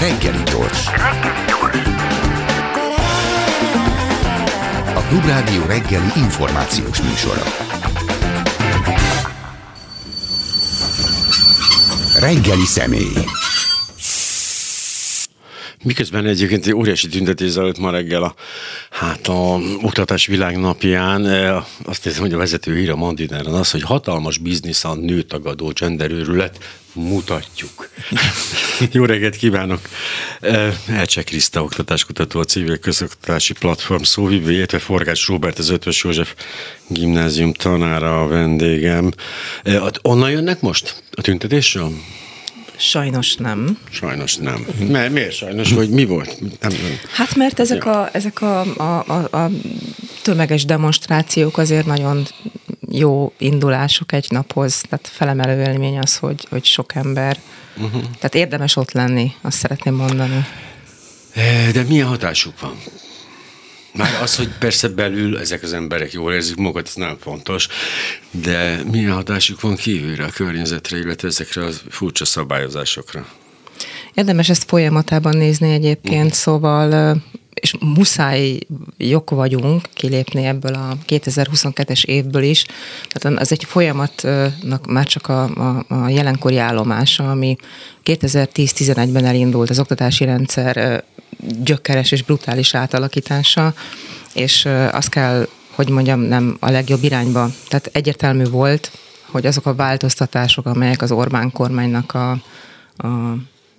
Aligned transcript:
Reggeli 0.00 0.42
gyors. 0.42 0.86
A 4.94 5.00
Klubrádió 5.08 5.62
reggeli 5.66 6.10
információs 6.16 7.02
műsora. 7.02 7.42
Reggeli 12.20 12.64
személy. 12.64 13.24
Miközben 15.82 16.26
egyébként 16.26 16.66
egy 16.66 16.74
óriási 16.74 17.08
tüntetés 17.08 17.50
zajlott 17.50 17.78
ma 17.78 17.90
reggel 17.90 18.22
a, 18.22 18.34
hát 18.98 19.26
a 19.26 19.58
oktatás 19.82 20.26
világnapján, 20.26 21.26
e, 21.26 21.64
azt 21.84 22.02
hiszem, 22.02 22.20
hogy 22.20 22.32
a 22.32 22.36
vezető 22.36 22.76
hír 22.76 22.90
a 22.90 22.96
Mandináron 22.96 23.54
az, 23.54 23.70
hogy 23.70 23.82
hatalmas 23.82 24.38
biznisz 24.38 24.84
a 24.84 24.94
nőtagadó 24.94 25.72
genderőrület, 25.74 26.58
mutatjuk. 26.92 27.88
Jó 28.92 29.04
reggelt 29.04 29.36
kívánok! 29.36 29.80
E, 30.40 30.76
Elcsek 30.86 31.24
Kriszta 31.24 31.62
oktatáskutató, 31.62 32.40
a 32.40 32.44
civil 32.44 32.78
közoktatási 32.78 33.52
platform 33.52 34.02
szóvivő, 34.02 34.52
illetve 34.52 34.78
Forgács 34.78 35.26
Robert, 35.26 35.58
az 35.58 35.68
Ötvös 35.68 36.04
József 36.04 36.34
gimnázium 36.88 37.52
tanára 37.52 38.22
a 38.22 38.26
vendégem. 38.26 39.12
E, 39.62 39.82
onnan 40.02 40.30
jönnek 40.30 40.60
most 40.60 41.02
a 41.10 41.20
tüntetésről? 41.20 41.92
Sajnos 42.76 43.34
nem. 43.36 43.78
Sajnos 43.90 44.36
nem. 44.36 44.66
Mert, 44.88 45.12
miért 45.12 45.32
sajnos? 45.32 45.72
Vagy 45.72 45.90
mi 45.90 46.04
volt? 46.04 46.40
Nem, 46.40 46.50
nem. 46.60 46.98
Hát 47.12 47.34
mert 47.34 47.60
ezek, 47.60 47.84
ja. 47.84 48.00
a, 48.00 48.08
ezek 48.12 48.42
a, 48.42 48.60
a, 48.60 49.04
a, 49.06 49.36
a 49.36 49.50
tömeges 50.22 50.64
demonstrációk 50.64 51.58
azért 51.58 51.86
nagyon 51.86 52.26
jó 52.90 53.32
indulások 53.38 54.12
egy 54.12 54.26
naphoz, 54.28 54.80
tehát 54.88 55.08
felemelő 55.12 55.60
élmény 55.60 55.98
az, 55.98 56.16
hogy, 56.16 56.46
hogy 56.50 56.64
sok 56.64 56.94
ember. 56.94 57.38
Uh-huh. 57.76 58.02
Tehát 58.02 58.34
érdemes 58.34 58.76
ott 58.76 58.92
lenni, 58.92 59.32
azt 59.40 59.58
szeretném 59.58 59.94
mondani. 59.94 60.46
De 61.72 61.82
milyen 61.82 62.06
hatásuk 62.06 62.60
van? 62.60 62.76
Már 63.96 64.22
az, 64.22 64.36
hogy 64.36 64.48
persze 64.58 64.88
belül 64.88 65.38
ezek 65.38 65.62
az 65.62 65.72
emberek 65.72 66.12
jól 66.12 66.32
érzik 66.32 66.56
magukat, 66.56 66.86
ez 66.86 66.94
nem 66.94 67.16
fontos, 67.20 67.68
de 68.30 68.80
milyen 68.90 69.12
hatásuk 69.12 69.60
van 69.60 69.76
kívülre, 69.76 70.24
a 70.24 70.30
környezetre, 70.30 70.98
illetve 70.98 71.28
ezekre 71.28 71.64
a 71.64 71.70
furcsa 71.88 72.24
szabályozásokra? 72.24 73.26
Érdemes 74.14 74.48
ezt 74.48 74.64
folyamatában 74.68 75.36
nézni 75.36 75.72
egyébként, 75.72 76.34
szóval 76.34 77.16
és 77.66 77.74
muszáj 77.80 78.58
jog 78.96 79.30
vagyunk 79.30 79.88
kilépni 79.94 80.44
ebből 80.44 80.74
a 80.74 80.96
2022-es 81.08 82.04
évből 82.04 82.42
is. 82.42 82.66
Tehát 83.08 83.40
az 83.40 83.52
egy 83.52 83.64
folyamatnak 83.64 84.86
már 84.86 85.06
csak 85.06 85.28
a, 85.28 85.42
a, 85.44 85.84
a 85.88 86.08
jelenkori 86.08 86.58
állomása, 86.58 87.30
ami 87.30 87.56
2010-11-ben 88.04 89.24
elindult 89.24 89.70
az 89.70 89.78
oktatási 89.78 90.24
rendszer 90.24 91.04
gyökeres 91.62 92.12
és 92.12 92.22
brutális 92.22 92.74
átalakítása, 92.74 93.74
és 94.34 94.68
azt 94.90 95.08
kell, 95.08 95.48
hogy 95.74 95.88
mondjam, 95.88 96.20
nem 96.20 96.56
a 96.60 96.70
legjobb 96.70 97.02
irányba. 97.02 97.48
Tehát 97.68 97.90
egyértelmű 97.92 98.44
volt, 98.44 98.90
hogy 99.30 99.46
azok 99.46 99.66
a 99.66 99.74
változtatások, 99.74 100.66
amelyek 100.66 101.02
az 101.02 101.10
Orbán 101.12 101.52
kormánynak 101.52 102.14
a, 102.14 102.30
a 102.96 103.36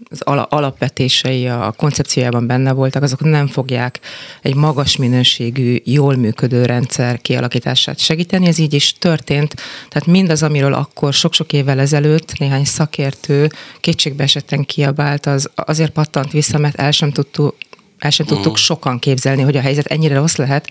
az 0.10 0.22
alapvetései 0.50 1.48
a 1.48 1.74
koncepciójában 1.78 2.48
benne 2.48 2.72
voltak, 2.72 3.04
azok 3.04 3.24
nem 3.24 3.48
fogják 3.48 4.00
egy 4.42 4.56
magas 4.56 4.96
minőségű, 4.96 5.78
jól 5.84 6.16
működő 6.16 6.66
rendszer 6.66 7.22
kialakítását 7.22 8.00
segíteni. 8.00 8.48
Ez 8.48 8.58
így 8.58 8.74
is 8.74 8.94
történt. 8.94 9.56
Tehát 9.90 10.06
mindaz, 10.06 10.44
amiről 10.44 10.74
akkor 10.74 11.14
sok-sok 11.14 11.54
évvel 11.54 11.80
ezelőtt 11.80 12.38
néhány 12.38 12.66
szakértő 12.66 13.50
kétségbe 13.80 14.24
esetten 14.24 14.66
kiabált, 14.66 15.26
az 15.26 15.50
azért 15.56 15.92
pattant 15.92 16.32
vissza, 16.32 16.58
mert 16.58 16.76
el 16.76 16.92
sem 16.92 17.12
tudtuk, 17.12 17.56
el 18.00 18.10
sem 18.10 18.26
tudtuk 18.26 18.46
uh-huh. 18.46 18.58
sokan 18.58 19.00
képzelni, 19.00 19.42
hogy 19.42 19.58
a 19.58 19.62
helyzet 19.62 19.86
ennyire 19.86 20.16
rossz 20.16 20.36
lehet. 20.36 20.70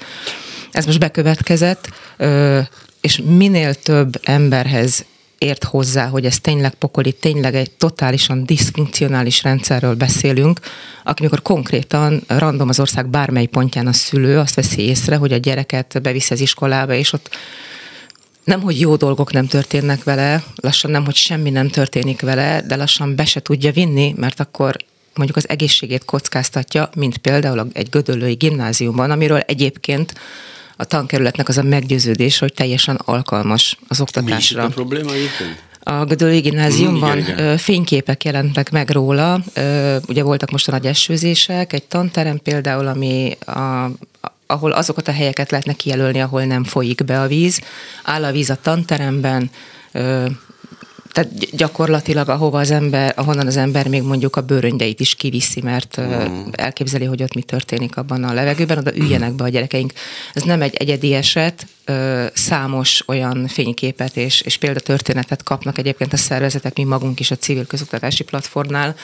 Ez 0.71 0.87
most 0.87 0.99
bekövetkezett, 0.99 1.89
és 3.01 3.21
minél 3.25 3.75
több 3.75 4.21
emberhez 4.23 5.05
ért 5.39 5.65
hozzá, 5.65 6.07
hogy 6.07 6.25
ez 6.25 6.41
tényleg 6.41 6.75
pokoli, 6.75 7.13
tényleg 7.13 7.55
egy 7.55 7.71
totálisan 7.71 8.45
diszfunkcionális 8.45 9.43
rendszerről 9.43 9.95
beszélünk, 9.95 10.61
amikor 11.05 11.43
konkrétan 11.43 12.23
random 12.27 12.69
az 12.69 12.81
ország 12.81 13.09
bármely 13.09 13.47
pontján 13.47 13.87
a 13.87 13.93
szülő 13.93 14.39
azt 14.39 14.55
veszi 14.55 14.83
észre, 14.83 15.17
hogy 15.17 15.33
a 15.33 15.37
gyereket 15.37 15.99
beviszi 16.03 16.33
az 16.33 16.41
iskolába, 16.41 16.95
és 16.95 17.13
ott 17.13 17.37
nem, 18.45 18.61
hogy 18.61 18.81
jó 18.81 18.97
dolgok 18.97 19.33
nem 19.33 19.47
történnek 19.47 20.05
vele, 20.05 20.45
lassan 20.55 20.91
nem, 20.91 21.05
hogy 21.05 21.15
semmi 21.15 21.51
nem 21.51 21.69
történik 21.69 22.21
vele, 22.21 22.63
de 22.63 22.77
lassan 22.77 23.15
be 23.15 23.25
se 23.25 23.41
tudja 23.41 23.73
vinni, 23.73 24.15
mert 24.17 24.41
akkor 24.41 24.77
mondjuk 25.15 25.37
az 25.37 25.49
egészségét 25.49 26.05
kockáztatja, 26.05 26.91
mint 26.97 27.19
például 27.19 27.69
egy 27.73 27.89
gödöllői 27.89 28.35
gimnáziumban, 28.35 29.11
amiről 29.11 29.39
egyébként 29.39 30.15
a 30.77 30.85
tankerületnek 30.85 31.49
az 31.49 31.59
a 31.59 31.63
meggyőződés, 31.63 32.39
hogy 32.39 32.53
teljesen 32.53 33.01
alkalmas 33.05 33.79
az 33.89 34.01
oktatásra. 34.01 34.63
Mi 34.63 34.67
is 34.67 34.73
a 34.73 34.75
probléma 34.75 35.13
egyébként? 35.13 35.65
A 35.81 36.05
Gödöllői 36.05 36.41
Gimnáziumban 36.41 37.19
igen. 37.19 37.59
fényképek 37.59 38.25
jelentek 38.25 38.71
meg 38.71 38.91
róla, 38.91 39.41
ugye 40.09 40.23
voltak 40.23 40.51
most 40.51 40.69
a 40.69 40.73
nagy 40.73 40.87
esőzések, 40.87 41.73
egy 41.73 41.83
tanterem 41.83 42.39
például, 42.39 42.87
ami 42.87 43.37
a, 43.47 43.91
ahol 44.47 44.73
azokat 44.73 45.09
a 45.09 45.13
helyeket 45.13 45.51
lehetne 45.51 45.73
kijelölni, 45.73 46.21
ahol 46.21 46.45
nem 46.45 46.65
folyik 46.65 47.05
be 47.05 47.21
a 47.21 47.27
víz. 47.27 47.61
Áll 48.03 48.25
a 48.25 48.33
víz 48.33 48.51
a 48.51 48.59
tanteremben, 48.63 49.51
tehát 51.17 51.57
gyakorlatilag 51.57 52.29
ahova 52.29 52.59
az 52.59 52.71
ember, 52.71 53.13
ahonnan 53.17 53.47
az 53.47 53.57
ember 53.57 53.89
még 53.89 54.03
mondjuk 54.03 54.37
a 54.37 54.41
bőröngydeit 54.41 55.01
is 55.01 55.15
kiviszi, 55.15 55.61
mert 55.63 56.01
mm. 56.01 56.49
elképzeli, 56.53 57.05
hogy 57.05 57.23
ott 57.23 57.35
mi 57.35 57.43
történik 57.43 57.97
abban 57.97 58.25
a 58.25 58.33
levegőben, 58.33 58.79
oda 58.79 58.97
üljenek 58.97 59.33
be 59.33 59.45
a 59.45 59.49
gyerekeink. 59.49 59.93
Ez 60.35 60.43
nem 60.43 60.63
egy 60.63 60.75
egyedi 60.75 61.15
eset, 61.15 61.67
számos 62.35 63.03
olyan 63.07 63.47
fényképet 63.47 64.17
és, 64.17 64.41
és 64.41 64.57
példatörténetet 64.57 65.43
kapnak 65.43 65.79
egyébként 65.79 66.13
a 66.13 66.17
szervezetek, 66.17 66.77
mi 66.77 66.85
magunk 66.85 67.21
is 67.21 67.31
a 67.31 67.37
civil 67.37 67.67
közoktatási 67.67 68.25
platformnál, 68.25 68.95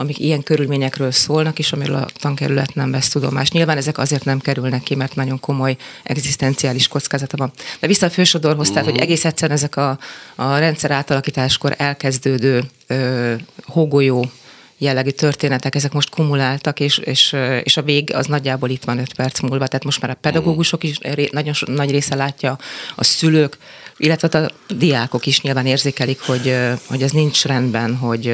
amik 0.00 0.18
ilyen 0.18 0.42
körülményekről 0.42 1.10
szólnak, 1.10 1.58
és 1.58 1.72
amiről 1.72 1.96
a 1.96 2.06
tankerület 2.18 2.74
nem 2.74 2.90
vesz 2.90 3.08
tudomást. 3.08 3.52
Nyilván 3.52 3.76
ezek 3.76 3.98
azért 3.98 4.24
nem 4.24 4.38
kerülnek 4.38 4.82
ki, 4.82 4.94
mert 4.94 5.14
nagyon 5.14 5.40
komoly 5.40 5.76
egzisztenciális 6.02 6.88
kockázata 6.88 7.36
van. 7.36 7.52
De 7.80 7.86
vissza 7.86 8.06
a 8.06 8.10
fősodorhoz, 8.10 8.68
uh-huh. 8.68 8.74
tehát, 8.74 8.90
hogy 8.90 9.00
egész 9.00 9.24
egyszerűen 9.24 9.58
ezek 9.58 9.76
a, 9.76 9.98
a 10.34 10.58
rendszer 10.58 10.90
átalakításkor 10.90 11.74
elkezdődő 11.76 12.64
ö, 12.86 13.34
hógolyó 13.64 14.30
jellegű 14.78 15.10
történetek, 15.10 15.74
ezek 15.74 15.92
most 15.92 16.10
kumuláltak, 16.10 16.80
és, 16.80 16.98
és, 16.98 17.36
és 17.62 17.76
a 17.76 17.82
vég 17.82 18.14
az 18.14 18.26
nagyjából 18.26 18.70
itt 18.70 18.84
van 18.84 18.98
öt 18.98 19.14
perc 19.14 19.40
múlva, 19.40 19.66
tehát 19.66 19.84
most 19.84 20.00
már 20.00 20.10
a 20.10 20.18
pedagógusok 20.20 20.84
is 20.84 20.98
nagyon 21.30 21.54
nagy 21.66 21.90
része 21.90 22.14
látja, 22.14 22.58
a 22.94 23.04
szülők, 23.04 23.58
illetve 23.96 24.38
a 24.38 24.50
diákok 24.74 25.26
is 25.26 25.40
nyilván 25.40 25.66
érzékelik, 25.66 26.20
hogy, 26.20 26.56
hogy 26.86 27.02
ez 27.02 27.10
nincs 27.10 27.44
rendben, 27.44 27.96
hogy 27.96 28.26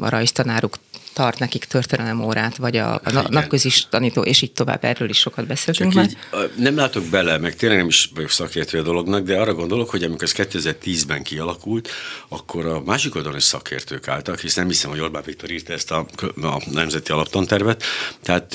a 0.00 0.08
rajztanáruk 0.08 0.76
tart 1.20 1.38
nekik 1.38 1.64
történelem 1.64 2.24
órát, 2.24 2.56
vagy 2.56 2.76
a, 2.76 2.94
a 2.94 3.00
hát 3.04 3.28
napközis 3.28 3.86
tanító, 3.88 4.22
és 4.22 4.42
így 4.42 4.52
tovább, 4.52 4.84
erről 4.84 5.08
is 5.08 5.18
sokat 5.18 5.46
beszéltünk 5.46 5.92
már. 5.92 6.04
Így, 6.04 6.16
nem 6.56 6.76
látok 6.76 7.04
bele, 7.04 7.38
meg 7.38 7.56
tényleg 7.56 7.78
nem 7.78 7.86
is 7.86 8.10
vagyok 8.14 8.30
szakértő 8.30 8.78
a 8.78 8.82
dolognak, 8.82 9.24
de 9.24 9.40
arra 9.40 9.54
gondolok, 9.54 9.90
hogy 9.90 10.02
amikor 10.02 10.22
ez 10.22 10.34
2010-ben 10.36 11.22
kialakult, 11.22 11.88
akkor 12.28 12.66
a 12.66 12.82
másik 12.84 13.14
oldalon 13.14 13.36
is 13.36 13.42
szakértők 13.42 14.08
álltak, 14.08 14.40
hiszen 14.40 14.62
nem 14.62 14.72
hiszem, 14.72 14.90
hogy 14.90 15.00
Orbán 15.00 15.22
Viktor 15.26 15.50
írta 15.50 15.72
ezt 15.72 15.90
a, 15.90 16.06
a 16.42 16.62
Nemzeti 16.72 17.12
Alaptantervet. 17.12 17.82
Tehát 18.22 18.54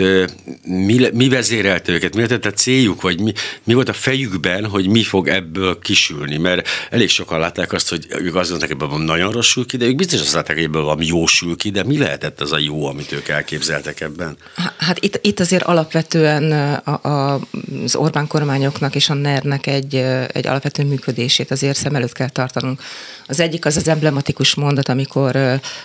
mi, 0.64 1.09
mi 1.14 1.30
vezérelte 1.30 1.92
őket, 1.92 2.16
mi 2.16 2.28
lett 2.28 2.46
a 2.46 2.52
céljuk, 2.52 3.02
vagy 3.02 3.20
mi, 3.20 3.34
mi 3.64 3.74
volt 3.74 3.90
a 3.90 3.94
fejükben, 3.94 4.66
hogy 4.66 4.88
mi 4.88 5.03
fog 5.03 5.28
ebből 5.28 5.80
kisülni, 5.80 6.38
mert 6.38 6.68
elég 6.90 7.09
sokan 7.09 7.40
látták 7.40 7.74
azt, 7.74 7.90
hogy 7.90 8.06
ők 8.09 8.36
azt 8.36 8.50
mondták, 8.50 8.72
hogy 8.72 8.82
ebből 8.82 9.03
nagyon 9.03 9.32
rosszul 9.32 9.66
ki, 9.66 9.78
de 9.78 9.86
ők 9.86 9.96
biztos 9.96 10.20
azt 10.20 10.34
látták, 10.34 10.56
hogy 10.56 10.66
ebből 10.66 10.84
valami 10.84 11.06
jó 11.06 11.26
sül 11.26 11.56
ki, 11.56 11.70
de 11.70 11.84
mi 11.84 11.97
lehetett 11.97 12.42
az 12.42 12.53
a 12.56 12.60
jó, 12.60 12.85
amit 12.85 13.12
ők 13.12 13.28
elképzeltek 13.28 14.02
ebben? 14.02 14.38
Hát 14.78 15.03
itt, 15.03 15.20
itt 15.22 15.40
azért 15.40 15.64
alapvetően 15.64 16.52
a, 16.84 17.08
a, 17.08 17.40
az 17.84 17.96
Orbán 17.96 18.28
kormányoknak 18.28 18.96
és 18.96 19.09
a 19.09 19.14
NER-nek 19.14 19.68
egy, 19.68 19.96
egy 20.32 20.47
alapvető 20.47 20.84
működését 20.84 21.52
azért 21.52 21.78
szem 21.78 21.96
előtt 21.96 22.14
kell 22.14 22.29
tartanunk. 22.29 22.82
Az 23.28 23.40
egyik 23.40 23.66
az 23.66 23.78
az 23.78 23.88
emblematikus 23.88 24.56
mondat, 24.56 24.90
amikor 24.90 25.36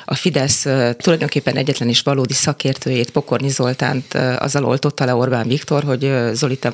a 0.05 0.15
Fidesz 0.15 0.67
tulajdonképpen 0.97 1.57
egyetlen 1.57 1.89
is 1.89 2.01
valódi 2.01 2.33
szakértőjét, 2.33 3.11
Pokorni 3.11 3.49
Zoltánt 3.49 4.15
azzal 4.15 4.65
oltotta 4.65 5.05
le 5.05 5.15
Orbán 5.15 5.49
Viktor, 5.49 5.85
hogy 5.85 6.13
Zoli, 6.33 6.57
te 6.57 6.73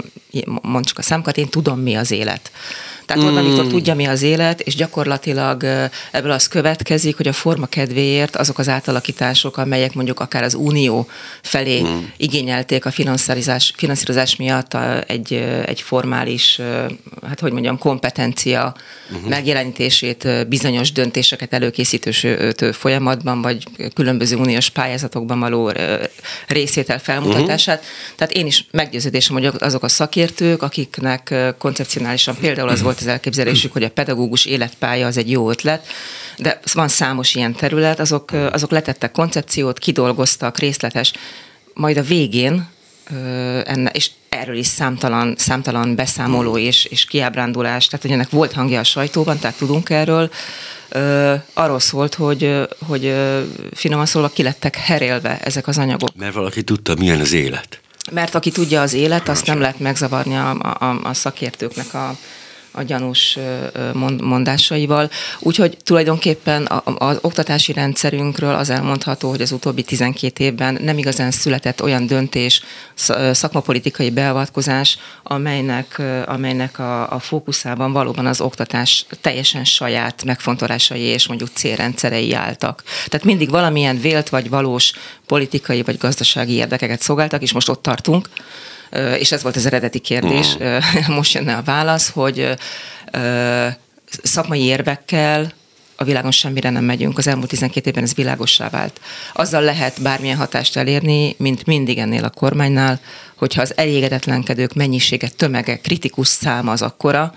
mond 0.63 0.85
csak 0.85 0.99
a 0.99 1.03
számkat, 1.03 1.37
én 1.37 1.49
tudom, 1.49 1.81
mi 1.81 1.95
az 1.95 2.11
élet. 2.11 2.51
Tehát 3.07 3.23
Orbán 3.23 3.45
mm. 3.45 3.47
Viktor 3.47 3.67
tudja, 3.67 3.95
mi 3.95 4.05
az 4.05 4.23
élet, 4.23 4.61
és 4.61 4.75
gyakorlatilag 4.75 5.65
ebből 6.13 6.31
az 6.31 6.49
következik, 6.49 7.17
hogy 7.17 7.29
a 7.29 7.33
forma 7.33 7.67
kedvéért 7.67 8.37
azok 8.37 8.59
az 8.59 8.69
átalakítások, 8.69 9.57
amelyek 9.57 9.95
mondjuk 9.95 10.21
akár 10.21 10.43
az 10.43 10.55
Unió 10.55 11.07
felé 11.43 11.83
mm. 11.83 11.99
igényelték 12.17 12.85
a 12.85 12.91
finanszírozás, 12.91 13.73
finanszírozás 13.77 14.37
miatt 14.37 14.75
a, 14.75 15.03
egy, 15.07 15.33
egy 15.67 15.81
formális, 15.81 16.61
hát 17.27 17.41
hogy 17.41 17.53
mondjam, 17.53 17.79
kompetencia 17.79 18.75
uh-huh. 19.11 19.29
megjelenítését 19.29 20.29
bizonyos 20.57 20.93
döntéseket 20.93 21.53
előkészítő 21.53 22.11
folyamatban, 22.73 23.43
vagy 23.43 23.65
különböző 23.95 24.37
uniós 24.37 24.71
pályázatokban 24.71 25.41
való 25.41 25.73
részvétel 26.47 26.99
felmutatását. 26.99 27.79
Uh-huh. 27.79 28.17
Tehát 28.17 28.33
én 28.33 28.47
is 28.47 28.67
meggyőződésem, 28.71 29.37
hogy 29.37 29.51
azok 29.59 29.83
a 29.83 29.89
szakértők, 29.89 30.63
akiknek 30.63 31.35
koncepcionálisan 31.59 32.37
például 32.41 32.69
az 32.69 32.83
volt 32.83 33.01
az 33.01 33.07
elképzelésük, 33.07 33.73
hogy 33.73 33.83
a 33.83 33.91
pedagógus 33.91 34.45
életpálya 34.45 35.07
az 35.07 35.17
egy 35.17 35.31
jó 35.31 35.51
ötlet, 35.51 35.87
de 36.39 36.61
van 36.73 36.89
számos 36.89 37.35
ilyen 37.35 37.55
terület, 37.55 38.01
azok, 38.01 38.31
azok 38.53 38.71
letettek 38.71 39.11
koncepciót, 39.11 39.79
kidolgoztak, 39.79 40.59
részletes, 40.59 41.13
majd 41.75 41.97
a 41.97 42.03
végén 42.03 42.69
enne, 43.65 43.91
és 43.93 44.11
erről 44.41 44.57
is 44.57 44.67
számtalan, 44.67 45.35
számtalan 45.39 45.95
beszámoló 45.95 46.59
és, 46.59 46.85
és 46.85 47.05
kiábrándulás, 47.05 47.87
tehát 47.87 48.05
hogy 48.05 48.15
ennek 48.15 48.31
volt 48.31 48.53
hangja 48.53 48.81
a 48.81 48.85
sajtóban, 48.85 49.39
tehát 49.39 49.57
tudunk 49.57 49.91
erről, 49.91 50.31
arról 51.53 51.81
szólt, 51.81 52.15
hogy, 52.15 52.69
hogy 52.87 53.15
finoman 53.73 54.07
szólva 54.07 54.29
kilettek 54.29 54.77
herélve 54.77 55.39
ezek 55.39 55.67
az 55.67 55.79
anyagok. 55.79 56.17
Mert 56.17 56.35
valaki 56.35 56.63
tudta, 56.63 56.95
milyen 56.99 57.21
az 57.21 57.33
élet. 57.33 57.81
Mert 58.11 58.35
aki 58.35 58.51
tudja 58.51 58.81
az 58.81 58.93
élet, 58.93 59.29
azt 59.29 59.47
nem 59.47 59.61
lehet 59.61 59.79
megzavarni 59.79 60.37
a, 60.37 60.51
a, 60.79 61.01
a 61.03 61.15
szakértőknek 61.15 61.95
a, 61.95 62.17
a 62.77 62.83
gyanús 62.83 63.39
mondásaival. 64.23 65.11
Úgyhogy 65.41 65.77
tulajdonképpen 65.85 66.69
az 66.99 67.19
oktatási 67.21 67.73
rendszerünkről 67.73 68.55
az 68.55 68.71
elmondható, 68.71 69.29
hogy 69.29 69.41
az 69.41 69.53
utóbbi 69.53 69.83
12 69.83 70.45
évben 70.45 70.79
nem 70.81 70.99
igazán 70.99 71.31
született 71.31 71.83
olyan 71.83 72.07
döntés, 72.07 72.63
szakmapolitikai 73.33 74.11
beavatkozás, 74.11 74.99
amelynek, 75.23 76.03
amelynek 76.27 76.79
a, 76.79 77.13
a 77.13 77.19
fókuszában 77.19 77.93
valóban 77.93 78.27
az 78.27 78.41
oktatás 78.41 79.07
teljesen 79.21 79.65
saját 79.65 80.25
megfontolásai 80.25 81.01
és 81.01 81.29
mondjuk 81.29 81.51
célrendszerei 81.55 82.35
álltak. 82.35 82.83
Tehát 83.07 83.27
mindig 83.27 83.51
valamilyen 83.51 84.01
vélt 84.01 84.29
vagy 84.29 84.49
valós 84.49 84.93
politikai 85.27 85.83
vagy 85.83 85.99
gazdasági 85.99 86.53
érdekeket 86.53 87.03
szolgáltak, 87.03 87.43
és 87.43 87.53
most 87.53 87.69
ott 87.69 87.83
tartunk, 87.83 88.29
és 89.19 89.33
ez 89.33 89.43
volt 89.43 89.57
az 89.57 89.67
eredeti 89.67 89.99
kérdés, 89.99 90.57
mm. 90.63 90.77
most 91.15 91.35
jönne 91.35 91.57
a 91.57 91.63
válasz, 91.63 92.11
hogy 92.11 92.57
szakmai 94.23 94.61
érvekkel 94.61 95.53
a 95.97 96.05
világon 96.05 96.31
semmire 96.31 96.71
nem 96.71 96.85
megyünk. 96.85 97.19
Az 97.19 97.27
elmúlt 97.27 97.49
12 97.49 97.89
évben 97.89 98.05
ez 98.05 98.15
világossá 98.15 98.69
vált. 98.69 99.01
Azzal 99.33 99.63
lehet 99.63 100.03
bármilyen 100.03 100.37
hatást 100.37 100.77
elérni, 100.77 101.35
mint 101.39 101.67
mindig 101.67 101.99
ennél 101.99 102.25
a 102.25 102.31
kormánynál, 102.31 103.01
hogyha 103.37 103.63
az 103.63 103.77
elégedetlenkedők 103.77 104.75
mennyisége, 104.75 105.29
tömege, 105.29 105.79
kritikus 105.79 106.29
száma 106.29 106.73
az 106.73 106.83
akkora, 106.83 107.35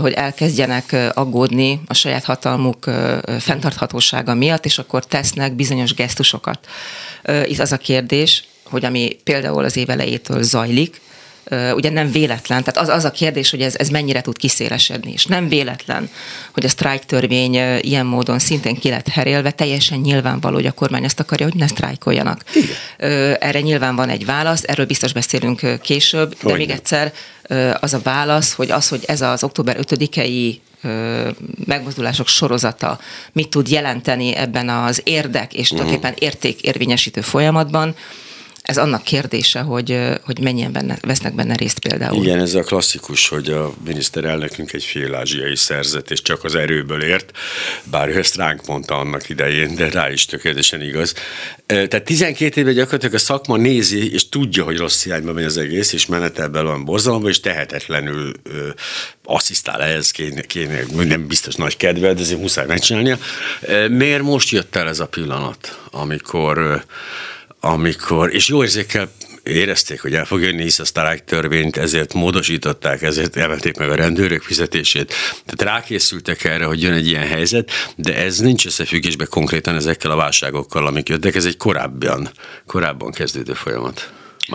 hogy 0.00 0.12
elkezdjenek 0.12 0.96
aggódni 1.14 1.80
a 1.86 1.94
saját 1.94 2.24
hatalmuk 2.24 2.90
fenntarthatósága 3.38 4.34
miatt, 4.34 4.64
és 4.64 4.78
akkor 4.78 5.04
tesznek 5.04 5.52
bizonyos 5.52 5.94
gesztusokat. 5.94 6.66
Itt 7.44 7.58
az 7.58 7.72
a 7.72 7.76
kérdés, 7.76 8.44
hogy 8.72 8.84
ami 8.84 9.16
például 9.24 9.64
az 9.64 9.76
év 9.76 9.90
elejétől 9.90 10.42
zajlik, 10.42 11.00
ugye 11.74 11.90
nem 11.90 12.10
véletlen, 12.10 12.64
tehát 12.64 12.88
az, 12.88 12.96
az 12.96 13.04
a 13.04 13.10
kérdés, 13.10 13.50
hogy 13.50 13.60
ez, 13.60 13.74
ez 13.76 13.88
mennyire 13.88 14.20
tud 14.20 14.36
kiszélesedni, 14.36 15.12
és 15.12 15.26
nem 15.26 15.48
véletlen, 15.48 16.10
hogy 16.52 16.64
a 16.64 16.68
sztrájk 16.68 17.04
törvény 17.04 17.54
ilyen 17.80 18.06
módon 18.06 18.38
szintén 18.38 18.78
ki 18.78 18.88
lett 18.88 19.08
herélve, 19.08 19.50
teljesen 19.50 19.98
nyilvánvaló, 19.98 20.54
hogy 20.54 20.66
a 20.66 20.72
kormány 20.72 21.04
azt 21.04 21.20
akarja, 21.20 21.46
hogy 21.46 21.54
ne 21.54 21.66
sztrájkoljanak. 21.66 22.44
Igen. 22.54 23.36
Erre 23.40 23.60
nyilván 23.60 23.96
van 23.96 24.08
egy 24.08 24.24
válasz, 24.24 24.62
erről 24.66 24.86
biztos 24.86 25.12
beszélünk 25.12 25.80
később, 25.80 26.36
de 26.42 26.56
még 26.56 26.70
egyszer 26.70 27.12
az 27.80 27.94
a 27.94 28.00
válasz, 28.02 28.52
hogy 28.52 28.70
az, 28.70 28.88
hogy 28.88 29.04
ez 29.06 29.20
az 29.20 29.44
október 29.44 29.76
5-i 29.80 30.56
megmozdulások 31.64 32.28
sorozata 32.28 32.98
mit 33.32 33.48
tud 33.48 33.68
jelenteni 33.68 34.34
ebben 34.34 34.68
az 34.68 35.00
érdek 35.04 35.54
és 35.54 35.68
tulajdonképpen 35.68 36.14
érték 36.18 36.60
érvényesítő 36.60 37.20
folyamatban, 37.20 37.94
ez 38.62 38.78
annak 38.78 39.02
kérdése, 39.02 39.60
hogy, 39.60 39.98
hogy 40.24 40.40
mennyien 40.40 40.72
benne, 40.72 40.98
vesznek 41.00 41.34
benne 41.34 41.54
részt 41.54 41.78
például. 41.78 42.24
Igen, 42.24 42.40
ez 42.40 42.54
a 42.54 42.62
klasszikus, 42.62 43.28
hogy 43.28 43.48
a 43.48 43.72
miniszterelnökünk 43.84 44.72
egy 44.72 44.84
fél-ázsiai 44.84 45.56
szerzet, 45.56 46.10
és 46.10 46.22
csak 46.22 46.44
az 46.44 46.54
erőből 46.54 47.02
ért, 47.02 47.30
bár 47.84 48.08
ő 48.08 48.18
ezt 48.18 48.36
ránk 48.36 48.66
mondta 48.66 48.98
annak 48.98 49.28
idején, 49.28 49.74
de 49.74 49.90
rá 49.90 50.10
is 50.10 50.24
tökéletesen 50.24 50.82
igaz. 50.82 51.14
Tehát 51.66 52.02
12 52.02 52.60
éve 52.60 52.72
gyakorlatilag 52.72 53.14
a 53.14 53.18
szakma 53.18 53.56
nézi, 53.56 54.12
és 54.12 54.28
tudja, 54.28 54.64
hogy 54.64 54.76
rossz 54.76 55.04
irányba 55.04 55.32
megy 55.32 55.44
az 55.44 55.56
egész, 55.56 55.92
és 55.92 56.06
menetel 56.06 56.48
bele 56.48 56.68
van 56.68 56.84
borzalomba, 56.84 57.28
és 57.28 57.40
tehetetlenül 57.40 58.32
ö, 58.42 58.68
asszisztál 59.24 59.82
ehhez, 59.82 60.10
kéne, 60.10 60.40
kéne, 60.40 60.80
nem 60.92 61.26
biztos 61.26 61.54
nagy 61.54 61.76
kedve, 61.76 62.14
de 62.14 62.20
azért 62.20 62.40
muszáj 62.40 62.66
megcsinálnia. 62.66 63.18
Miért 63.88 64.22
most 64.22 64.50
jött 64.50 64.76
el 64.76 64.88
ez 64.88 65.00
a 65.00 65.06
pillanat, 65.06 65.80
amikor 65.90 66.84
amikor, 67.64 68.34
és 68.34 68.48
jó 68.48 68.62
érzékkel 68.62 69.10
érezték, 69.42 70.00
hogy 70.00 70.14
el 70.14 70.24
fog 70.24 70.42
jönni, 70.42 70.62
hisz 70.62 70.78
a 70.78 70.84
sztrájk 70.84 71.24
törvényt, 71.24 71.76
ezért 71.76 72.14
módosították, 72.14 73.02
ezért 73.02 73.36
emelték 73.36 73.76
meg 73.76 73.90
a 73.90 73.94
rendőrök 73.94 74.42
fizetését. 74.42 75.14
Tehát 75.44 75.74
rákészültek 75.74 76.44
erre, 76.44 76.64
hogy 76.64 76.82
jön 76.82 76.92
egy 76.92 77.06
ilyen 77.06 77.26
helyzet, 77.26 77.70
de 77.96 78.16
ez 78.16 78.38
nincs 78.38 78.66
összefüggésben 78.66 79.26
konkrétan 79.30 79.74
ezekkel 79.74 80.10
a 80.10 80.16
válságokkal, 80.16 80.86
amik 80.86 81.08
jöttek, 81.08 81.34
ez 81.34 81.44
egy 81.44 81.56
korábban, 81.56 82.30
korábban 82.66 83.12
kezdődő 83.12 83.52
folyamat. 83.52 84.12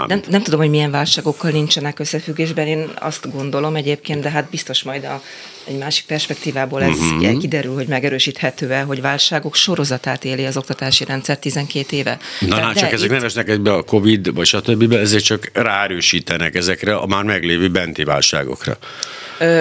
Nem, 0.08 0.22
nem 0.30 0.44
tudom, 0.44 0.60
hogy 0.60 0.70
milyen 0.70 0.92
válságokkal 0.92 1.52
nincsenek 1.52 2.00
összefüggésben, 2.00 2.68
én 2.68 2.90
azt 3.00 3.32
gondolom 3.32 3.76
egyébként, 3.76 4.22
de 4.22 4.30
hát 4.30 4.50
biztos 4.50 4.84
majd 4.84 5.04
a, 5.04 5.22
egy 5.68 5.78
másik 5.78 6.06
perspektívából 6.06 6.84
ez 6.84 6.98
uh-huh. 6.98 7.38
kiderül, 7.38 7.74
hogy 7.74 7.88
megerősíthető-e, 7.88 8.82
hogy 8.82 9.02
válságok 9.02 9.56
sorozatát 9.56 10.26
éli 10.26 10.46
az 10.46 10.58
oktatási 10.58 11.06
rendszer 11.06 11.38
12 11.38 11.96
éve. 11.96 12.18
Na, 12.40 12.56
de, 12.56 12.62
na 12.62 12.74
csak 12.74 12.90
de 12.90 12.96
ezek 12.96 13.10
itt... 13.10 13.16
nem 13.16 13.24
esnek 13.24 13.50
egybe 13.50 13.74
a 13.74 13.84
Covid, 13.84 14.34
vagy 14.34 14.46
stb., 14.46 14.94
ezért 14.94 15.24
csak 15.24 15.50
ráerősítenek 15.54 16.56
ezekre 16.56 16.96
a 16.96 17.06
már 17.06 17.24
meglévő 17.24 17.70
benti 17.70 18.04
válságokra. 18.04 18.78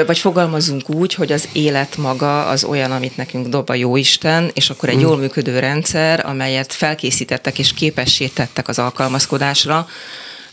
Vagy 0.06 0.19
fogalmazunk 0.19 0.91
úgy, 0.91 1.14
hogy 1.14 1.32
az 1.32 1.49
élet 1.53 1.97
maga 1.97 2.47
az 2.47 2.64
olyan, 2.64 2.93
amit 2.93 3.17
nekünk 3.17 3.47
dob 3.47 3.70
a 3.70 3.75
jóisten, 3.75 4.50
és 4.55 4.70
akkor 4.70 4.88
egy 4.88 4.97
mm. 4.97 5.00
jól 5.00 5.17
működő 5.17 5.59
rendszer, 5.59 6.26
amelyet 6.26 6.73
felkészítettek 6.73 7.59
és 7.59 7.73
képessé 7.73 8.26
tettek 8.26 8.69
az 8.69 8.79
alkalmazkodásra, 8.79 9.88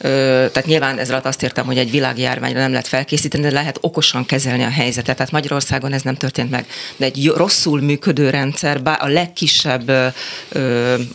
tehát 0.03 0.65
nyilván 0.65 0.97
ezzel 0.97 1.21
azt 1.23 1.43
értem, 1.43 1.65
hogy 1.65 1.77
egy 1.77 1.91
világjárványra 1.91 2.59
nem 2.59 2.71
lehet 2.71 2.87
felkészíteni, 2.87 3.43
de 3.43 3.51
lehet 3.51 3.77
okosan 3.81 4.25
kezelni 4.25 4.63
a 4.63 4.69
helyzetet. 4.69 5.15
Tehát 5.15 5.31
Magyarországon 5.31 5.93
ez 5.93 6.01
nem 6.01 6.15
történt 6.15 6.49
meg. 6.49 6.65
De 6.97 7.05
egy 7.05 7.31
rosszul 7.35 7.81
működő 7.81 8.29
rendszer, 8.29 8.81
bár 8.81 8.97
a 9.01 9.07
legkisebb, 9.07 9.91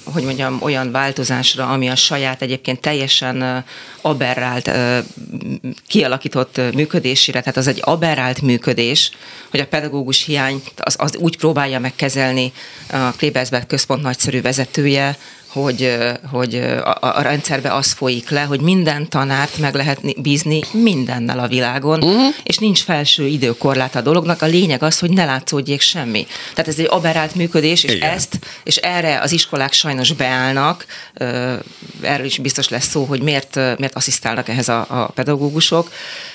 hogy 0.04 0.22
mondjam, 0.22 0.58
olyan 0.60 0.90
változásra, 0.90 1.68
ami 1.68 1.88
a 1.88 1.96
saját 1.96 2.42
egyébként 2.42 2.80
teljesen 2.80 3.64
aberrált, 4.00 4.70
kialakított 5.86 6.60
működésére, 6.74 7.38
tehát 7.38 7.56
az 7.56 7.66
egy 7.66 7.80
aberrált 7.84 8.42
működés, 8.42 9.10
hogy 9.50 9.60
a 9.60 9.66
pedagógus 9.66 10.24
hiány 10.24 10.62
az, 10.76 10.94
az 10.98 11.16
úgy 11.16 11.36
próbálja 11.36 11.78
megkezelni 11.78 12.52
a 12.90 13.12
Klebersberg 13.16 13.66
központ 13.66 14.02
nagyszerű 14.02 14.40
vezetője, 14.40 15.16
hogy, 15.48 15.96
hogy 16.30 16.54
a, 16.84 16.98
a 17.00 17.22
rendszerbe 17.22 17.74
az 17.74 17.92
folyik 17.92 18.30
le, 18.30 18.40
hogy 18.40 18.60
minden 18.60 19.08
tanárt 19.08 19.58
meg 19.58 19.74
lehet 19.74 20.20
bízni 20.22 20.60
mindennel 20.72 21.38
a 21.38 21.46
világon, 21.46 22.02
uh-huh. 22.02 22.34
és 22.42 22.58
nincs 22.58 22.82
felső 22.82 23.26
időkorlát 23.26 23.94
a 23.94 24.00
dolognak. 24.00 24.42
A 24.42 24.46
lényeg 24.46 24.82
az, 24.82 24.98
hogy 24.98 25.10
ne 25.10 25.24
látszódjék 25.24 25.80
semmi. 25.80 26.26
Tehát 26.54 26.70
ez 26.70 26.78
egy 26.78 26.88
aberált 26.90 27.34
működés, 27.34 27.84
és 27.84 27.94
Igen. 27.94 28.10
ezt, 28.10 28.38
és 28.64 28.76
erre 28.76 29.20
az 29.20 29.32
iskolák 29.32 29.72
sajnos 29.72 30.12
beállnak. 30.12 30.86
Erről 32.02 32.26
is 32.26 32.38
biztos 32.38 32.68
lesz 32.68 32.88
szó, 32.88 33.04
hogy 33.04 33.22
miért, 33.22 33.54
miért 33.54 33.94
asszisztálnak 33.94 34.48
ehhez 34.48 34.68
a, 34.68 34.86
a 34.88 35.06
pedagógusok 35.14 35.90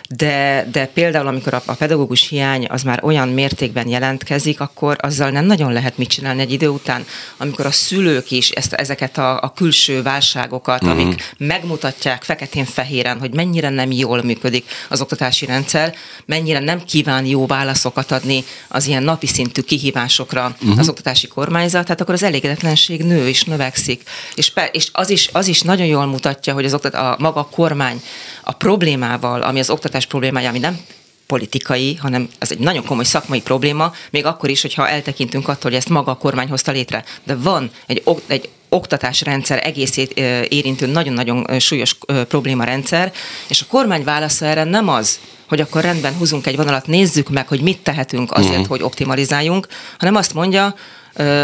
de, 0.10 0.67
de 0.72 0.86
például 0.86 1.27
amikor 1.27 1.53
a, 1.53 1.62
a 1.65 1.74
pedagógus 1.74 2.27
hiány 2.27 2.65
az 2.70 2.84
már 2.84 3.00
olyan 3.03 3.29
mértékben 3.29 3.88
jelentkezik, 3.88 4.60
akkor 4.60 4.98
azzal 5.00 5.29
nem 5.29 5.46
nagyon 5.46 5.74
lehet 5.74 5.98
mit 5.98 6.10
csinálni 6.10 6.41
egy 6.41 6.51
idő 6.51 6.67
után, 6.67 7.05
amikor 7.38 7.65
a 7.65 7.72
szülők 7.72 8.32
is 8.32 8.50
ezt, 8.50 8.74
ezeket 8.74 9.03
ezeket 9.04 9.18
a, 9.18 9.42
a 9.42 9.54
külső 9.56 10.02
válságokat, 10.02 10.84
uh-huh. 10.84 11.00
amik 11.00 11.34
megmutatják 11.38 12.24
feketén-fehéren, 12.24 13.20
hogy 13.20 13.34
mennyire 13.34 13.70
nem 13.70 13.92
jól 13.92 14.24
működik 14.24 14.66
az 14.90 15.02
oktatási 15.02 15.46
rendszer, 15.46 15.96
mennyire 16.26 16.60
nem 16.60 16.84
kíván 16.84 17.26
jó 17.26 17.46
válaszokat 17.46 18.12
adni 18.12 18.44
az 18.68 18.88
ilyen 18.88 19.04
napi 19.04 19.28
szintű 19.28 19.62
kihívásokra 19.62 20.56
uh-huh. 20.62 20.80
az 20.80 20.90
oktatási 20.90 21.28
kormányzat, 21.28 21.84
tehát 21.84 22.02
akkor 22.02 22.14
az 22.14 22.24
elégedetlenség 22.24 23.04
nő 23.04 23.28
és 23.28 23.44
növekszik. 23.44 24.02
És, 24.36 24.54
pe, 24.54 24.70
és 24.72 24.90
az, 24.92 25.10
is, 25.10 25.30
az 25.32 25.48
is 25.48 25.62
nagyon 25.62 25.88
jól 25.88 26.06
mutatja, 26.06 26.54
hogy 26.54 26.66
az 26.66 26.74
oktat, 26.74 26.94
a 26.94 27.16
maga 27.20 27.40
a 27.40 27.50
kormány 27.52 28.02
a 28.44 28.52
problémával, 28.52 29.42
ami 29.42 29.60
az 29.60 29.70
oktatás 29.70 30.06
problémája, 30.06 30.50
ami 30.50 30.60
nem 30.60 30.80
politikai, 31.28 31.96
hanem 31.96 32.30
ez 32.38 32.52
egy 32.52 32.60
nagyon 32.60 32.86
komoly 32.86 33.04
szakmai 33.04 33.42
probléma, 33.42 33.94
még 34.12 34.26
akkor 34.26 34.50
is, 34.50 34.62
hogyha 34.62 34.90
eltekintünk 34.90 35.48
attól, 35.48 35.72
hogy 35.72 35.80
ezt 35.80 35.90
maga 35.90 36.12
a 36.12 36.18
kormány 36.18 36.50
hozta 36.50 36.72
létre. 36.72 37.04
De 37.24 37.36
van 37.36 37.72
egy, 37.86 38.04
egy 38.28 38.50
oktatásrendszer 38.74 39.65
egészét 39.65 40.20
érintő 40.50 40.88
nagyon-nagyon 40.88 41.60
súlyos 41.60 41.98
problémarendszer, 42.27 43.13
és 43.48 43.62
a 43.62 43.65
kormány 43.70 44.03
válasza 44.03 44.46
erre 44.46 44.63
nem 44.63 44.88
az, 44.88 45.20
hogy 45.48 45.62
akkor 45.62 45.82
rendben 45.82 46.13
húzunk 46.13 46.48
egy 46.48 46.56
vonalat, 46.56 46.88
nézzük 46.88 47.30
meg, 47.30 47.48
hogy 47.48 47.62
mit 47.62 47.80
tehetünk 47.80 48.32
azért, 48.32 48.51
uh-huh. 48.51 48.68
hogy 48.68 48.82
optimalizáljunk, 48.84 49.68
hanem 49.98 50.15
azt 50.15 50.34
mondja, 50.34 50.75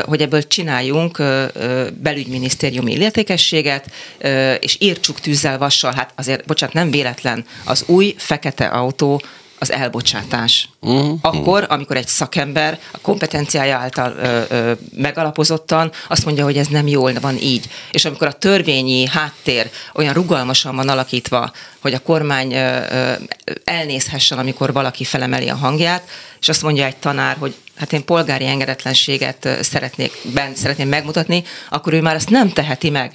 hogy 0.05 0.21
ebből 0.21 0.47
csináljunk 0.47 1.17
belügyminisztériumi 2.01 2.91
illetékességet, 2.91 3.91
és 4.59 4.77
írtsuk 4.79 5.19
tűzzel 5.19 5.57
vassal, 5.57 5.93
hát 5.93 6.11
azért, 6.15 6.45
bocsánat, 6.45 6.75
nem 6.75 6.91
véletlen, 6.91 7.45
az 7.65 7.83
új 7.87 8.13
fekete 8.17 8.65
autó 8.65 9.21
az 9.59 9.71
elbocsátás. 9.71 10.69
Uh-huh. 10.79 11.17
Akkor, 11.21 11.65
amikor 11.69 11.97
egy 11.97 12.07
szakember 12.07 12.79
a 12.91 12.97
kompetenciája 12.97 13.77
által 13.77 14.15
ö, 14.17 14.41
ö, 14.49 14.71
megalapozottan 14.95 15.91
azt 16.07 16.25
mondja, 16.25 16.43
hogy 16.43 16.57
ez 16.57 16.67
nem 16.67 16.87
jól 16.87 17.13
van 17.21 17.37
így. 17.37 17.69
És 17.91 18.05
amikor 18.05 18.27
a 18.27 18.31
törvényi 18.31 19.07
háttér 19.07 19.69
olyan 19.93 20.13
rugalmasan 20.13 20.75
van 20.75 20.89
alakítva, 20.89 21.51
hogy 21.81 21.93
a 21.93 21.99
kormány 21.99 22.53
ö, 22.53 22.79
ö, 22.91 23.13
elnézhessen, 23.63 24.37
amikor 24.37 24.73
valaki 24.73 25.03
felemeli 25.03 25.49
a 25.49 25.55
hangját, 25.55 26.09
és 26.39 26.49
azt 26.49 26.63
mondja 26.63 26.85
egy 26.85 26.97
tanár, 26.97 27.35
hogy 27.39 27.55
hát 27.75 27.93
én 27.93 28.05
polgári 28.05 28.45
engedetlenséget 28.45 29.49
szeretnék, 29.61 30.11
ben, 30.33 30.55
szeretném 30.55 30.87
megmutatni, 30.87 31.43
akkor 31.69 31.93
ő 31.93 32.01
már 32.01 32.15
ezt 32.15 32.29
nem 32.29 32.49
teheti 32.49 32.89
meg, 32.89 33.13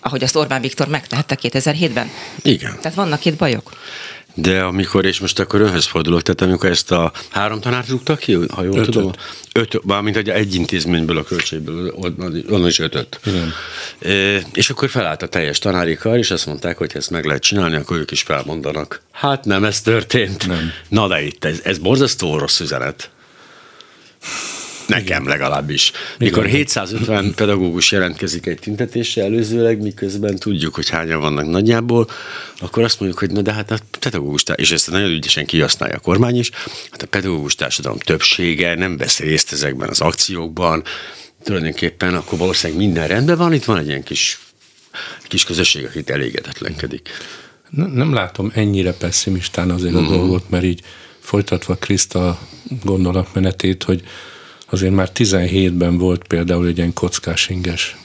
ahogy 0.00 0.22
azt 0.22 0.36
Orbán 0.36 0.60
Viktor 0.60 0.88
megtehette 0.88 1.38
2007-ben. 1.42 2.10
Igen. 2.42 2.76
Tehát 2.76 2.94
vannak 2.94 3.24
itt 3.24 3.36
bajok. 3.36 3.72
De 4.40 4.62
amikor, 4.62 5.04
és 5.04 5.20
most 5.20 5.38
akkor 5.38 5.60
önhöz 5.60 5.86
fordulok, 5.86 6.22
tehát 6.22 6.40
amikor 6.40 6.70
ezt 6.70 6.92
a 6.92 7.12
három 7.30 7.60
tanárt 7.60 7.88
rúgtak 7.88 8.18
ki, 8.18 8.32
ha 8.32 8.62
jól 8.62 8.78
ötöt. 8.78 8.84
tudom, 8.84 9.12
öt, 9.52 10.02
mint 10.02 10.16
egy, 10.16 10.28
egy 10.28 10.54
intézményből 10.54 11.18
a 11.18 11.22
költségből, 11.22 11.94
onnan 12.48 12.66
is 12.66 12.78
ötöt. 12.78 13.20
Igen. 13.24 13.52
E, 13.98 14.40
és 14.52 14.70
akkor 14.70 14.88
felállt 14.88 15.22
a 15.22 15.28
teljes 15.28 15.58
tanári 15.58 15.94
kar, 15.94 16.18
és 16.18 16.30
azt 16.30 16.46
mondták, 16.46 16.78
hogy 16.78 16.90
ezt 16.94 17.10
meg 17.10 17.24
lehet 17.24 17.42
csinálni, 17.42 17.76
akkor 17.76 17.96
ők 17.96 18.10
is 18.10 18.22
felmondanak. 18.22 19.00
Hát 19.12 19.44
nem, 19.44 19.64
ez 19.64 19.80
történt. 19.80 20.46
Nem. 20.46 20.72
Na 20.88 21.08
de 21.08 21.22
itt, 21.22 21.44
ez, 21.44 21.60
ez 21.64 21.78
borzasztó 21.78 22.38
rossz 22.38 22.60
üzenet. 22.60 23.10
Nekem 24.88 25.26
legalábbis. 25.26 25.92
Mikor 26.18 26.46
750 26.46 27.34
pedagógus 27.34 27.92
jelentkezik 27.92 28.46
egy 28.46 28.58
tüntetésre 28.58 29.22
előzőleg, 29.22 29.82
miközben 29.82 30.36
tudjuk, 30.36 30.74
hogy 30.74 30.88
hányan 30.88 31.20
vannak 31.20 31.46
nagyjából, 31.46 32.10
akkor 32.58 32.82
azt 32.82 33.00
mondjuk, 33.00 33.20
hogy 33.20 33.30
na 33.30 33.42
de 33.42 33.52
hát 33.52 33.70
a 33.70 33.78
pedagógus, 33.98 34.42
és 34.54 34.70
ezt 34.70 34.90
nagyon 34.90 35.10
ügyesen 35.10 35.46
kihasználja 35.46 35.96
a 35.96 36.00
kormány 36.00 36.38
is, 36.38 36.50
hát 36.90 37.02
a 37.02 37.06
pedagógus 37.06 37.54
társadalom 37.54 37.98
többsége 37.98 38.74
nem 38.74 38.96
vesz 38.96 39.18
részt 39.18 39.52
ezekben 39.52 39.88
az 39.88 40.00
akciókban, 40.00 40.82
tulajdonképpen 41.42 42.14
akkor 42.14 42.38
valószínűleg 42.38 42.82
minden 42.82 43.08
rendben 43.08 43.36
van, 43.36 43.52
itt 43.52 43.64
van 43.64 43.78
egy 43.78 43.88
ilyen 43.88 44.02
kis, 44.02 44.38
kis 45.22 45.44
közösség, 45.44 45.84
akit 45.84 46.10
elégedetlenkedik. 46.10 47.08
Nem 47.70 48.12
látom 48.12 48.50
ennyire 48.54 48.92
pessimistán 48.92 49.70
azért 49.70 49.94
a 49.94 49.98
uh-huh. 49.98 50.16
dolgot, 50.16 50.50
mert 50.50 50.64
így 50.64 50.82
folytatva 51.20 51.74
Kriszta 51.74 52.38
gondolatmenetét, 52.84 53.82
hogy 53.82 54.02
azért 54.70 54.92
már 54.92 55.10
17-ben 55.14 55.98
volt 55.98 56.24
például 56.24 56.66
egy 56.66 56.76
ilyen 56.76 56.92
kockás 56.92 57.52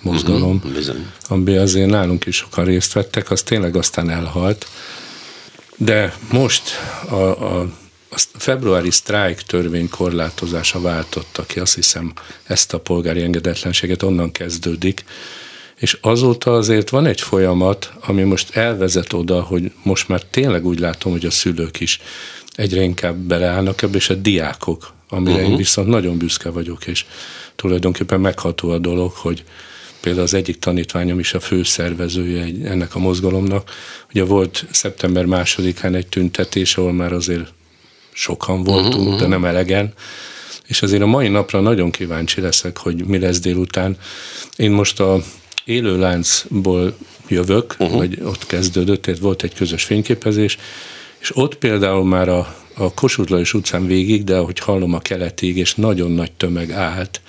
mozgalom, 0.01 0.61
uh-huh, 0.63 0.95
amiben 1.27 1.57
azért 1.57 1.89
nálunk 1.89 2.25
is 2.25 2.35
sokan 2.35 2.65
részt 2.65 2.93
vettek, 2.93 3.31
az 3.31 3.41
tényleg 3.41 3.75
aztán 3.75 4.09
elhalt. 4.09 4.67
De 5.77 6.15
most 6.31 6.63
a, 7.09 7.15
a, 7.15 7.59
a 8.09 8.17
februári 8.33 8.91
sztrájk 8.91 9.41
törvény 9.41 9.89
korlátozása 9.89 10.81
váltotta 10.81 11.45
ki, 11.45 11.59
azt 11.59 11.75
hiszem 11.75 12.13
ezt 12.43 12.73
a 12.73 12.79
polgári 12.79 13.21
engedetlenséget 13.21 14.03
onnan 14.03 14.31
kezdődik, 14.31 15.03
és 15.75 15.97
azóta 16.01 16.53
azért 16.53 16.89
van 16.89 17.05
egy 17.05 17.21
folyamat, 17.21 17.93
ami 18.01 18.23
most 18.23 18.55
elvezet 18.55 19.13
oda, 19.13 19.41
hogy 19.41 19.71
most 19.83 20.07
már 20.07 20.21
tényleg 20.21 20.65
úgy 20.65 20.79
látom, 20.79 21.11
hogy 21.11 21.25
a 21.25 21.31
szülők 21.31 21.79
is 21.79 22.01
egyre 22.55 22.81
inkább 22.81 23.15
beleállnak 23.15 23.81
ebbe, 23.81 23.97
és 23.97 24.09
a 24.09 24.13
diákok 24.13 24.93
amire 25.13 25.35
uh-huh. 25.35 25.49
én 25.49 25.57
viszont 25.57 25.87
nagyon 25.87 26.17
büszke 26.17 26.49
vagyok, 26.49 26.87
és 26.87 27.05
tulajdonképpen 27.55 28.19
megható 28.19 28.69
a 28.69 28.77
dolog, 28.77 29.11
hogy 29.11 29.43
például 30.01 30.23
az 30.23 30.33
egyik 30.33 30.59
tanítványom 30.59 31.19
is 31.19 31.33
a 31.33 31.39
főszervezője 31.39 32.69
ennek 32.69 32.95
a 32.95 32.99
mozgalomnak. 32.99 33.71
Ugye 34.09 34.23
volt 34.23 34.65
szeptember 34.71 35.25
másodikán 35.25 35.95
egy 35.95 36.07
tüntetés, 36.07 36.77
ahol 36.77 36.93
már 36.93 37.13
azért 37.13 37.53
sokan 38.13 38.63
voltunk, 38.63 39.05
uh-huh. 39.05 39.19
de 39.19 39.27
nem 39.27 39.45
elegen, 39.45 39.93
és 40.67 40.81
azért 40.81 41.01
a 41.01 41.05
mai 41.05 41.27
napra 41.27 41.59
nagyon 41.59 41.91
kíváncsi 41.91 42.41
leszek, 42.41 42.77
hogy 42.77 43.05
mi 43.05 43.19
lesz 43.19 43.39
délután. 43.39 43.97
Én 44.55 44.71
most 44.71 44.99
a 44.99 45.21
élőláncból 45.65 46.97
jövök, 47.27 47.75
uh-huh. 47.79 47.97
vagy 47.97 48.19
ott 48.23 48.45
kezdődött, 48.45 49.01
tehát 49.01 49.19
volt 49.19 49.43
egy 49.43 49.53
közös 49.53 49.83
fényképezés, 49.83 50.57
és 51.23 51.35
ott 51.35 51.55
például 51.55 52.05
már 52.05 52.29
a 52.29 52.63
a 52.73 52.93
Kossuth 52.93 53.31
Lajos 53.31 53.53
utcán 53.53 53.85
végig, 53.85 54.23
de 54.23 54.35
ahogy 54.35 54.59
hallom 54.59 54.93
a 54.93 54.99
keletig, 54.99 55.57
és 55.57 55.75
nagyon 55.75 56.11
nagy 56.11 56.31
tömeg 56.31 56.71
állt, 56.71 57.21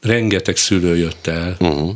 rengeteg 0.00 0.56
szülő 0.56 0.96
jött 0.96 1.26
el, 1.26 1.56
uh-huh. 1.60 1.94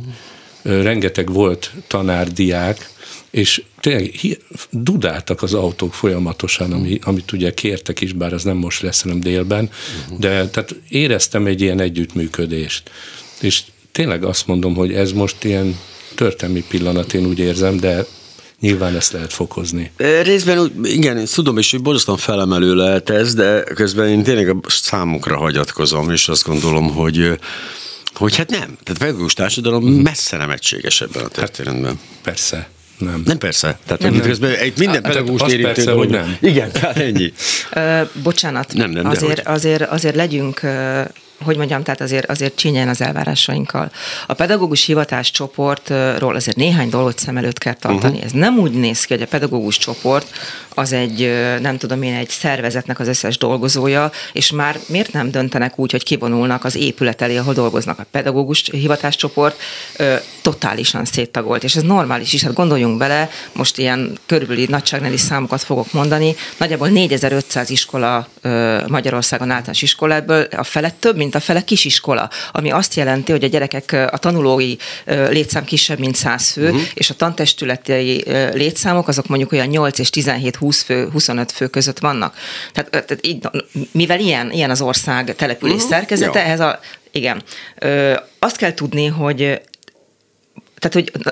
rengeteg 0.61 1.31
volt 1.31 1.71
tanár, 1.87 2.31
diák, 2.31 2.89
és 3.29 3.63
tényleg 3.79 4.11
dudáltak 4.71 5.41
az 5.41 5.53
autók 5.53 5.93
folyamatosan, 5.93 6.71
ami, 6.71 6.99
amit 7.03 7.31
ugye 7.31 7.53
kértek 7.53 8.01
is, 8.01 8.13
bár 8.13 8.33
az 8.33 8.43
nem 8.43 8.57
most 8.57 8.81
lesz, 8.81 9.01
hanem 9.01 9.19
délben, 9.19 9.69
uh-huh. 10.03 10.19
de 10.19 10.49
tehát 10.49 10.75
éreztem 10.89 11.45
egy 11.45 11.61
ilyen 11.61 11.79
együttműködést. 11.79 12.91
És 13.41 13.63
tényleg 13.91 14.23
azt 14.23 14.47
mondom, 14.47 14.75
hogy 14.75 14.93
ez 14.93 15.11
most 15.11 15.43
ilyen 15.43 15.79
történelmi 16.15 16.63
pillanat, 16.67 17.13
én 17.13 17.25
úgy 17.25 17.39
érzem, 17.39 17.77
de 17.77 18.05
nyilván 18.59 18.95
ezt 18.95 19.11
lehet 19.11 19.33
fokozni. 19.33 19.91
Részben 20.23 20.71
igen, 20.83 21.17
én 21.17 21.25
tudom, 21.25 21.57
és 21.57 21.71
hogy 21.71 21.81
borzasztóan 21.81 22.17
felemelő 22.17 22.75
lehet 22.75 23.09
ez, 23.09 23.33
de 23.33 23.63
közben 23.63 24.07
én 24.07 24.23
tényleg 24.23 24.49
a 24.49 24.59
számokra 24.67 25.37
hagyatkozom, 25.37 26.11
és 26.11 26.27
azt 26.27 26.45
gondolom, 26.45 26.93
hogy 26.93 27.39
hogy 28.13 28.35
hát 28.35 28.49
nem. 28.49 28.59
Tehát 28.59 29.01
a 29.01 29.05
pedagógus 29.05 29.33
társadalom 29.33 29.83
hmm. 29.83 30.01
messze 30.01 30.37
nem 30.37 30.49
egységes 30.49 31.01
ebben 31.01 31.23
a 31.23 31.27
történetben. 31.27 31.85
Hát, 31.85 31.97
persze. 32.23 32.69
Nem. 32.97 33.21
Nem 33.25 33.37
persze. 33.37 33.79
Tehát 33.85 34.01
nem, 34.01 34.13
nem. 34.13 34.21
közben 34.21 34.55
egy 34.55 34.77
minden 34.77 35.03
hát, 35.03 35.13
pedagógus 35.13 35.51
érintő 35.51 35.73
persze, 35.73 35.91
hogy 35.91 36.09
nem. 36.09 36.37
Igen, 36.41 36.71
tehát 36.71 36.97
ennyi. 36.97 37.33
Ö, 37.73 38.01
bocsánat. 38.23 38.73
Nem, 38.73 38.89
nem, 38.89 39.05
azért, 39.05 39.47
azért, 39.47 39.81
azért 39.81 40.15
legyünk 40.15 40.61
hogy 41.45 41.57
mondjam, 41.57 41.83
tehát 41.83 42.01
azért, 42.01 42.29
azért 42.29 42.55
csináljen 42.55 42.89
az 42.89 43.01
elvárásainkkal. 43.01 43.91
A 44.27 44.33
pedagógus 44.33 44.85
hivatás 44.85 45.31
csoportról 45.31 46.35
azért 46.35 46.57
néhány 46.57 46.89
dolgot 46.89 47.19
szem 47.19 47.37
előtt 47.37 47.57
kell 47.57 47.73
tartani. 47.73 48.13
Uh-huh. 48.13 48.25
Ez 48.25 48.31
nem 48.31 48.57
úgy 48.57 48.71
néz 48.71 49.05
ki, 49.05 49.13
hogy 49.13 49.23
a 49.23 49.27
pedagógus 49.27 49.77
csoport 49.77 50.27
az 50.69 50.93
egy, 50.93 51.31
nem 51.61 51.77
tudom 51.77 52.01
én, 52.01 52.13
egy 52.13 52.29
szervezetnek 52.29 52.99
az 52.99 53.07
összes 53.07 53.37
dolgozója, 53.37 54.11
és 54.33 54.51
már 54.51 54.79
miért 54.87 55.13
nem 55.13 55.31
döntenek 55.31 55.79
úgy, 55.79 55.91
hogy 55.91 56.03
kivonulnak 56.03 56.63
az 56.63 56.75
épület 56.75 57.21
elé, 57.21 57.37
ahol 57.37 57.53
dolgoznak. 57.53 57.99
A 57.99 58.05
pedagógus 58.11 58.63
hivatáscsoport 58.71 59.59
ö, 59.97 60.15
totálisan 60.41 61.05
széttagolt, 61.05 61.63
és 61.63 61.75
ez 61.75 61.81
normális 61.81 62.33
is. 62.33 62.43
Hát 62.43 62.53
gondoljunk 62.53 62.97
bele, 62.97 63.29
most 63.53 63.77
ilyen 63.77 64.17
körülbelül 64.25 64.65
nagyságrendi 64.69 65.17
számokat 65.17 65.63
fogok 65.63 65.93
mondani, 65.93 66.35
nagyjából 66.57 66.87
4500 66.87 67.69
iskola 67.69 68.27
ö, 68.41 68.81
Magyarországon 68.87 69.49
általános 69.49 69.81
iskolából, 69.81 70.47
a 70.51 70.63
felett 70.63 70.99
több, 70.99 71.17
mint 71.17 71.34
a 71.35 71.39
fele 71.39 71.63
kisiskola, 71.63 72.29
ami 72.51 72.71
azt 72.71 72.93
jelenti, 72.93 73.31
hogy 73.31 73.43
a 73.43 73.47
gyerekek, 73.47 73.91
a 74.11 74.17
tanulói 74.17 74.75
létszám 75.05 75.63
kisebb, 75.63 75.99
mint 75.99 76.15
100 76.15 76.51
fő, 76.51 76.63
uh-huh. 76.63 76.81
és 76.93 77.09
a 77.09 77.13
tantestületi 77.13 78.23
létszámok 78.53 79.07
azok 79.07 79.27
mondjuk 79.27 79.51
olyan 79.51 79.67
8 79.67 79.99
és 79.99 80.09
17 80.09 80.55
20 80.55 80.81
fő, 80.81 81.09
25 81.11 81.51
fő 81.51 81.67
között 81.67 81.99
vannak. 81.99 82.35
Tehát, 82.73 82.89
tehát 82.89 83.19
így, 83.21 83.47
mivel 83.91 84.19
ilyen, 84.19 84.51
ilyen 84.51 84.69
az 84.69 84.81
ország 84.81 85.35
település 85.35 85.75
uh-huh. 85.75 85.89
szerkezete, 85.89 86.45
ehhez 86.45 86.59
a, 86.59 86.79
igen, 87.11 87.43
ö, 87.79 88.13
azt 88.39 88.57
kell 88.57 88.73
tudni, 88.73 89.05
hogy 89.05 89.61
tehát 90.89 91.11
hogy 91.11 91.31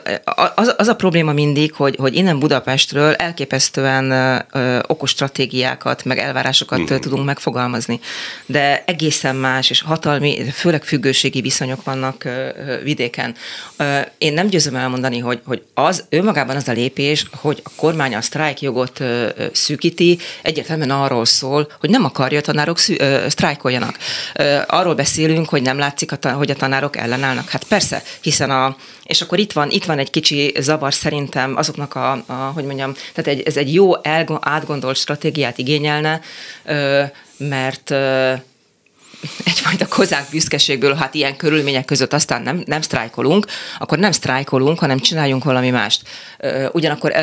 az, 0.56 0.74
az 0.78 0.88
a 0.88 0.96
probléma 0.96 1.34
mindig, 1.34 1.74
hogy, 1.74 1.96
hogy 2.00 2.16
innen 2.16 2.40
Budapestről 2.40 3.14
elképesztően 3.14 4.12
ö, 4.52 4.80
okos 4.88 5.10
stratégiákat, 5.10 6.06
meg 6.06 6.18
elvárásokat 6.18 6.80
uh-huh. 6.80 7.00
tudunk 7.00 7.26
megfogalmazni, 7.26 8.00
de 8.46 8.84
egészen 8.86 9.36
más 9.36 9.70
és 9.70 9.82
hatalmi, 9.82 10.50
főleg 10.52 10.84
függőségi 10.84 11.42
viszonyok 11.42 11.84
vannak 11.84 12.24
ö, 12.24 12.50
vidéken. 12.84 13.36
Ö, 13.78 14.00
én 14.18 14.34
nem 14.34 14.48
győzöm 14.48 14.76
elmondani, 14.76 15.20
hogy, 15.20 15.42
hogy 15.46 15.64
az 15.74 16.06
önmagában 16.10 16.56
az 16.56 16.68
a 16.68 16.72
lépés, 16.72 17.26
hogy 17.32 17.62
a 17.64 17.70
kormány 17.76 18.16
a 18.16 18.22
sztrájkjogot 18.22 19.00
ö, 19.00 19.28
szűkíti, 19.52 20.20
egyértelműen 20.42 20.92
arról 20.92 21.26
szól, 21.26 21.72
hogy 21.80 21.90
nem 21.90 22.06
akarja 22.06 22.40
a 22.40 22.42
tanárok 22.42 22.78
szű, 22.78 22.96
ö, 22.98 23.26
sztrájkoljanak. 23.30 23.98
Ö, 24.36 24.58
arról 24.68 24.96
beszélünk, 24.96 25.50
hogy 25.50 25.62
nem 25.62 25.78
látszik, 25.78 26.12
a, 26.12 26.30
hogy 26.30 26.52
a 26.52 26.56
tanárok 26.56 26.98
ellenállnak. 26.98 27.50
Hát 27.50 27.64
persze, 27.64 28.04
hiszen 28.22 28.50
a, 28.50 28.76
és 29.04 29.22
akkor 29.22 29.40
itt 29.40 29.52
van, 29.52 29.70
itt 29.70 29.86
van 29.86 30.00
egy 30.00 30.10
kicsi 30.10 30.54
zavar 30.60 30.94
szerintem 30.94 31.56
azoknak 31.58 31.96
a, 31.96 32.12
a 32.12 32.34
hogy 32.34 32.64
mondjam, 32.64 32.94
tehát 33.14 33.40
egy, 33.40 33.42
ez 33.42 33.58
egy 33.58 33.74
jó 33.74 33.92
átgondolt 34.42 34.98
stratégiát 34.98 35.58
igényelne, 35.58 36.22
mert 37.38 37.94
egyfajta 39.44 39.88
kozák 39.88 40.30
büszkeségből, 40.32 40.94
hát 40.94 41.14
ilyen 41.14 41.36
körülmények 41.36 41.86
között 41.86 42.14
aztán 42.14 42.42
nem, 42.42 42.64
nem 42.66 42.82
sztrájkolunk, 42.82 43.46
akkor 43.80 43.98
nem 43.98 44.12
sztrájkolunk, 44.12 44.80
hanem 44.80 45.00
csináljunk 45.00 45.44
valami 45.44 45.70
mást. 45.70 46.02
Ugyanakkor 46.72 47.14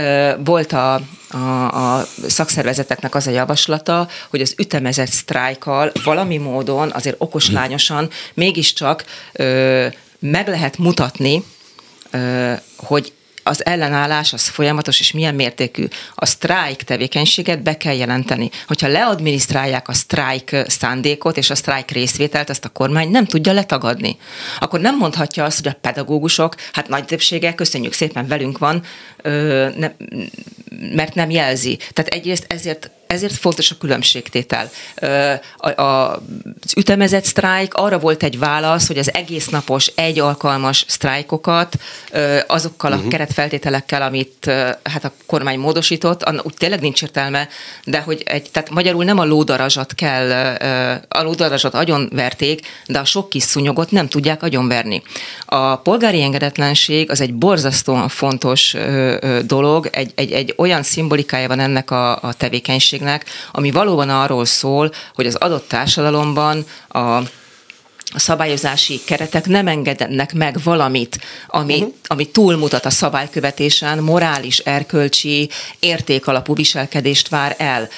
volt 0.45 0.73
a, 0.73 1.01
a, 1.31 1.97
a 1.97 2.07
szakszervezeteknek 2.29 3.15
az 3.15 3.27
a 3.27 3.31
javaslata, 3.31 4.09
hogy 4.31 4.41
az 4.41 4.55
ütemezett 4.59 5.11
sztrájkkal 5.11 5.93
valami 6.05 6.37
módon, 6.37 6.91
azért 6.91 7.17
okoslányosan 7.19 8.11
mégiscsak 8.35 9.05
meg 10.19 10.49
lehet 10.49 10.79
mutatni, 10.79 11.43
hogy 12.77 13.13
az 13.43 13.65
ellenállás 13.65 14.33
az 14.33 14.49
folyamatos, 14.49 15.01
és 15.01 15.13
milyen 15.13 15.35
mértékű. 15.35 15.87
A 16.15 16.27
sztrájk 16.27 16.83
tevékenységet 16.83 17.63
be 17.63 17.77
kell 17.77 17.95
jelenteni. 17.95 18.51
Hogyha 18.67 18.89
leadminisztrálják 18.89 19.89
a 19.89 19.93
sztrájk 19.93 20.57
szándékot 20.67 21.37
és 21.37 21.51
a 21.51 21.55
sztrájk 21.55 21.91
részvételt, 21.91 22.51
azt 22.51 22.65
a 22.65 22.69
kormány 22.69 23.11
nem 23.11 23.25
tudja 23.25 23.53
letagadni. 23.53 24.17
Akkor 24.59 24.81
nem 24.81 24.97
mondhatja 24.97 25.45
azt, 25.45 25.63
hogy 25.63 25.73
a 25.73 25.79
pedagógusok, 25.81 26.55
hát 26.73 26.89
nagy 26.89 27.05
többsége, 27.05 27.55
köszönjük 27.55 27.93
szépen, 27.93 28.27
velünk 28.27 28.59
van, 28.59 28.83
ö, 29.23 29.69
ne, 29.77 29.91
mert 30.95 31.15
nem 31.15 31.31
jelzi. 31.31 31.77
Tehát 31.77 32.13
egyrészt 32.13 32.45
ezért 32.49 32.91
ezért 33.11 33.37
fontos 33.37 33.71
a 33.71 33.75
különbségtétel. 33.79 34.71
Az 35.75 36.77
ütemezett 36.77 37.25
sztrájk 37.25 37.75
arra 37.75 37.99
volt 37.99 38.23
egy 38.23 38.39
válasz, 38.39 38.87
hogy 38.87 38.99
az 38.99 39.15
egész 39.15 39.49
napos, 39.49 39.87
egy 39.87 40.19
alkalmas 40.19 40.85
sztrájkokat 40.89 41.77
azokkal 42.47 42.93
a 42.93 42.95
uh-huh. 42.95 43.11
keretfeltételekkel, 43.11 44.03
amit 44.03 44.51
hát 44.83 45.05
a 45.05 45.13
kormány 45.27 45.59
módosított, 45.59 46.31
úgy 46.43 46.55
tényleg 46.55 46.81
nincs 46.81 47.03
értelme, 47.03 47.49
de 47.85 48.01
hogy 48.01 48.23
egy, 48.25 48.51
tehát 48.51 48.71
magyarul 48.71 49.05
nem 49.05 49.19
a 49.19 49.25
lódarazsat 49.25 49.95
kell, 49.95 50.31
a 51.09 51.23
lódarazsat 51.23 51.75
agyonverték, 51.75 52.67
de 52.87 52.99
a 52.99 53.05
sok 53.05 53.29
kis 53.29 53.43
szunyogot 53.43 53.91
nem 53.91 54.09
tudják 54.09 54.43
agyonverni. 54.43 55.03
A 55.45 55.77
polgári 55.77 56.23
engedetlenség 56.23 57.11
az 57.11 57.21
egy 57.21 57.35
borzasztóan 57.35 58.09
fontos 58.09 58.77
dolog, 59.45 59.89
egy, 59.93 60.13
egy, 60.15 60.33
egy 60.33 60.55
olyan 60.57 60.83
szimbolikája 60.83 61.49
van 61.49 61.61
ennek 61.61 61.91
a, 61.91 62.23
a 62.23 62.33
tevékenység, 62.33 63.00
tevékenységnek, 63.01 63.25
ami 63.51 63.71
valóban 63.71 64.11
arról 64.11 64.45
szól, 64.45 64.93
hogy 65.15 65.27
az 65.27 65.35
adott 65.35 65.69
társadalomban 65.69 66.65
a 66.89 67.21
a 68.13 68.19
szabályozási 68.19 69.01
keretek 69.05 69.47
nem 69.47 69.67
engednek 69.67 70.33
meg 70.33 70.57
valamit, 70.65 71.19
ami, 71.47 71.75
uh-huh. 71.75 71.95
ami 72.07 72.31
túlmutat 72.31 72.85
a 72.85 72.91
szabálykövetésen, 72.91 73.99
morális, 73.99 74.59
erkölcsi, 74.59 75.51
értékalapú 75.79 76.55
viselkedést 76.55 77.29
vár 77.29 77.55
el. 77.59 77.89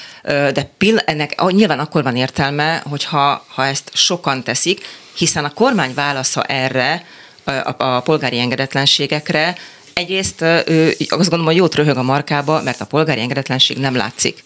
De 0.52 0.70
pill- 0.78 1.04
ennek 1.06 1.42
nyilván 1.50 1.78
akkor 1.78 2.02
van 2.02 2.16
értelme, 2.16 2.82
hogyha 2.88 3.44
ha 3.48 3.66
ezt 3.66 3.90
sokan 3.94 4.42
teszik, 4.42 4.80
hiszen 5.16 5.44
a 5.44 5.52
kormány 5.52 5.94
válasza 5.94 6.42
erre, 6.42 7.04
a, 7.44 7.84
a 7.84 8.00
polgári 8.00 8.38
engedetlenségekre, 8.38 9.56
egyrészt 9.92 10.40
ő 10.66 10.94
azt 10.98 11.08
gondolom, 11.08 11.44
hogy 11.44 11.56
jót 11.56 11.74
röhög 11.74 11.96
a 11.96 12.02
markába, 12.02 12.62
mert 12.62 12.80
a 12.80 12.86
polgári 12.86 13.20
engedetlenség 13.20 13.78
nem 13.78 13.96
látszik 13.96 14.42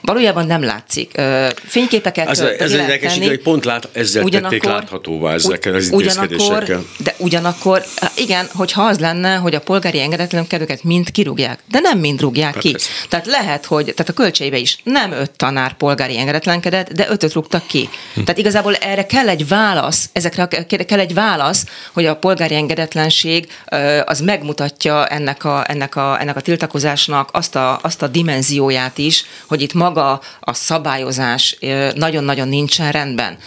valójában 0.00 0.46
nem 0.46 0.62
látszik. 0.62 1.20
Fényképeket 1.64 2.28
az, 2.28 2.40
Ez 2.40 2.72
érdekes, 2.72 3.18
hogy 3.18 3.42
pont 3.42 3.64
lát, 3.64 3.88
ezzel 3.92 4.22
ugyanakkor, 4.22 4.58
tették 4.58 4.72
láthatóvá 4.72 5.32
ezekkel 5.32 5.74
az 5.74 5.90
intézkedésekkel. 5.90 6.84
De 6.98 7.14
ugyanakkor, 7.18 7.84
igen, 8.16 8.46
hogyha 8.54 8.82
az 8.82 8.98
lenne, 8.98 9.34
hogy 9.34 9.54
a 9.54 9.60
polgári 9.60 10.00
engedetlenkedőket 10.00 10.84
mind 10.84 11.10
kirúgják, 11.10 11.58
de 11.70 11.78
nem 11.80 11.98
mind 11.98 12.20
rúgják 12.20 12.54
hát 12.54 12.62
ki. 12.62 12.74
Ez. 12.74 12.86
Tehát 13.08 13.26
lehet, 13.26 13.64
hogy 13.64 13.84
tehát 13.84 14.08
a 14.08 14.12
költségbe 14.12 14.56
is 14.56 14.78
nem 14.82 15.12
öt 15.12 15.30
tanár 15.30 15.72
polgári 15.72 16.18
engedetlenkedett, 16.18 16.92
de 16.92 17.06
ötöt 17.10 17.32
rúgtak 17.32 17.66
ki. 17.66 17.88
Hm. 18.14 18.20
Tehát 18.22 18.38
igazából 18.38 18.74
erre 18.74 19.06
kell 19.06 19.28
egy 19.28 19.48
válasz, 19.48 20.08
ezekre 20.12 20.48
kell 20.66 20.98
egy 20.98 21.14
válasz, 21.14 21.66
hogy 21.92 22.06
a 22.06 22.16
polgári 22.16 22.54
engedetlenség 22.54 23.48
az 24.04 24.20
megmutatja 24.20 25.06
ennek 25.06 25.44
a, 25.44 25.64
ennek 25.68 25.96
a, 25.96 26.20
ennek 26.20 26.36
a 26.36 26.40
tiltakozásnak 26.40 27.28
azt 27.32 27.56
a, 27.56 27.78
azt 27.82 28.02
a 28.02 28.06
dimenzióját 28.06 28.98
is, 28.98 29.24
hogy 29.46 29.62
itt 29.62 29.74
maga 29.74 29.89
maga 29.92 30.20
a 30.40 30.54
szabályozás 30.54 31.56
nagyon-nagyon 31.94 32.48
nincsen 32.48 32.92
rendben, 32.92 33.38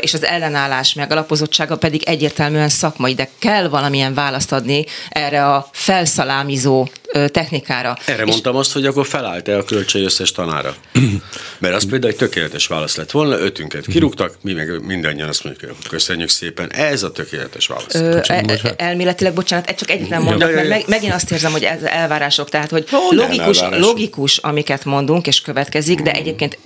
és 0.00 0.14
az 0.14 0.24
ellenállás 0.24 0.94
megalapozottsága 0.94 1.76
pedig 1.76 2.02
egyértelműen 2.02 2.68
szakmai, 2.68 3.14
de 3.14 3.28
kell 3.38 3.68
valamilyen 3.68 4.14
választ 4.14 4.52
adni 4.52 4.84
erre 5.08 5.46
a 5.46 5.68
felszalámizó 5.72 6.88
technikára. 7.12 7.98
Erre 8.04 8.22
és 8.22 8.30
mondtam 8.30 8.56
azt, 8.56 8.72
hogy 8.72 8.86
akkor 8.86 9.06
felállt-e 9.06 9.56
a 9.56 9.64
költség 9.64 10.04
összes 10.04 10.32
tanára. 10.32 10.74
Mert 11.58 11.74
az 11.74 11.86
például 11.88 12.12
egy 12.12 12.18
tökéletes 12.18 12.66
válasz 12.66 12.96
lett 12.96 13.10
volna, 13.10 13.38
ötünket 13.38 13.86
kirúgtak, 13.86 14.36
mi 14.40 14.52
meg 14.52 14.84
mindannyian 14.84 15.28
azt 15.28 15.44
mondjuk, 15.44 15.70
hogy 15.70 15.88
köszönjük 15.88 16.28
szépen, 16.28 16.72
ez 16.72 17.02
a 17.02 17.12
tökéletes 17.12 17.66
válasz. 17.66 17.94
Ö, 17.94 18.20
e, 18.26 18.44
e, 18.46 18.74
elméletileg, 18.76 19.32
bocsánat, 19.32 19.70
csak 19.70 19.90
egyet 19.90 20.08
nem 20.08 20.22
mondok, 20.22 20.54
mert 20.54 20.68
meg, 20.68 20.84
megint 20.86 21.12
azt 21.12 21.30
érzem, 21.30 21.52
hogy 21.52 21.64
ez 21.64 21.82
elvárások, 21.82 22.48
tehát 22.48 22.70
hogy 22.70 22.86
logikus, 23.10 23.60
logikus, 23.70 24.36
amiket 24.36 24.84
mondunk, 24.84 25.26
és 25.26 25.40
következik, 25.40 26.00
de 26.00 26.12
egyébként 26.12 26.58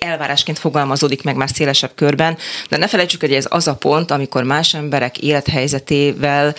elvárásként 0.00 0.58
fogalmazódik 0.58 1.22
meg 1.22 1.36
már 1.36 1.48
szélesebb 1.54 1.90
körben, 1.94 2.38
de 2.68 2.76
ne 2.76 2.88
felejtsük, 2.88 3.20
hogy 3.20 3.32
ez 3.32 3.46
az 3.48 3.68
a 3.68 3.74
pont, 3.74 4.10
amikor 4.10 4.42
más 4.42 4.74
emberek 4.74 5.18
élethelyzetével 5.18 6.54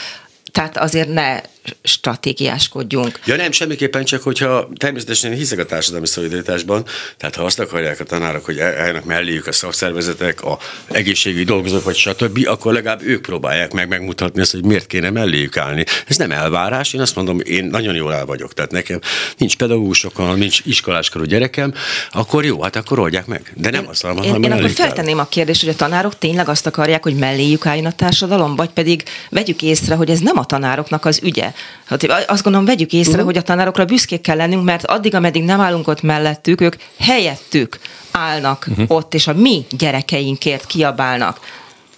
tehát 0.51 0.77
azért 0.77 1.13
ne 1.13 1.41
stratégiáskodjunk. 1.83 3.19
Ja 3.25 3.35
nem, 3.35 3.51
semmiképpen 3.51 4.03
csak, 4.03 4.23
hogyha 4.23 4.69
természetesen 4.77 5.33
hiszek 5.33 5.59
a 5.59 5.65
társadalmi 5.65 6.07
szolidaritásban, 6.07 6.85
tehát 7.17 7.35
ha 7.35 7.43
azt 7.43 7.59
akarják 7.59 7.99
a 7.99 8.03
tanárok, 8.03 8.45
hogy 8.45 8.57
eljenek 8.57 9.05
melléjük 9.05 9.47
a 9.47 9.51
szakszervezetek, 9.51 10.43
a 10.43 10.57
egészségügyi 10.87 11.43
dolgozók, 11.43 11.83
vagy 11.83 11.95
stb., 11.95 12.47
akkor 12.47 12.73
legalább 12.73 13.01
ők 13.01 13.21
próbálják 13.21 13.73
meg 13.73 13.87
megmutatni 13.87 14.41
azt, 14.41 14.51
hogy 14.51 14.65
miért 14.65 14.87
kéne 14.87 15.09
melléjük 15.09 15.57
állni. 15.57 15.83
Ez 16.07 16.17
nem 16.17 16.31
elvárás, 16.31 16.93
én 16.93 17.01
azt 17.01 17.15
mondom, 17.15 17.39
én 17.39 17.65
nagyon 17.65 17.95
jól 17.95 18.13
el 18.13 18.25
vagyok, 18.25 18.53
tehát 18.53 18.71
nekem 18.71 18.99
nincs 19.37 19.57
pedagógusokkal, 19.57 20.35
nincs 20.35 20.59
iskoláskorú 20.65 21.23
gyerekem, 21.25 21.73
akkor 22.11 22.45
jó, 22.45 22.61
hát 22.61 22.75
akkor 22.75 22.99
oldják 22.99 23.25
meg. 23.25 23.53
De 23.55 23.69
nem 23.69 23.87
azt 23.87 24.03
mondom, 24.03 24.23
Én, 24.23 24.43
én 24.43 24.51
akkor 24.51 24.69
feltenném 24.69 25.19
a 25.19 25.25
kérdést, 25.25 25.61
hogy 25.61 25.69
a 25.69 25.75
tanárok 25.75 26.17
tényleg 26.17 26.49
azt 26.49 26.65
akarják, 26.65 27.03
hogy 27.03 27.15
melléjük 27.15 27.65
álljon 27.65 27.85
a 27.85 27.91
társadalom, 27.91 28.55
vagy 28.55 28.69
pedig 28.69 29.03
vegyük 29.29 29.61
észre, 29.61 29.95
hogy 29.95 30.09
ez 30.09 30.19
nem 30.19 30.37
a 30.37 30.45
tanároknak 30.45 31.05
az 31.05 31.19
ügye. 31.23 31.50
Hát 31.85 32.03
azt 32.27 32.43
gondolom, 32.43 32.67
vegyük 32.67 32.93
észre, 32.93 33.11
uh-huh. 33.11 33.25
hogy 33.25 33.37
a 33.37 33.41
tanárokra 33.41 33.85
büszkék 33.85 34.21
kell 34.21 34.37
lennünk, 34.37 34.63
mert 34.63 34.85
addig, 34.85 35.15
ameddig 35.15 35.43
nem 35.43 35.59
állunk 35.59 35.87
ott 35.87 36.01
mellettük, 36.01 36.61
ők 36.61 36.75
helyettük 36.99 37.79
állnak 38.11 38.65
uh-huh. 38.69 38.85
ott, 38.87 39.13
és 39.13 39.27
a 39.27 39.33
mi 39.33 39.65
gyerekeinkért 39.69 40.65
kiabálnak 40.65 41.39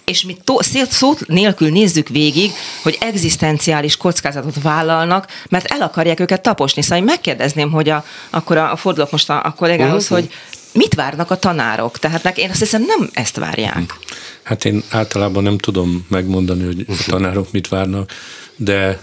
és 0.04 0.24
mi 0.24 0.36
tó, 0.44 0.56
szó 0.90 1.14
nélkül 1.26 1.70
nézzük 1.70 2.08
végig, 2.08 2.50
hogy 2.82 2.96
egzisztenciális 3.00 3.96
kockázatot 3.96 4.62
vállalnak, 4.62 5.26
mert 5.48 5.66
el 5.66 5.82
akarják 5.82 6.20
őket 6.20 6.42
taposni. 6.42 6.82
Szóval 6.82 6.98
én 6.98 7.04
megkérdezném, 7.04 7.70
hogy 7.70 7.88
a, 7.88 8.04
akkor 8.30 8.56
a, 8.56 8.72
a 8.72 8.76
fordulok 8.76 9.10
most 9.10 9.30
a, 9.30 9.44
a 9.44 9.50
kollégához, 9.50 10.02
uh-huh. 10.02 10.18
hogy 10.18 10.30
mit 10.72 10.94
várnak 10.94 11.30
a 11.30 11.36
tanárok? 11.36 11.98
Tehát 11.98 12.38
én 12.38 12.50
azt 12.50 12.58
hiszem 12.58 12.84
nem 12.86 13.10
ezt 13.12 13.36
várják. 13.36 13.94
Hát 14.42 14.64
én 14.64 14.82
általában 14.90 15.42
nem 15.42 15.58
tudom 15.58 16.06
megmondani, 16.08 16.64
hogy 16.64 16.84
a 16.88 17.04
tanárok 17.06 17.52
mit 17.52 17.68
várnak, 17.68 18.10
de 18.56 19.00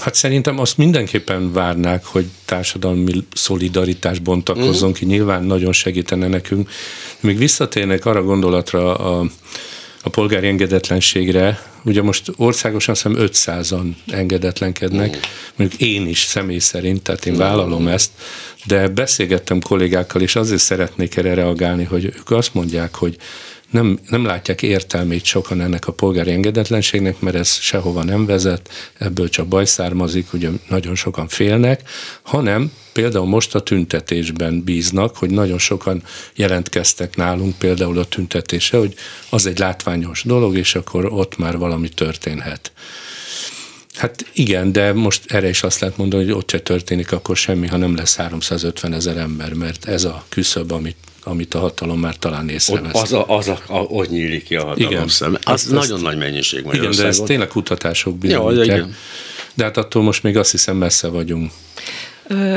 Hát 0.00 0.14
szerintem 0.14 0.58
azt 0.58 0.76
mindenképpen 0.76 1.52
várnák, 1.52 2.04
hogy 2.04 2.26
társadalmi 2.44 3.12
szolidaritás 3.34 4.18
bontakozzon 4.18 4.72
uh-huh. 4.72 4.92
ki. 4.92 5.04
Nyilván 5.04 5.44
nagyon 5.44 5.72
segítene 5.72 6.26
nekünk. 6.26 6.70
Még 7.20 7.38
visszatérnek 7.38 8.04
arra 8.04 8.22
gondolatra 8.22 8.96
a, 8.96 9.26
a 10.02 10.08
polgári 10.08 10.46
engedetlenségre, 10.46 11.72
ugye 11.84 12.02
most 12.02 12.32
országosan 12.36 12.94
szem 12.94 13.14
500-an 13.18 13.94
engedetlenkednek, 14.06 15.08
uh-huh. 15.08 15.24
mondjuk 15.56 15.80
én 15.80 16.08
is 16.08 16.22
személy 16.22 16.58
szerint, 16.58 17.02
tehát 17.02 17.26
én 17.26 17.36
vállalom 17.36 17.78
uh-huh. 17.78 17.92
ezt, 17.92 18.10
de 18.66 18.88
beszélgettem 18.88 19.60
kollégákkal, 19.60 20.22
és 20.22 20.36
azért 20.36 20.60
szeretnék 20.60 21.16
erre 21.16 21.34
reagálni, 21.34 21.84
hogy 21.84 22.04
ők 22.04 22.30
azt 22.30 22.54
mondják, 22.54 22.94
hogy 22.94 23.16
nem, 23.74 23.98
nem 24.08 24.24
látják 24.24 24.62
értelmét 24.62 25.24
sokan 25.24 25.60
ennek 25.60 25.86
a 25.86 25.92
polgári 25.92 26.30
engedetlenségnek, 26.30 27.20
mert 27.20 27.36
ez 27.36 27.52
sehova 27.52 28.04
nem 28.04 28.26
vezet, 28.26 28.70
ebből 28.98 29.28
csak 29.28 29.46
baj 29.46 29.64
származik, 29.64 30.32
ugye 30.32 30.48
nagyon 30.68 30.94
sokan 30.94 31.28
félnek, 31.28 31.88
hanem 32.22 32.72
például 32.92 33.26
most 33.26 33.54
a 33.54 33.60
tüntetésben 33.60 34.64
bíznak, 34.64 35.16
hogy 35.16 35.30
nagyon 35.30 35.58
sokan 35.58 36.02
jelentkeztek 36.34 37.16
nálunk 37.16 37.58
például 37.58 37.98
a 37.98 38.04
tüntetése, 38.04 38.78
hogy 38.78 38.94
az 39.30 39.46
egy 39.46 39.58
látványos 39.58 40.22
dolog, 40.22 40.56
és 40.56 40.74
akkor 40.74 41.06
ott 41.12 41.38
már 41.38 41.58
valami 41.58 41.88
történhet. 41.88 42.72
Hát 43.94 44.26
igen, 44.32 44.72
de 44.72 44.92
most 44.92 45.32
erre 45.32 45.48
is 45.48 45.62
azt 45.62 45.80
lehet 45.80 45.96
mondani, 45.96 46.24
hogy 46.24 46.32
ott 46.32 46.50
se 46.50 46.60
történik 46.60 47.12
akkor 47.12 47.36
semmi, 47.36 47.66
ha 47.66 47.76
nem 47.76 47.96
lesz 47.96 48.16
350 48.16 48.92
ezer 48.92 49.16
ember, 49.16 49.52
mert 49.52 49.84
ez 49.84 50.04
a 50.04 50.24
küszöb, 50.28 50.72
amit 50.72 50.96
amit 51.24 51.54
a 51.54 51.58
hatalom 51.58 52.00
már 52.00 52.16
talán 52.16 52.48
észrevesz. 52.48 53.02
Az, 53.02 53.12
a, 53.12 53.24
az 53.28 53.48
a, 53.48 53.58
a, 53.66 53.78
ott 53.78 54.10
nyílik 54.10 54.44
ki 54.44 54.56
a 54.56 54.64
hatalom 54.64 54.92
igen. 54.92 55.08
szem. 55.08 55.34
Az 55.34 55.52
azt, 55.52 55.70
nagyon 55.70 55.92
azt, 55.92 56.02
nagy 56.02 56.18
mennyiség 56.18 56.66
Igen, 56.72 56.90
de 56.90 57.06
ez 57.06 57.18
tényleg 57.18 57.48
kutatások 57.48 58.18
bizonyítják. 58.18 58.66
Ja, 58.66 58.74
igen. 58.74 58.94
De 59.54 59.64
hát 59.64 59.76
attól 59.76 60.02
most 60.02 60.22
még 60.22 60.36
azt 60.36 60.50
hiszem 60.50 60.76
messze 60.76 61.08
vagyunk. 61.08 61.52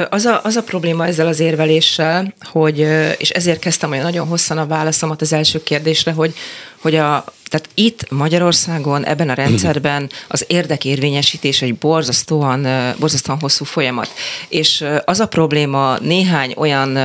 Az 0.09 0.25
a, 0.25 0.39
az 0.43 0.55
a 0.55 0.63
probléma 0.63 1.05
ezzel 1.05 1.27
az 1.27 1.39
érveléssel, 1.39 2.33
hogy, 2.39 2.79
és 3.17 3.29
ezért 3.29 3.59
kezdtem 3.59 3.91
olyan 3.91 4.03
nagyon 4.03 4.27
hosszan 4.27 4.57
a 4.57 4.67
válaszomat 4.67 5.21
az 5.21 5.33
első 5.33 5.63
kérdésre, 5.63 6.11
hogy, 6.11 6.33
hogy 6.81 6.95
a, 6.95 7.23
tehát 7.45 7.69
itt 7.73 8.09
Magyarországon, 8.09 9.05
ebben 9.05 9.29
a 9.29 9.33
rendszerben 9.33 10.09
az 10.27 10.45
érdekérvényesítés 10.47 11.61
egy 11.61 11.75
borzasztóan, 11.75 12.67
borzasztóan 12.99 13.39
hosszú 13.39 13.65
folyamat. 13.65 14.09
És 14.49 14.85
az 15.05 15.19
a 15.19 15.27
probléma 15.27 15.97
néhány 15.99 16.53
olyan 16.57 16.97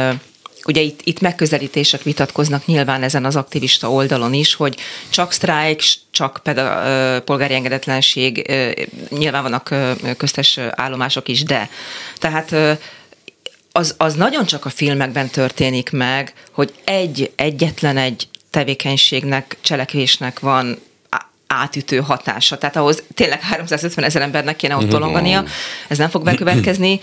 ugye 0.66 0.81
itt, 0.81 1.01
itt 1.05 1.20
megközelítések 1.20 2.03
vitatkoznak 2.03 2.66
nyilván 2.66 3.03
ezen 3.03 3.25
az 3.25 3.37
aktivista 3.37 3.90
oldalon 3.90 4.35
is, 4.35 4.55
hogy 4.55 4.77
csak 5.11 5.33
sztrájk, 5.33 5.83
csak 6.11 6.40
peda, 6.42 7.22
polgári 7.25 7.55
engedetlenség, 7.55 8.53
nyilván 9.09 9.42
vannak 9.42 9.75
köztes 10.16 10.59
állomások 10.59 11.29
is, 11.29 11.42
de. 11.42 11.68
Tehát 12.18 12.79
az, 13.72 13.94
az 13.98 14.14
nagyon 14.14 14.46
csak 14.46 14.64
a 14.64 14.70
filmekben 14.70 15.29
történik 15.29 15.90
meg, 15.90 16.35
hogy 16.51 16.72
egy, 16.85 17.33
egyetlen 17.37 17.96
egy 17.96 18.29
tevékenységnek, 18.51 19.57
cselekvésnek 19.61 20.40
van 20.40 20.79
átütő 21.52 22.00
hatása. 22.00 22.58
Tehát 22.58 22.76
ahhoz 22.76 23.02
tényleg 23.14 23.40
350 23.40 24.04
ezer 24.04 24.22
embernek 24.22 24.56
kéne 24.56 24.76
ott 24.76 24.88
tolongania, 24.88 25.44
ez 25.88 25.98
nem 25.98 26.08
fog 26.08 26.24
bekövetkezni, 26.24 27.00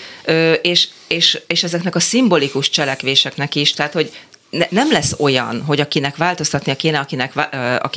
és, 0.61 0.87
és, 1.07 1.41
és 1.47 1.63
ezeknek 1.63 1.95
a 1.95 1.99
szimbolikus 1.99 2.69
cselekvéseknek 2.69 3.55
is, 3.55 3.73
tehát 3.73 3.93
hogy 3.93 4.11
ne, 4.49 4.65
nem 4.69 4.91
lesz 4.91 5.15
olyan, 5.19 5.63
hogy 5.65 5.79
akinek 5.79 6.17
változtatnia 6.17 6.75
kéne, 6.75 6.99
akinek, 6.99 7.33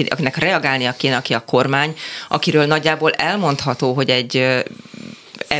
akinek 0.09 0.37
reagálnia 0.37 0.93
kéne, 0.93 1.17
aki 1.17 1.35
a 1.35 1.45
kormány, 1.45 1.97
akiről 2.29 2.67
nagyjából 2.67 3.11
elmondható, 3.11 3.93
hogy 3.93 4.11
egy 4.11 4.63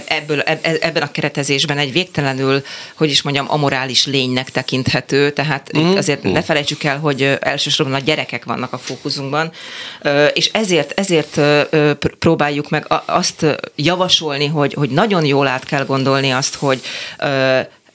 ebből, 0.07 0.41
ebben 0.81 1.03
a 1.03 1.11
keretezésben 1.11 1.79
egy 1.79 1.93
végtelenül, 1.93 2.63
hogy 2.95 3.11
is 3.11 3.23
mondjam, 3.23 3.47
amorális 3.49 4.07
lénynek 4.07 4.51
tekinthető, 4.51 5.31
tehát 5.31 5.79
mm. 5.79 5.97
azért 5.97 6.23
ne 6.23 6.43
felejtsük 6.43 6.85
el, 6.85 6.99
hogy 6.99 7.37
elsősorban 7.41 7.95
a 7.95 7.99
gyerekek 7.99 8.45
vannak 8.45 8.73
a 8.73 8.79
fókuszunkban, 8.79 9.53
és 10.33 10.51
ezért, 10.53 11.01
ezért 11.01 11.41
próbáljuk 12.19 12.71
meg 12.71 12.87
azt 13.05 13.47
javasolni, 13.77 14.47
hogy, 14.47 14.75
hogy 14.75 14.91
nagyon 14.91 15.25
jól 15.25 15.47
át 15.47 15.65
kell 15.65 15.85
gondolni 15.85 16.31
azt, 16.31 16.55
hogy 16.55 16.81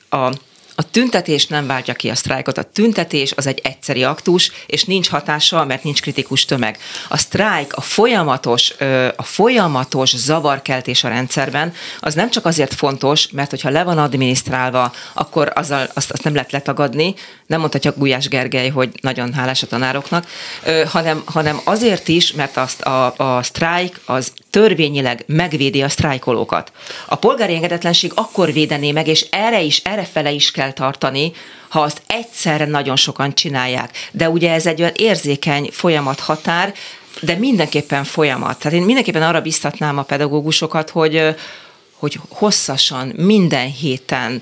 a 0.10 0.32
a 0.80 0.90
tüntetés 0.92 1.48
nem 1.48 1.68
váltja 1.68 1.94
ki 1.94 2.10
a 2.10 2.16
sztrájkot. 2.16 2.58
A 2.58 2.64
tüntetés 2.64 3.34
az 3.36 3.48
egy 3.48 3.60
egyszeri 3.64 4.04
aktus, 4.04 4.52
és 4.66 4.84
nincs 4.84 5.10
hatása, 5.10 5.66
mert 5.66 5.84
nincs 5.84 6.02
kritikus 6.02 6.46
tömeg. 6.46 6.78
A 7.10 7.18
sztrájk, 7.18 7.74
a 7.74 7.82
folyamatos, 7.82 8.74
a 9.16 9.24
folyamatos 9.24 10.16
zavarkeltés 10.16 11.04
a 11.04 11.08
rendszerben, 11.08 11.74
az 12.00 12.14
nem 12.14 12.30
csak 12.30 12.46
azért 12.46 12.74
fontos, 12.74 13.28
mert 13.32 13.50
hogyha 13.50 13.70
le 13.70 13.84
van 13.84 13.98
adminisztrálva, 13.98 14.94
akkor 15.14 15.52
azzal, 15.56 15.90
azt, 15.94 16.12
azt 16.12 16.24
nem 16.24 16.34
lehet 16.34 16.52
letagadni, 16.52 17.14
nem 17.46 17.60
mondhatja 17.60 17.94
Gulyás 17.98 18.28
Gergely, 18.28 18.70
hogy 18.70 18.90
nagyon 19.02 19.34
hálás 19.34 19.64
a 19.64 19.68
tanároknak, 19.68 20.28
hanem, 20.88 21.22
hanem 21.26 21.60
azért 21.64 22.08
is, 22.08 22.32
mert 22.32 22.58
azt 22.58 22.82
a, 22.82 23.14
a 23.18 23.44
sztrájk 23.44 24.00
az 24.06 24.32
törvényileg 24.50 25.24
megvédi 25.28 25.82
a 25.82 25.90
sztrájkolókat. 25.90 26.72
A 27.06 27.16
polgári 27.16 27.54
engedetlenség 27.54 28.12
akkor 28.16 28.54
védené 28.54 28.92
meg, 28.92 29.08
és 29.08 29.28
erre 29.32 29.62
is, 29.62 29.82
erre 29.84 30.04
fele 30.04 30.32
is 30.32 30.52
kell 30.52 30.72
tartani, 30.72 31.32
ha 31.70 31.82
azt 31.82 32.02
egyszerre 32.08 32.66
nagyon 32.66 32.96
sokan 32.96 33.34
csinálják. 33.34 34.10
De 34.12 34.30
ugye 34.30 34.52
ez 34.52 34.66
egy 34.66 34.80
olyan 34.82 34.94
érzékeny 34.96 35.70
folyamat 35.72 36.20
határ, 36.20 36.74
de 37.22 37.36
mindenképpen 37.36 38.04
folyamat. 38.04 38.60
Tehát 38.60 38.78
én 38.78 38.86
mindenképpen 38.86 39.24
arra 39.24 39.42
biztatnám 39.42 39.98
a 39.98 40.04
pedagógusokat, 40.04 40.90
hogy 40.90 41.36
hogy 41.98 42.20
hosszasan, 42.30 43.14
minden 43.16 43.72
héten, 43.72 44.42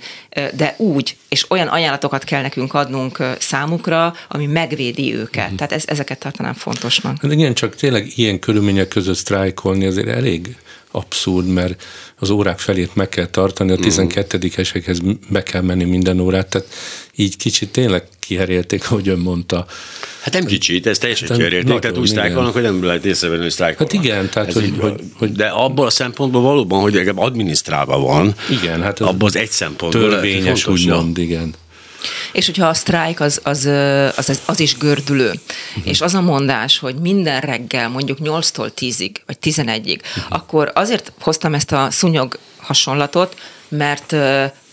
de 0.53 0.75
úgy, 0.77 1.17
és 1.29 1.45
olyan 1.49 1.67
ajánlatokat 1.67 2.23
kell 2.23 2.41
nekünk 2.41 2.73
adnunk 2.73 3.23
számukra, 3.39 4.13
ami 4.27 4.45
megvédi 4.45 5.15
őket. 5.15 5.51
Mm. 5.51 5.55
Tehát 5.55 5.71
ez, 5.71 5.83
ezeket 5.87 6.19
tartanám 6.19 6.53
fontosnak. 6.53 7.25
De 7.25 7.33
igen, 7.33 7.53
csak 7.53 7.75
tényleg 7.75 8.11
ilyen 8.15 8.39
körülmények 8.39 8.87
között 8.87 9.15
sztrájkolni 9.15 9.85
azért 9.85 10.07
elég 10.07 10.55
abszurd, 10.95 11.47
mert 11.47 11.83
az 12.19 12.29
órák 12.29 12.59
felét 12.59 12.95
meg 12.95 13.09
kell 13.09 13.27
tartani, 13.27 13.71
a 13.71 13.75
12-esekhez 13.75 15.05
mm. 15.05 15.11
be 15.29 15.43
kell 15.43 15.61
menni 15.61 15.83
minden 15.83 16.19
órát, 16.19 16.47
tehát 16.47 16.67
így 17.15 17.37
kicsit 17.37 17.71
tényleg 17.71 18.03
kiherélték, 18.19 18.91
ahogy 18.91 19.07
ön 19.07 19.19
mondta. 19.19 19.65
Hát 20.21 20.33
nem 20.33 20.45
kicsit, 20.45 20.87
ez 20.87 20.97
teljesen 20.97 21.27
hát 21.27 21.37
kiherélték, 21.37 21.79
tehát 21.79 21.97
úgy 21.97 22.07
sztrájkolnak, 22.07 22.53
hogy 22.53 22.61
nem 22.61 22.83
lehet 22.83 23.05
észrevenni, 23.05 23.41
hogy 23.41 23.51
sztrájkolnak. 23.51 23.95
Hát 23.95 24.03
igen, 24.03 24.29
tehát 24.29 24.53
hogy, 24.53 24.73
hogy, 24.79 24.93
hogy, 25.13 25.31
De 25.31 25.45
abból 25.47 25.85
a 25.85 25.89
szempontból 25.89 26.41
valóban, 26.41 26.81
hogy 26.81 27.11
adminisztrálva 27.15 27.99
van, 27.99 28.35
igen, 28.49 28.81
hát 28.81 28.99
abban 28.99 29.27
az 29.27 29.35
egy 29.35 29.49
szempontból 29.49 30.09
törvényes, 30.09 30.67
úgymond, 30.67 31.17
igen. 31.17 31.53
És 32.31 32.45
hogyha 32.45 32.67
a 32.67 32.73
sztrájk 32.73 33.19
az, 33.19 33.39
az, 33.43 33.65
az, 34.15 34.41
az 34.45 34.59
is 34.59 34.77
gördülő, 34.77 35.27
uh-huh. 35.27 35.87
és 35.87 36.01
az 36.01 36.13
a 36.13 36.21
mondás, 36.21 36.79
hogy 36.79 36.95
minden 36.95 37.39
reggel 37.39 37.89
mondjuk 37.89 38.17
8-tól 38.21 38.71
10-ig, 38.79 39.15
vagy 39.25 39.37
11-ig, 39.41 39.99
uh-huh. 39.99 40.23
akkor 40.29 40.71
azért 40.75 41.11
hoztam 41.19 41.53
ezt 41.53 41.71
a 41.71 41.87
szúnyog 41.91 42.39
hasonlatot, 42.57 43.35
mert 43.67 44.15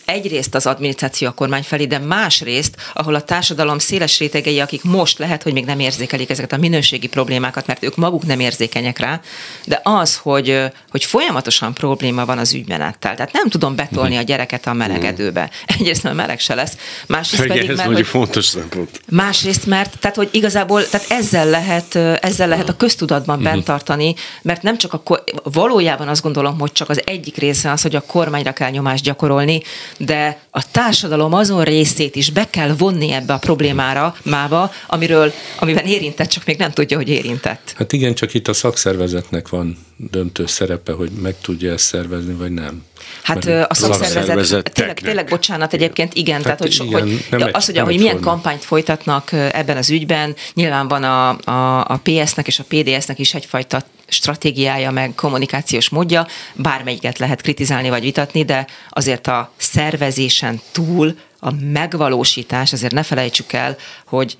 egyrészt 0.04 0.54
az 0.54 0.66
adminisztráció 0.66 1.28
a 1.28 1.32
kormány 1.32 1.62
felé, 1.62 1.84
de 1.84 1.98
másrészt, 1.98 2.76
ahol 2.94 3.14
a 3.14 3.22
társadalom 3.22 3.78
széles 3.78 4.18
rétegei, 4.18 4.60
akik 4.60 4.84
most 4.84 5.18
lehet, 5.18 5.42
hogy 5.42 5.52
még 5.52 5.64
nem 5.64 5.80
érzékelik 5.80 6.30
ezeket 6.30 6.52
a 6.52 6.56
minőségi 6.56 7.06
problémákat, 7.06 7.66
mert 7.66 7.84
ők 7.84 7.96
maguk 7.96 8.26
nem 8.26 8.40
érzékenyek 8.40 8.98
rá, 8.98 9.20
de 9.64 9.80
az, 9.82 10.16
hogy, 10.16 10.58
hogy 10.90 11.04
folyamatosan 11.04 11.74
probléma 11.74 12.24
van 12.24 12.38
az 12.38 12.54
ügymenettel. 12.54 13.14
Tehát 13.14 13.32
nem 13.32 13.48
tudom 13.48 13.76
betolni 13.76 14.16
a 14.16 14.22
gyereket 14.22 14.66
a 14.66 14.72
melegedőbe. 14.72 15.50
Egyrészt, 15.66 16.02
mert 16.02 16.16
meleg 16.16 16.40
se 16.40 16.54
lesz. 16.54 16.76
Másrészt 17.06 17.46
pedig, 17.46 17.76
mert, 17.76 17.82
hogy, 17.82 18.06
fontos 18.06 18.44
szempont. 18.44 19.00
Másrészt, 19.10 19.66
mert 19.66 19.98
tehát, 19.98 20.16
hogy 20.16 20.28
igazából 20.32 20.88
tehát 20.88 21.10
ezzel 21.10 21.46
lehet, 21.46 21.94
ezzel 22.20 22.48
lehet 22.48 22.68
a 22.68 22.76
köztudatban 22.76 23.36
uh-huh. 23.36 23.52
bent 23.52 23.64
tartani, 23.64 24.14
mert 24.42 24.62
nem 24.62 24.78
csak 24.78 24.92
a, 24.92 25.24
valójában 25.42 26.08
azt 26.08 26.22
gondolom, 26.22 26.58
hogy 26.58 26.72
csak 26.72 26.88
az 26.88 27.02
egyik 27.04 27.36
része 27.36 27.70
az, 27.70 27.82
hogy 27.82 27.96
a 27.96 28.00
kormányra 28.00 28.52
kell 28.52 28.70
nyomást 28.70 29.04
gyakorolni, 29.04 29.62
de 30.04 30.38
a 30.50 30.70
társadalom 30.70 31.32
azon 31.32 31.64
részét 31.64 32.16
is 32.16 32.30
be 32.30 32.50
kell 32.50 32.74
vonni 32.78 33.12
ebbe 33.12 33.32
a 33.32 33.38
problémára, 33.38 34.16
mába, 34.22 34.72
amiről, 34.86 35.32
amiben 35.58 35.84
érintett, 35.84 36.28
csak 36.28 36.44
még 36.44 36.58
nem 36.58 36.70
tudja, 36.70 36.96
hogy 36.96 37.08
érintett. 37.08 37.74
Hát 37.76 37.92
igen, 37.92 38.14
csak 38.14 38.34
itt 38.34 38.48
a 38.48 38.52
szakszervezetnek 38.52 39.48
van 39.48 39.78
döntő 39.96 40.46
szerepe, 40.46 40.92
hogy 40.92 41.10
meg 41.10 41.34
tudja 41.40 41.72
ezt 41.72 41.84
szervezni, 41.84 42.34
vagy 42.34 42.52
nem. 42.52 42.84
Hát 43.22 43.44
Mert 43.44 43.70
a 43.70 43.74
szakszervezet, 43.74 44.72
tényleg, 44.72 45.00
tényleg 45.00 45.26
bocsánat, 45.28 45.72
egyébként 45.72 46.14
igen, 46.14 46.42
tehát, 46.42 46.58
tehát 46.58 46.76
hogy, 46.76 46.86
igen, 46.86 47.00
hogy 47.30 47.40
ja, 47.40 47.46
az, 47.52 47.66
hogy, 47.66 47.78
hogy 47.78 47.98
milyen 47.98 48.20
kampányt 48.20 48.64
folytatnak 48.64 49.32
ebben 49.32 49.76
az 49.76 49.90
ügyben, 49.90 50.34
nyilván 50.54 50.88
van 50.88 51.02
a, 51.04 51.28
a, 51.28 51.78
a 51.78 52.00
PS-nek 52.02 52.46
és 52.46 52.58
a 52.58 52.64
PDS-nek 52.68 53.18
is 53.18 53.34
egyfajta 53.34 53.84
stratégiája, 54.12 54.90
meg 54.90 55.14
kommunikációs 55.14 55.88
módja, 55.88 56.26
bármelyiket 56.54 57.18
lehet 57.18 57.40
kritizálni 57.40 57.88
vagy 57.88 58.02
vitatni, 58.02 58.44
de 58.44 58.66
azért 58.88 59.26
a 59.26 59.52
szervezésen 59.56 60.60
túl 60.72 61.18
a 61.38 61.50
megvalósítás, 61.60 62.72
azért 62.72 62.92
ne 62.92 63.02
felejtsük 63.02 63.52
el, 63.52 63.76
hogy 64.06 64.38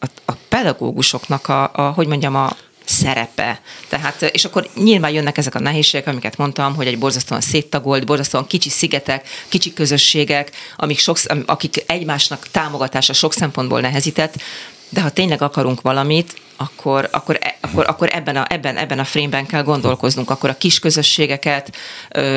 a, 0.00 0.06
a 0.24 0.32
pedagógusoknak 0.48 1.48
a, 1.48 1.70
a, 1.74 1.90
hogy 1.90 2.06
mondjam, 2.06 2.34
a, 2.36 2.56
szerepe. 2.84 3.60
Tehát, 3.88 4.22
és 4.22 4.44
akkor 4.44 4.68
nyilván 4.74 5.10
jönnek 5.10 5.38
ezek 5.38 5.54
a 5.54 5.58
nehézségek, 5.58 6.06
amiket 6.06 6.36
mondtam, 6.36 6.74
hogy 6.74 6.86
egy 6.86 6.98
borzasztóan 6.98 7.40
széttagolt, 7.40 8.06
borzasztóan 8.06 8.46
kicsi 8.46 8.68
szigetek, 8.68 9.28
kicsi 9.48 9.72
közösségek, 9.72 10.50
amik 10.76 10.98
sok, 10.98 11.18
akik 11.46 11.84
egymásnak 11.86 12.48
támogatása 12.50 13.12
sok 13.12 13.32
szempontból 13.32 13.80
nehezített, 13.80 14.34
de 14.94 15.00
ha 15.00 15.10
tényleg 15.10 15.42
akarunk 15.42 15.80
valamit, 15.80 16.42
akkor, 16.56 17.08
akkor, 17.12 17.38
e, 17.40 17.56
akkor, 17.60 17.84
akkor 17.88 18.08
ebben, 18.12 18.36
a, 18.36 18.46
ebben, 18.48 18.76
ebben 18.76 18.98
a 18.98 19.04
frameben 19.04 19.46
kell 19.46 19.62
gondolkoznunk, 19.62 20.30
akkor 20.30 20.50
a 20.50 20.56
kis 20.56 20.78
közösségeket, 20.78 21.76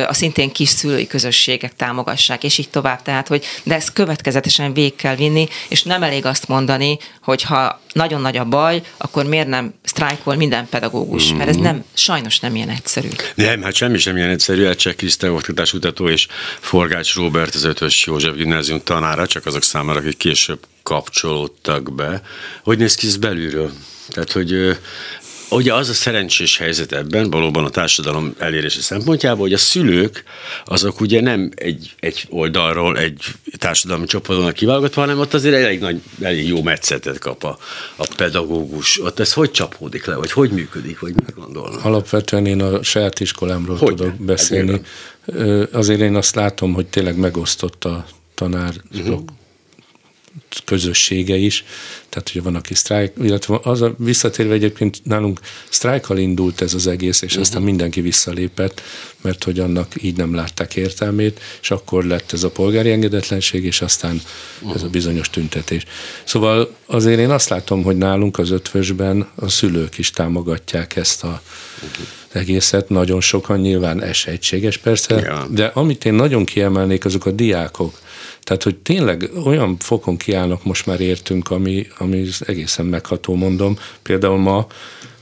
a 0.08 0.14
szintén 0.14 0.52
kis 0.52 0.70
szülői 0.70 1.08
közösségek 1.08 1.76
támogassák, 1.76 2.44
és 2.44 2.58
így 2.58 2.70
tovább. 2.70 3.02
Tehát, 3.02 3.28
hogy 3.28 3.46
de 3.64 3.76
ezt 3.76 3.94
következetesen 3.94 4.74
végig 4.74 4.96
kell 4.96 5.16
vinni, 5.16 5.48
és 5.68 5.84
nem 5.84 6.04
elég 6.04 6.26
azt 6.26 6.48
mondani, 6.48 6.98
hogy 7.22 7.44
ha 7.44 7.82
nagyon 7.94 8.22
nagy 8.22 8.38
a 8.38 8.46
baj, 8.46 8.82
akkor 8.98 9.26
miért 9.26 9.48
nem 9.48 9.74
sztrájkol 9.84 10.36
minden 10.36 10.68
pedagógus? 10.70 11.34
Mert 11.34 11.50
ez 11.50 11.56
nem, 11.56 11.84
sajnos 11.94 12.40
nem 12.40 12.56
ilyen 12.56 12.70
egyszerű. 12.70 13.08
Nem, 13.36 13.62
hát 13.62 13.74
semmi 13.74 13.98
sem 13.98 14.18
ilyen 14.18 14.30
egyszerű. 14.30 14.70
Cseh 14.70 14.94
Krisztel 14.94 15.34
oktatáskutató 15.34 16.10
és 16.10 16.28
Forgács 16.60 17.16
Robert 17.16 17.56
az 17.56 17.64
Ötös 17.64 18.06
József 18.06 18.36
gimnázium 18.36 18.82
tanára, 18.84 19.28
csak 19.28 19.46
azok 19.46 19.64
számára, 19.64 20.00
akik 20.00 20.18
később 20.18 20.60
kapcsolódtak 20.88 21.96
be. 21.96 22.22
Hogy 22.64 22.78
néz 22.78 22.96
ki 22.96 23.08
ez 23.08 23.18
belülről? 23.18 23.72
Tehát, 24.10 24.32
hogy 24.32 24.78
Ugye 25.50 25.74
az 25.74 25.90
a 25.90 25.94
szerencsés 25.94 26.58
helyzet 26.58 26.92
ebben, 26.92 27.30
valóban 27.30 27.64
a 27.64 27.70
társadalom 27.70 28.36
elérése 28.38 28.82
szempontjából, 28.82 29.42
hogy 29.42 29.54
a 29.54 29.58
szülők 29.58 30.24
azok 30.66 31.00
ugye 31.00 31.22
nem 31.22 31.52
egy, 31.56 31.96
egy 32.00 32.26
oldalról, 32.30 32.98
egy 32.98 33.24
társadalmi 33.58 34.06
csoportban 34.06 34.54
kiválogatva, 34.54 35.02
hanem 35.02 35.20
ott 35.20 35.34
azért 35.34 35.56
elég, 35.56 35.80
nagy, 35.80 36.02
elég 36.22 36.48
jó 36.48 36.62
metszetet 36.62 37.20
kap 37.20 37.44
a, 37.44 37.58
a 37.96 38.08
pedagógus. 38.16 39.02
Ott 39.02 39.20
ez 39.20 39.34
hogy 39.34 39.52
csapódik 39.52 40.06
le, 40.06 40.16
vagy 40.16 40.32
hogy 40.32 40.50
működik, 40.50 41.00
vagy 41.00 41.14
mit 41.14 41.36
gondolnak? 41.36 41.86
Alapvetően 41.86 42.46
én 42.46 42.62
a 42.62 42.84
saját 42.84 43.20
iskolámról 43.20 43.78
hogy 43.78 43.96
tudok 43.96 44.16
beszélni. 44.16 44.82
Azért 45.72 46.00
én 46.00 46.16
azt 46.16 46.36
látom, 46.36 46.74
hogy 46.74 46.86
tényleg 46.86 47.18
megosztott 47.18 47.86
a 47.86 48.06
tanár 48.36 48.74
uh-huh 48.94 49.20
közössége 50.66 51.36
is, 51.36 51.66
tehát 52.10 52.30
ugye 52.30 52.42
van, 52.42 52.56
aki 52.56 52.74
sztrájk, 52.74 53.14
illetve 53.24 53.60
az 53.64 53.82
a 53.82 53.96
visszatérve 53.98 54.54
egyébként 54.54 55.00
nálunk 55.04 55.40
sztrájkkal 55.70 56.18
indult 56.18 56.62
ez 56.62 56.74
az 56.74 56.88
egész, 56.88 57.22
és 57.22 57.30
uh-huh. 57.30 57.42
aztán 57.42 57.62
mindenki 57.62 58.02
visszalépett, 58.02 58.82
mert 59.22 59.44
hogy 59.44 59.60
annak 59.60 60.04
így 60.04 60.18
nem 60.18 60.36
látták 60.36 60.76
értelmét, 60.76 61.40
és 61.62 61.72
akkor 61.72 62.06
lett 62.06 62.32
ez 62.32 62.44
a 62.44 62.50
polgári 62.50 62.92
engedetlenség, 62.92 63.64
és 63.64 63.82
aztán 63.82 64.22
uh-huh. 64.60 64.76
ez 64.76 64.84
a 64.84 64.90
bizonyos 64.90 65.30
tüntetés. 65.30 65.86
Szóval 66.24 66.76
azért 66.86 67.20
én 67.20 67.30
azt 67.30 67.50
látom, 67.50 67.84
hogy 67.84 67.98
nálunk 67.98 68.38
az 68.38 68.52
ötvösben 68.52 69.30
a 69.36 69.50
szülők 69.50 69.98
is 69.98 70.10
támogatják 70.10 70.96
ezt 70.96 71.24
a 71.24 71.42
uh-huh 71.76 72.08
egészet, 72.32 72.90
nagyon 72.90 73.22
sokan 73.22 73.60
nyilván 73.60 74.04
ez 74.04 74.18
egységes 74.26 74.78
persze, 74.78 75.16
ja. 75.16 75.48
de 75.50 75.66
amit 75.74 76.06
én 76.06 76.14
nagyon 76.14 76.46
kiemelnék, 76.46 77.06
azok 77.06 77.26
a 77.26 77.32
diákok, 77.32 78.00
tehát, 78.48 78.64
hogy 78.64 78.76
tényleg 78.76 79.30
olyan 79.46 79.78
fokon 79.80 80.18
kiállnak 80.18 80.64
most 80.64 80.86
már 80.86 81.00
értünk, 81.00 81.52
ami, 81.52 81.88
ami 81.98 82.26
egészen 82.40 82.86
megható, 82.86 83.36
mondom. 83.36 83.78
Például 84.02 84.38
ma 84.38 84.68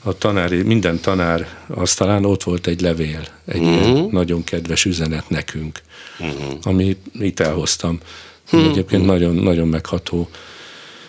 a 0.03 0.17
tanári, 0.17 0.61
minden 0.61 0.99
tanár 0.99 1.47
asztalán 1.67 2.25
ott 2.25 2.43
volt 2.43 2.67
egy 2.67 2.81
levél, 2.81 3.27
egy 3.45 3.61
uh-huh. 3.61 3.75
ilyen 3.75 3.89
mhm. 3.89 4.15
nagyon 4.15 4.43
kedves 4.43 4.85
üzenet 4.85 5.29
nekünk, 5.29 5.81
uh-huh. 6.19 6.53
amit 6.63 6.99
itt 7.19 7.39
elhoztam. 7.39 7.99
Uh-huh. 8.51 8.69
Egyébként 8.69 9.05
nagyon, 9.05 9.35
nagyon 9.35 9.67
megható. 9.67 10.29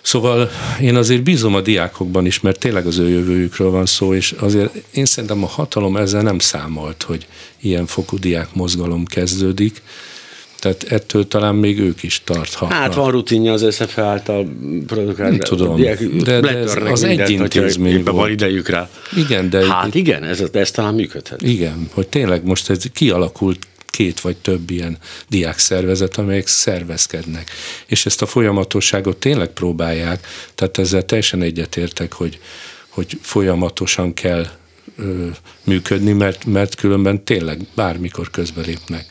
Szóval 0.03 0.51
én 0.81 0.97
azért 0.97 1.23
bízom 1.23 1.55
a 1.55 1.61
diákokban 1.61 2.27
is, 2.27 2.41
mert 2.41 2.59
tényleg 2.59 2.87
az 2.87 2.99
ő 2.99 3.09
jövőjükről 3.09 3.71
van 3.71 3.87
szó, 3.87 4.15
és 4.15 4.33
azért 4.33 4.75
én 4.91 5.05
szerintem 5.05 5.43
a 5.43 5.47
hatalom 5.47 5.97
ezzel 5.97 6.23
nem 6.23 6.39
számolt, 6.39 7.03
hogy 7.03 7.27
ilyen 7.61 7.87
fokú 7.87 8.19
diák 8.19 8.55
mozgalom 8.55 9.05
kezdődik, 9.05 9.83
tehát 10.75 10.93
ettől 10.93 11.29
talán 11.29 11.55
még 11.55 11.79
ők 11.79 12.03
is 12.03 12.23
tarthatnak. 12.25 12.79
Hát 12.79 12.95
van 12.95 13.11
rutinja 13.11 13.53
az 13.53 13.67
SZF 13.71 13.99
által 13.99 14.49
produkált. 14.87 15.43
Tudom, 15.43 15.77
de, 15.77 16.41
de 16.41 16.59
ez 16.59 16.77
az 16.85 17.03
egy 17.03 17.31
intézmény 17.31 18.03
volt. 18.03 18.17
van 18.17 18.31
idejük 18.31 18.69
rá. 18.69 18.91
Igen, 19.17 19.51
de... 19.51 19.67
Hát 19.67 19.95
igen, 19.95 20.25
ez, 20.25 20.43
ez 20.53 20.71
talán 20.71 20.95
működhet. 20.95 21.43
Igen, 21.43 21.89
hogy 21.93 22.09
tényleg 22.09 22.45
most 22.45 22.71
ez 22.71 22.83
kialakult 22.93 23.67
két 23.97 24.21
vagy 24.21 24.37
több 24.37 24.71
ilyen 24.71 24.99
diákszervezet, 25.29 26.17
amelyek 26.17 26.47
szervezkednek. 26.47 27.51
És 27.87 28.07
ezt 28.07 28.23
a 28.23 28.27
folyamatosságot 28.27 29.17
tényleg 29.17 29.49
próbálják, 29.49 30.27
tehát 30.55 30.79
ezzel 30.79 31.05
teljesen 31.05 31.43
egyetértek, 31.43 32.13
hogy, 32.13 32.39
hogy 32.89 33.19
folyamatosan 33.21 34.15
kell 34.15 34.47
ö, 34.99 35.27
működni, 35.65 36.13
mert, 36.13 36.45
mert 36.45 36.75
különben 36.75 37.25
tényleg 37.25 37.61
bármikor 37.75 38.31
közbelépnek 38.31 39.07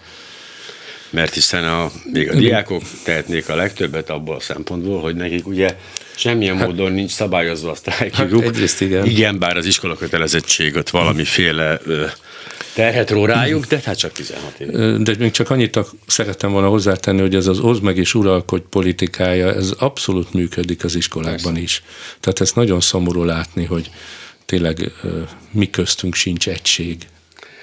mert 1.15 1.33
hiszen 1.33 1.63
a, 1.63 1.91
még 2.11 2.29
a 2.29 2.35
diákok 2.35 2.81
tehetnék 3.03 3.49
a 3.49 3.55
legtöbbet 3.55 4.09
abból 4.09 4.35
a 4.35 4.39
szempontból, 4.39 5.01
hogy 5.01 5.15
nekik 5.15 5.47
ugye 5.47 5.75
semmilyen 6.15 6.57
hát, 6.57 6.67
módon 6.67 6.91
nincs 6.91 7.11
szabályozva 7.11 7.71
a 7.71 7.75
sztrájkjuk. 7.75 8.43
Hát 8.43 8.81
igen. 8.81 9.05
igen, 9.05 9.39
bár 9.39 9.57
az 9.57 9.65
iskola 9.65 9.95
kötelezettség 9.95 10.75
ott 10.75 10.89
valamiféle 10.89 11.79
terhet 12.73 13.09
ró 13.09 13.25
rájuk, 13.25 13.65
de 13.65 13.79
hát 13.85 13.97
csak 13.97 14.11
16 14.11 14.59
év. 14.59 14.67
De 15.03 15.15
még 15.19 15.31
csak 15.31 15.49
annyit 15.49 15.79
szerettem 16.07 16.51
volna 16.51 16.67
hozzátenni, 16.67 17.21
hogy 17.21 17.35
ez 17.35 17.47
az 17.47 17.59
oz 17.59 17.79
meg 17.79 17.97
és 17.97 18.13
uralkodj 18.13 18.63
politikája, 18.69 19.53
ez 19.53 19.73
abszolút 19.77 20.33
működik 20.33 20.83
az 20.83 20.95
iskolákban 20.95 21.53
Persze. 21.53 21.61
is. 21.61 21.83
Tehát 22.19 22.41
ezt 22.41 22.55
nagyon 22.55 22.81
szomorú 22.81 23.23
látni, 23.23 23.65
hogy 23.65 23.89
tényleg 24.45 24.91
mi 25.51 25.69
köztünk 25.69 26.15
sincs 26.15 26.47
egység 26.47 26.97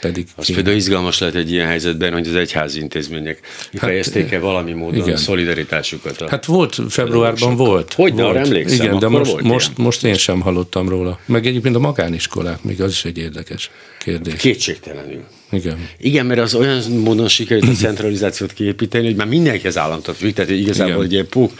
pedig... 0.02 0.26
Az 0.36 0.44
kéne. 0.44 0.56
például 0.56 0.76
izgalmas 0.76 1.18
lehet 1.18 1.34
egy 1.34 1.52
ilyen 1.52 1.66
helyzetben, 1.66 2.12
hogy 2.12 2.28
az 2.28 2.34
egyházi 2.34 2.80
intézmények 2.80 3.40
hát, 3.76 4.38
valami 4.40 4.72
módon 4.72 5.00
igen. 5.00 5.14
a 5.14 5.16
szolidaritásukat. 5.16 6.20
A 6.20 6.28
hát 6.28 6.44
volt, 6.44 6.80
februárban 6.88 7.56
volt. 7.56 7.92
Hogy 7.92 8.12
volt. 8.12 8.36
emlékszem, 8.36 8.86
Igen, 8.86 8.98
de 8.98 9.08
most, 9.08 9.30
volt 9.30 9.42
most, 9.42 9.78
most 9.78 10.04
én 10.04 10.14
sem 10.14 10.40
hallottam 10.40 10.88
róla. 10.88 11.18
Meg 11.26 11.46
egyébként 11.46 11.74
a 11.74 11.78
magániskolák, 11.78 12.62
még 12.62 12.82
az 12.82 12.90
is 12.90 13.04
egy 13.04 13.18
érdekes 13.18 13.70
kérdés. 13.98 14.34
Kétségtelenül. 14.34 15.24
Igen. 15.50 15.88
Igen, 15.98 16.26
mert 16.26 16.40
az 16.40 16.54
olyan 16.54 16.82
módon 16.90 17.28
sikerült 17.28 17.68
a 17.68 17.72
centralizációt 17.72 18.52
kiépíteni, 18.52 19.06
hogy 19.06 19.16
már 19.16 19.26
mindenki 19.26 19.66
az 19.66 19.78
államtot 19.78 20.16
függ, 20.16 20.32
tehát 20.32 20.50
igazából 20.50 21.04
egy 21.04 21.12
ilyen 21.12 21.28
puk 21.28 21.52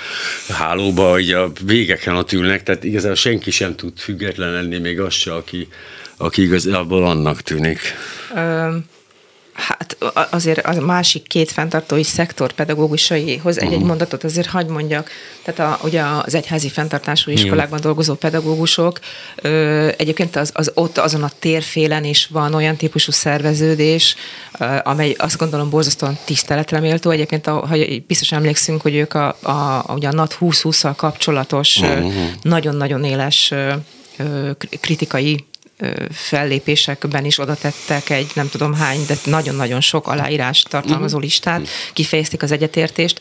hálóba, 0.48 1.10
hogy 1.10 1.32
a 1.32 1.52
végeken 1.66 2.16
ott 2.16 2.32
ülnek, 2.32 2.62
tehát 2.62 2.84
igazából 2.84 3.16
senki 3.16 3.50
sem 3.50 3.76
tud 3.76 3.98
független 3.98 4.52
lenni, 4.52 4.78
még 4.78 5.00
az 5.00 5.12
se, 5.12 5.34
aki, 5.34 5.68
aki 6.22 6.42
igazából 6.42 7.04
annak 7.06 7.40
tűnik. 7.40 7.80
Um 8.34 8.90
Hát 9.52 9.96
azért 10.30 10.66
a 10.66 10.80
másik 10.80 11.26
két 11.26 11.50
fenntartói 11.50 12.02
szektor 12.02 12.52
pedagógusaihoz 12.52 13.58
egy-egy 13.58 13.72
uh-huh. 13.72 13.86
mondatot 13.86 14.24
azért 14.24 14.48
hagy 14.48 14.66
mondjak. 14.66 15.10
Tehát 15.42 15.72
a, 15.72 15.84
ugye 15.84 16.02
az 16.24 16.34
egyházi 16.34 16.68
fenntartású 16.68 17.30
iskolákban 17.30 17.80
dolgozó 17.80 18.14
pedagógusok, 18.14 18.98
ö, 19.36 19.88
egyébként 19.96 20.36
az, 20.36 20.50
az 20.54 20.70
ott 20.74 20.98
azon 20.98 21.22
a 21.22 21.30
térfélen 21.38 22.04
is 22.04 22.26
van 22.26 22.54
olyan 22.54 22.76
típusú 22.76 23.12
szerveződés, 23.12 24.16
ö, 24.58 24.64
amely 24.82 25.14
azt 25.18 25.38
gondolom 25.38 25.70
borzasztóan 25.70 26.18
tiszteletre 26.24 26.80
méltó. 26.80 27.10
Egyébként, 27.10 27.46
a, 27.46 27.66
ha 27.66 27.76
biztos 28.06 28.32
emlékszünk, 28.32 28.80
hogy 28.80 28.94
ők 28.94 29.14
a, 29.14 29.26
a, 29.42 29.84
ugye 29.94 30.08
a 30.08 30.12
NAT 30.12 30.36
2020-szal 30.40 30.92
kapcsolatos 30.96 31.76
uh-huh. 31.76 32.12
nagyon-nagyon 32.42 33.04
éles 33.04 33.54
kritikai 34.80 35.44
fellépésekben 36.10 37.24
is 37.24 37.38
oda 37.38 37.54
tettek 37.54 38.10
egy 38.10 38.30
nem 38.34 38.48
tudom 38.48 38.74
hány, 38.74 39.04
de 39.06 39.14
nagyon-nagyon 39.24 39.80
sok 39.80 40.08
aláírás 40.08 40.62
tartalmazó 40.62 41.16
mhm. 41.16 41.24
listát, 41.24 41.68
kifejezték 41.92 42.42
az 42.42 42.52
egyetértést. 42.52 43.20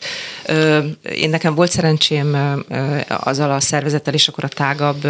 Én 1.14 1.30
nekem 1.30 1.54
volt 1.54 1.70
szerencsém 1.70 2.62
azzal 3.08 3.50
a 3.50 3.60
szervezettel, 3.60 4.14
és 4.14 4.28
akkor 4.28 4.44
a 4.44 4.48
tágabb, 4.48 5.04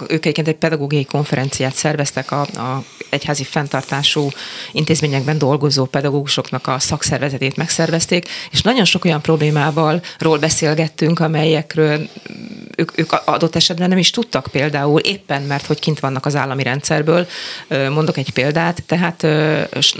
ők 0.00 0.24
egyébként 0.24 0.48
egy 0.48 0.54
pedagógiai 0.54 1.04
konferenciát 1.04 1.74
szerveztek 1.74 2.30
a, 2.30 2.40
a 2.40 2.84
egyházi 3.10 3.44
fenntartású 3.44 4.28
intézményekben 4.72 5.38
dolgozó 5.38 5.84
pedagógusoknak 5.84 6.66
a 6.66 6.78
szakszervezetét 6.78 7.56
megszervezték, 7.56 8.28
és 8.50 8.62
nagyon 8.62 8.84
sok 8.84 9.04
olyan 9.04 9.20
problémával 9.20 10.02
ról 10.18 10.38
beszélgettünk, 10.38 11.20
amelyekről 11.20 12.08
ők, 12.76 12.98
ők 12.98 13.12
adott 13.24 13.56
esetben 13.56 13.88
nem 13.88 13.98
is 13.98 14.10
tudtak 14.10 14.46
például, 14.50 15.00
éppen 15.00 15.42
mert 15.42 15.66
hogy 15.66 15.78
kint 15.78 16.00
vannak 16.00 16.26
az 16.26 16.36
állami 16.36 16.57
rendszerből. 16.62 17.26
Mondok 17.68 18.16
egy 18.16 18.30
példát, 18.30 18.82
tehát 18.86 19.26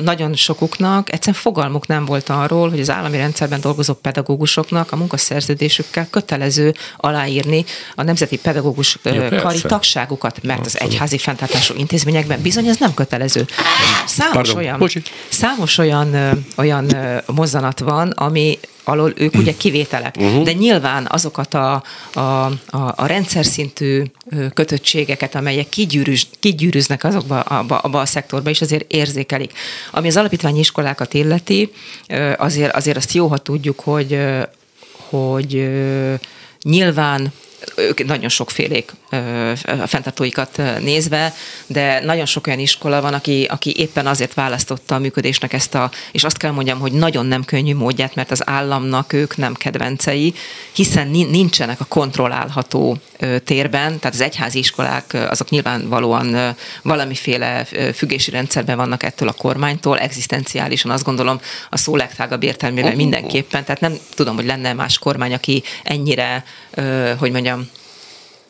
nagyon 0.03 0.35
sokuknak 0.35 1.13
egyszerűen 1.13 1.43
fogalmuk 1.43 1.87
nem 1.87 2.05
volt 2.05 2.29
arról, 2.29 2.71
hogy 2.71 2.81
az 2.81 2.91
állami 2.91 3.17
rendszerben 3.17 3.61
dolgozó 3.61 3.95
pedagógusoknak 3.95 4.93
a 4.93 4.97
munkaszerződésükkel 4.97 6.07
kötelező 6.11 6.75
aláírni 6.97 7.65
a 7.95 8.03
Nemzeti 8.03 8.39
Pedagógus 8.39 8.99
ja, 9.05 9.41
Kari 9.41 9.61
tagságukat, 9.61 10.43
mert 10.43 10.67
az 10.67 10.81
egyházi 10.81 11.19
fenntartású 11.19 11.75
intézményekben 11.77 12.43
bizony 12.43 12.67
ez 12.67 12.77
nem 12.77 12.95
kötelező. 12.95 13.47
Számos 14.07 14.33
Pardon, 14.33 14.57
olyan, 14.57 14.91
számos 15.29 15.79
olyan, 15.79 16.17
olyan 16.57 16.97
mozzanat 17.27 17.79
van, 17.79 18.11
ami 18.11 18.59
alól 18.89 19.13
ők 19.17 19.35
ugye 19.35 19.57
kivételek. 19.57 20.15
Uh-huh. 20.19 20.43
De 20.45 20.53
nyilván 20.53 21.07
azokat 21.11 21.55
a, 21.55 21.83
a, 22.13 22.21
a, 22.21 22.53
a 22.71 23.07
rendszer 23.07 23.45
szintű 23.45 24.03
kötöttségeket, 24.55 25.35
amelyek 25.35 25.69
kigyűrűz, 25.69 26.27
kigyűrűznek 26.41 27.05
azokba 27.05 27.41
abba, 27.41 27.79
abba 27.79 28.01
a 28.01 28.07
szektorba, 28.07 28.51
és 28.51 28.61
azért 28.61 28.93
érzékelik. 28.93 29.53
Ami 29.91 30.09
az 30.09 30.17
alapítványi 30.17 30.59
iskolákat 30.59 31.15
illeti, 31.15 31.73
azért, 32.37 32.75
azért 32.75 32.97
azt 32.97 33.13
jó, 33.13 33.27
ha 33.27 33.39
tudjuk, 33.39 33.81
hogy, 33.81 34.19
hogy 35.09 35.69
nyilván 36.63 37.33
ők 37.77 38.05
nagyon 38.05 38.29
sokfélék 38.29 38.93
a 39.67 39.87
fenntartóikat 39.87 40.63
nézve, 40.81 41.35
de 41.67 42.01
nagyon 42.01 42.27
sok 42.27 42.47
olyan 42.47 42.59
iskola 42.59 43.01
van, 43.01 43.15
aki, 43.15 43.47
aki 43.51 43.75
éppen 43.77 44.07
azért 44.07 44.35
választotta 44.35 44.95
a 44.95 44.99
működésnek 44.99 45.53
ezt 45.53 45.75
a, 45.75 45.91
és 46.13 46.25
azt 46.25 46.37
kell 46.37 46.51
mondjam, 46.51 46.79
hogy 46.79 46.93
nagyon 46.93 47.27
nem 47.27 47.45
könnyű 47.45 47.75
módját, 47.75 48.15
mert 48.15 48.31
az 48.31 48.49
államnak 48.49 49.13
ők 49.13 49.37
nem 49.37 49.55
kedvencei, 49.55 50.35
hiszen 50.73 51.09
nincsenek 51.09 51.81
a 51.81 51.85
kontrollálható 51.85 52.99
térben, 53.45 53.99
tehát 53.99 54.15
az 54.15 54.21
egyházi 54.21 54.59
iskolák 54.59 55.17
azok 55.31 55.51
nyilvánvalóan 55.51 56.57
valamiféle 56.83 57.67
függési 57.95 58.31
rendszerben 58.31 58.77
vannak 58.77 59.03
ettől 59.03 59.29
a 59.29 59.33
kormánytól, 59.33 59.99
egzisztenciálisan 59.99 60.91
azt 60.91 61.05
gondolom 61.05 61.41
a 61.71 61.77
szó 61.77 61.97
legtágabb 61.97 62.43
értelmében 62.43 62.97
mindenképpen, 62.97 63.65
tehát 63.65 63.81
nem 63.81 63.95
tudom, 64.15 64.35
hogy 64.35 64.47
lenne 64.47 64.73
más 64.73 64.99
kormány, 64.99 65.35
aki 65.35 65.63
ennyire, 65.83 66.45
hogy 67.19 67.31
mondjam, 67.31 67.69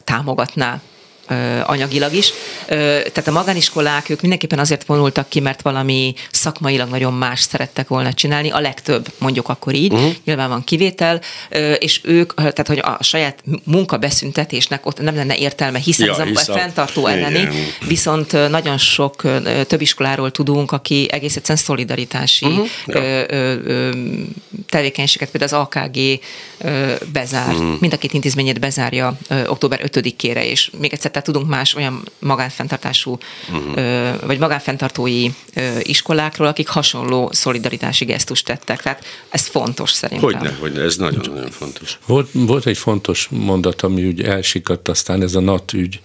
támogatná 0.05 0.81
anyagilag 1.65 2.13
is. 2.13 2.33
Tehát 2.67 3.27
a 3.27 3.33
magániskolák, 3.33 4.09
ők 4.09 4.21
mindenképpen 4.21 4.59
azért 4.59 4.85
vonultak 4.85 5.29
ki, 5.29 5.41
mert 5.41 5.63
valami 5.63 6.15
szakmailag 6.31 6.91
nagyon 6.91 7.13
más 7.13 7.41
szerettek 7.41 7.89
volna 7.89 8.13
csinálni, 8.13 8.51
a 8.51 8.61
legtöbb, 8.61 9.13
mondjuk 9.19 9.49
akkor 9.49 9.75
így, 9.75 9.93
uh-huh. 9.93 10.13
nyilván 10.25 10.49
van 10.49 10.65
kivétel, 10.65 11.21
és 11.79 12.01
ők, 12.05 12.35
tehát 12.35 12.67
hogy 12.67 12.79
a 12.79 12.99
saját 13.01 13.43
munkabeszüntetésnek 13.65 14.87
ott 14.87 15.01
nem 15.01 15.15
lenne 15.15 15.37
értelme, 15.37 15.79
hiszen 15.79 16.07
ja, 16.07 16.13
ez 16.13 16.49
a 16.49 16.53
fenntartó 16.53 17.07
elleni, 17.07 17.39
igen. 17.39 17.55
viszont 17.89 18.49
nagyon 18.51 18.79
sok 18.79 19.23
több 19.67 19.81
iskoláról 19.81 20.31
tudunk, 20.31 20.73
aki 20.73 21.09
egész 21.11 21.37
egyszerűen 21.37 21.65
szolidaritási 21.65 22.47
uh-huh. 22.47 22.69
ja. 22.87 23.27
tevékenységet, 24.69 25.31
például 25.31 25.53
az 25.53 25.67
AKG 25.67 26.21
bezár, 27.13 27.53
uh-huh. 27.53 27.81
mind 27.81 27.93
a 27.93 27.97
két 27.97 28.13
intézményét 28.13 28.61
bezárja 28.61 29.19
október 29.47 29.81
5-ére, 29.85 30.43
és 30.43 30.71
még 30.79 30.93
egyszer 30.93 31.11
tehát 31.19 31.33
tudunk 31.33 31.49
más 31.49 31.75
olyan 31.75 32.03
magánfenntartású, 32.19 33.19
uh-huh. 33.51 34.27
vagy 34.27 34.39
magánfenntartói 34.39 35.29
iskolákról, 35.83 36.47
akik 36.47 36.69
hasonló 36.69 37.31
szolidaritási 37.33 38.05
gesztust 38.05 38.45
tettek. 38.45 38.83
Tehát 38.83 39.05
ez 39.29 39.47
fontos 39.47 39.91
szerintem. 39.91 40.31
Hogyne, 40.31 40.57
hogyne 40.61 40.83
ez 40.83 40.97
nagyon-nagyon 40.97 41.51
fontos. 41.51 41.99
Volt, 42.07 42.29
volt 42.33 42.67
egy 42.67 42.79
fontos 42.79 43.29
mondat, 43.31 43.83
ami 43.83 44.07
úgy 44.07 44.23
elsikadt, 44.23 44.89
aztán 44.89 45.23
ez 45.23 45.35
a 45.35 45.41
NAT 45.41 45.73
ügy, 45.73 46.01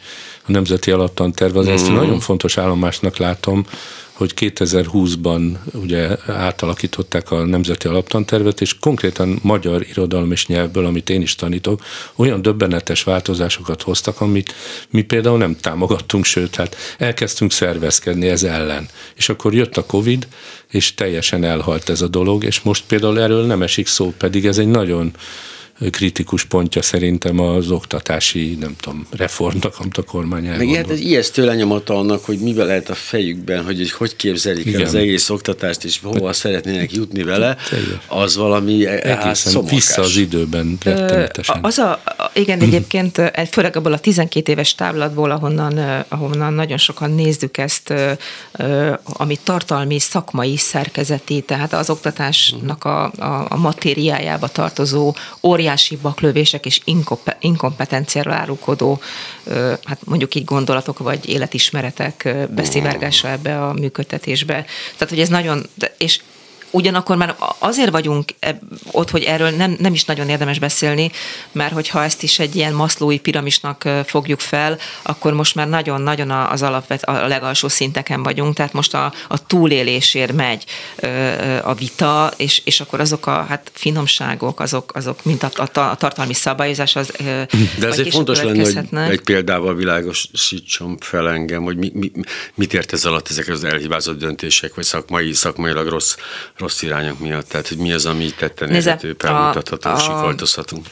a 0.48 0.52
Nemzeti 0.52 0.92
Alaptanterv, 0.92 1.58
az 1.58 1.66
uh-huh. 1.66 1.82
ezt 1.82 1.92
nagyon 1.92 2.20
fontos 2.20 2.58
állomásnak 2.58 3.18
látom, 3.18 3.66
hogy 4.14 4.34
2020-ban 4.36 5.52
ugye 5.74 6.18
átalakították 6.28 7.32
a 7.32 7.46
Nemzeti 7.46 7.88
Alaptantervet, 7.88 8.62
és 8.62 8.80
konkrétan 8.80 9.40
magyar 9.42 9.86
irodalom 9.90 10.32
és 10.32 10.48
nyelvből, 10.48 10.86
amit 10.86 11.10
én 11.10 11.22
is 11.22 11.36
tanítok, 11.36 11.82
olyan 12.16 12.42
döbbenetes 12.42 13.04
változásokat 13.04 13.82
hoztak, 13.82 14.22
amit 14.22 14.54
mi 14.90 15.02
például 15.02 15.38
nem 15.38 15.56
támogattunk, 15.56 16.26
sőt, 16.26 16.56
hát 16.56 16.76
elkezdtünk 16.98 17.52
szervezkedni 17.52 18.28
ez 18.28 18.44
ellen. 18.44 18.88
És 19.16 19.30
akkor 19.30 19.54
jött 19.54 19.78
a 19.78 19.86
Covid, 19.86 20.28
és 20.70 20.94
teljesen 20.94 21.44
elhalt 21.44 21.90
ez 21.90 22.02
a 22.02 22.08
dolog, 22.08 22.44
és 22.44 22.62
most 22.62 22.84
például 22.88 23.22
erről 23.22 23.46
nem 23.46 23.62
esik 23.62 23.88
szó, 23.88 24.14
pedig 24.18 24.46
ez 24.46 24.58
egy 24.58 24.68
nagyon 24.68 25.14
kritikus 25.92 26.46
pontja 26.46 26.82
szerintem 26.82 27.40
az 27.40 27.72
oktatási, 27.72 28.58
nem 28.60 28.76
tudom, 28.80 29.08
reformnak, 29.12 29.76
amit 29.80 29.98
a 29.98 30.04
kormány 30.04 30.46
elgondol. 30.46 30.76
Meg 30.76 30.76
hát 30.76 30.92
ez 30.92 31.00
ijesztő 31.00 31.46
lenyomata 31.46 31.98
annak, 31.98 32.26
hogy 32.26 32.38
mivel 32.38 32.66
lehet 32.66 32.90
a 32.90 32.96
fejükben, 32.96 33.64
hogy 33.64 33.92
hogy 33.92 34.16
képzelik 34.16 34.66
Igen. 34.66 34.80
el 34.80 34.86
az 34.86 34.96
egész 34.96 35.30
oktatást, 35.30 35.84
és 35.84 36.00
hova 36.04 36.26
hát, 36.26 36.36
szeretnének 36.36 36.92
jutni 36.92 37.24
vele, 37.24 37.58
az 38.08 38.36
valami 38.36 38.86
hát 38.86 39.04
Egészen 39.04 39.66
vissza 39.66 40.02
az 40.02 40.16
időben 40.16 40.78
rettenetesen. 40.84 41.60
Az 41.62 41.78
a, 41.78 42.02
igen, 42.34 42.60
egyébként 42.68 43.22
főleg 43.52 43.76
abból 43.76 43.94
a 43.94 44.00
12 44.00 44.52
éves 44.52 44.76
táblatból, 44.76 45.32
ahonnan, 45.32 46.06
ahonnan 46.08 46.54
nagyon 46.54 46.78
sokan 46.78 47.12
nézzük 47.12 47.58
ezt, 47.58 47.94
amit 49.04 49.40
tartalmi, 49.44 50.00
szakmai, 50.00 50.58
szerkezeti, 50.58 51.42
tehát 51.42 51.74
az 51.74 51.90
oktatásnak 51.90 52.84
a, 52.84 53.04
a, 53.04 53.46
a 53.50 53.58
matériájába 53.58 54.48
tartozó 54.48 55.16
óriási 55.42 55.63
óriási 55.64 55.96
baklövések 55.96 56.66
és 56.66 56.82
inkompetenciára 57.40 58.34
árulkodó, 58.34 59.02
hát 59.84 60.00
mondjuk 60.06 60.36
így 60.36 60.46
gondolatok 60.46 60.98
vagy 60.98 61.30
életismeretek 61.30 62.36
beszivárgása 62.50 63.30
ebbe 63.30 63.64
a 63.64 63.74
működtetésbe. 63.74 64.66
Tehát, 64.94 65.10
hogy 65.10 65.20
ez 65.20 65.30
nagyon, 65.30 65.66
és 65.98 66.20
Ugyanakkor 66.76 67.16
már 67.18 67.36
azért 67.60 67.90
vagyunk 67.90 68.34
ott, 68.92 69.10
hogy 69.10 69.24
erről 69.24 69.50
nem, 69.50 69.76
nem 69.80 69.94
is 69.94 70.06
nagyon 70.06 70.30
érdemes 70.30 70.60
beszélni, 70.60 71.12
mert 71.52 71.74
hogyha 71.74 72.04
ezt 72.04 72.24
is 72.24 72.40
egy 72.40 72.56
ilyen 72.56 72.74
maszlói 72.74 73.20
piramisnak 73.20 73.90
fogjuk 74.06 74.40
fel, 74.40 74.78
akkor 75.02 75.34
most 75.34 75.56
már 75.56 75.70
nagyon-nagyon 75.70 76.32
az 76.32 76.62
alapvet, 76.62 77.04
a 77.04 77.28
legalsó 77.28 77.68
szinteken 77.68 78.24
vagyunk, 78.24 78.56
tehát 78.56 78.74
most 78.74 78.94
a, 78.94 79.14
a 79.28 79.46
túlélésért 79.46 80.34
megy 80.34 80.66
a 81.64 81.74
vita, 81.74 82.34
és, 82.38 82.62
és 82.66 82.80
akkor 82.80 83.00
azok 83.00 83.28
a 83.28 83.46
hát 83.50 83.72
finomságok, 83.74 84.60
azok, 84.60 84.96
azok 84.96 85.24
mint 85.26 85.44
a, 85.44 85.50
a, 85.56 85.80
a 85.80 85.96
tartalmi 85.96 86.34
szabályozás, 86.34 86.96
az 86.96 87.12
De 87.80 87.88
ezért 87.88 88.10
fontos 88.10 88.42
lenne, 88.42 89.04
hogy 89.04 89.14
egy 89.14 89.22
példával 89.22 89.76
világosítson 89.76 90.98
fel 91.00 91.30
engem, 91.30 91.64
hogy 91.64 91.78
mi, 91.78 91.92
mi, 91.94 92.12
mit 92.56 92.74
ért 92.74 92.94
ez 92.94 93.06
alatt 93.06 93.30
ezek 93.30 93.48
az 93.48 93.64
elhibázott 93.64 94.20
döntések, 94.20 94.76
vagy 94.76 94.84
szakmai, 94.84 95.34
szakmailag 95.34 95.88
rossz 95.88 96.16
rossz 96.64 96.82
irányok 96.82 97.20
miatt? 97.20 97.48
Tehát, 97.48 97.68
hogy 97.68 97.78
mi 97.78 97.94
az, 97.94 98.06
ami 98.06 98.32
tetten 98.38 98.72
érhető, 98.72 99.16
felmutatható, 99.18 99.90
a, 99.90 99.98
sikoltozhatunk? 99.98 100.86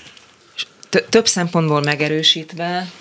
Több 1.10 1.28
szempontból 1.28 1.82
megerősítve, 1.82 2.92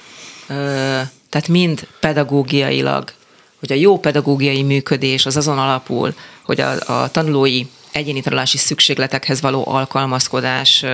tehát 1.28 1.48
mind 1.48 1.86
pedagógiailag, 2.00 3.12
hogy 3.58 3.72
a 3.72 3.74
jó 3.74 3.98
pedagógiai 3.98 4.62
működés 4.62 5.26
az 5.26 5.36
azon 5.36 5.58
alapul, 5.58 6.14
hogy 6.42 6.60
a, 6.60 7.02
a 7.02 7.10
tanulói 7.10 7.64
egyéni 7.92 8.20
tanulási 8.20 8.58
szükségletekhez 8.58 9.40
való 9.40 9.64
alkalmazkodás 9.68 10.84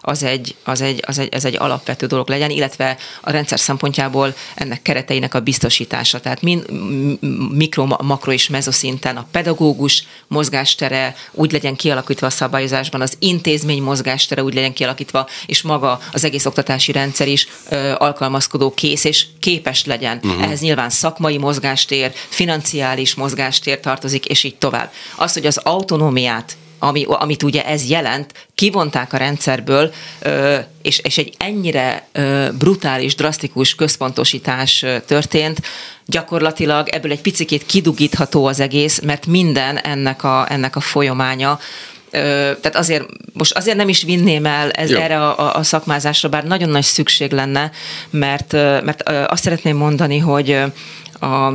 az 0.00 0.22
egy, 0.22 0.54
az 0.64 0.80
egy, 0.80 1.04
az 1.06 1.18
egy, 1.18 1.28
ez 1.32 1.44
egy 1.44 1.56
alapvető 1.58 2.06
dolog 2.06 2.28
legyen, 2.28 2.50
illetve 2.50 2.96
a 3.20 3.30
rendszer 3.30 3.60
szempontjából 3.60 4.34
ennek 4.54 4.82
kereteinek 4.82 5.34
a 5.34 5.40
biztosítása. 5.40 6.20
Tehát 6.20 6.42
mind 6.42 6.70
mikro, 7.52 7.86
makro 7.86 8.32
és 8.32 8.48
mezoszinten 8.48 9.16
a 9.16 9.26
pedagógus 9.30 10.04
mozgástere 10.26 11.16
úgy 11.32 11.52
legyen 11.52 11.76
kialakítva 11.76 12.26
a 12.26 12.30
szabályozásban, 12.30 13.00
az 13.00 13.16
intézmény 13.18 13.82
mozgástere 13.82 14.42
úgy 14.42 14.54
legyen 14.54 14.72
kialakítva, 14.72 15.28
és 15.46 15.62
maga 15.62 16.00
az 16.12 16.24
egész 16.24 16.46
oktatási 16.46 16.92
rendszer 16.92 17.28
is 17.28 17.48
ö, 17.68 17.94
alkalmazkodó 17.98 18.74
kész 18.74 19.04
és 19.04 19.26
képes 19.40 19.84
legyen. 19.84 20.20
Uh-huh. 20.22 20.42
Ehhez 20.42 20.60
nyilván 20.60 20.90
szakmai 20.90 21.38
mozgástér, 21.38 22.12
financiális 22.28 23.14
mozgástér 23.14 23.80
tartozik, 23.80 24.26
és 24.26 24.44
így 24.44 24.56
tovább. 24.56 24.92
Az, 25.16 25.32
hogy 25.32 25.46
az 25.46 25.56
autonómiát 25.56 26.39
ami, 26.82 27.04
amit 27.08 27.42
ugye 27.42 27.66
ez 27.66 27.88
jelent, 27.88 28.32
kivonták 28.54 29.12
a 29.12 29.16
rendszerből, 29.16 29.92
és, 30.82 30.98
és 30.98 31.18
egy 31.18 31.34
ennyire 31.38 32.08
brutális, 32.58 33.14
drasztikus 33.14 33.74
központosítás 33.74 34.84
történt, 35.06 35.60
gyakorlatilag 36.06 36.88
ebből 36.88 37.10
egy 37.10 37.20
picikét 37.20 37.66
kidugítható 37.66 38.46
az 38.46 38.60
egész, 38.60 39.00
mert 39.00 39.26
minden 39.26 39.78
ennek 39.78 40.24
a, 40.24 40.46
ennek 40.48 40.76
a 40.76 40.80
folyamánya, 40.80 41.58
tehát 42.10 42.76
azért, 42.76 43.06
most 43.32 43.52
azért 43.52 43.76
nem 43.76 43.88
is 43.88 44.02
vinném 44.02 44.46
el 44.46 44.70
ez, 44.70 44.90
erre 44.90 45.26
a, 45.26 45.54
a 45.56 45.62
szakmázásra, 45.62 46.28
bár 46.28 46.44
nagyon 46.44 46.68
nagy 46.68 46.82
szükség 46.82 47.32
lenne, 47.32 47.70
mert, 48.10 48.52
mert 48.52 49.08
azt 49.08 49.42
szeretném 49.42 49.76
mondani, 49.76 50.18
hogy 50.18 50.50
a, 51.20 51.52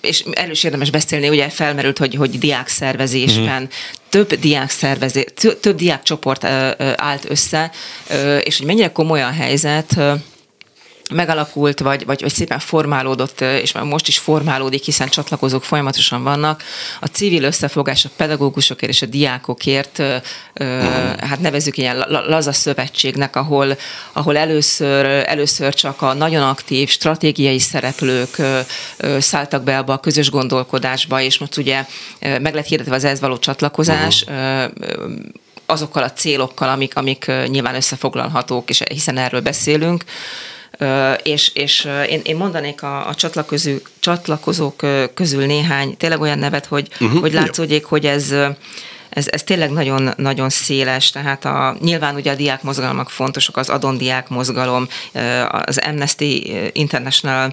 és 0.00 0.24
erről 0.32 0.50
is 0.50 0.64
érdemes 0.64 0.90
beszélni, 0.90 1.28
ugye 1.28 1.48
felmerült, 1.48 1.98
hogy, 1.98 2.14
hogy 2.14 2.38
diák 2.38 2.68
szervezésben 2.68 3.62
uh-huh. 3.62 3.78
több 4.08 4.34
diák 4.34 4.70
szervezés, 4.70 5.24
több 5.60 5.76
diák 5.76 6.02
csoport 6.02 6.44
állt 6.94 7.30
össze, 7.30 7.70
és 8.42 8.56
hogy 8.56 8.66
mennyire 8.66 8.92
komoly 8.92 9.22
a 9.22 9.30
helyzet, 9.30 10.00
megalakult, 11.10 11.80
vagy, 11.80 12.04
vagy, 12.04 12.20
vagy 12.20 12.32
szépen 12.32 12.58
formálódott, 12.58 13.40
és 13.40 13.72
már 13.72 13.84
most 13.84 14.08
is 14.08 14.18
formálódik, 14.18 14.84
hiszen 14.84 15.08
csatlakozók 15.08 15.64
folyamatosan 15.64 16.22
vannak. 16.22 16.62
A 17.00 17.06
civil 17.06 17.42
összefogás 17.42 18.04
a 18.04 18.08
pedagógusokért 18.16 18.92
és 18.92 19.02
a 19.02 19.06
diákokért, 19.06 20.02
hát 21.20 21.40
nevezük 21.40 21.76
ilyen 21.76 22.04
laza 22.08 22.52
szövetségnek, 22.52 23.36
ahol, 23.36 23.76
ahol 24.12 24.36
először, 24.36 25.04
először 25.26 25.74
csak 25.74 26.02
a 26.02 26.14
nagyon 26.14 26.42
aktív 26.42 26.88
stratégiai 26.88 27.58
szereplők 27.58 28.36
szálltak 29.18 29.62
be 29.62 29.78
abba 29.78 29.92
a 29.92 29.98
közös 29.98 30.30
gondolkodásba, 30.30 31.20
és 31.20 31.38
most 31.38 31.56
ugye 31.56 31.84
meg 32.20 32.54
lett 32.54 32.66
hirdetve 32.66 32.94
az 32.94 33.04
ez 33.04 33.20
való 33.20 33.38
csatlakozás, 33.38 34.22
uh-huh 34.22 34.68
azokkal 35.70 36.02
a 36.02 36.12
célokkal, 36.12 36.68
amik, 36.68 36.96
amik 36.96 37.30
nyilván 37.46 37.74
összefoglalhatók, 37.74 38.70
és 38.70 38.82
hiszen 38.88 39.18
erről 39.18 39.40
beszélünk 39.40 40.04
és, 41.22 41.50
és 41.54 41.88
én, 42.08 42.20
én 42.24 42.36
mondanék 42.36 42.82
a, 42.82 43.08
a 43.08 43.14
csatlakozók, 43.14 43.90
csatlakozók 43.98 44.86
közül 45.14 45.46
néhány 45.46 45.96
tényleg 45.96 46.20
olyan 46.20 46.38
nevet, 46.38 46.66
hogy, 46.66 46.88
uh-huh, 47.00 47.20
hogy 47.20 47.32
látszódjék, 47.32 47.84
hogy 47.84 48.06
ez 48.06 48.34
ez, 49.10 49.26
ez 49.28 49.42
tényleg 49.42 49.70
nagyon, 49.70 50.10
nagyon 50.16 50.48
széles, 50.48 51.10
tehát 51.10 51.44
a, 51.44 51.76
nyilván 51.80 52.14
ugye 52.14 52.32
a 52.32 52.34
diák 52.34 52.62
mozgalmak 52.62 53.10
fontosak, 53.10 53.56
az 53.56 53.68
Adon 53.68 53.98
diák 53.98 54.28
mozgalom, 54.28 54.88
az 55.50 55.78
Amnesty 55.78 56.52
International, 56.72 57.52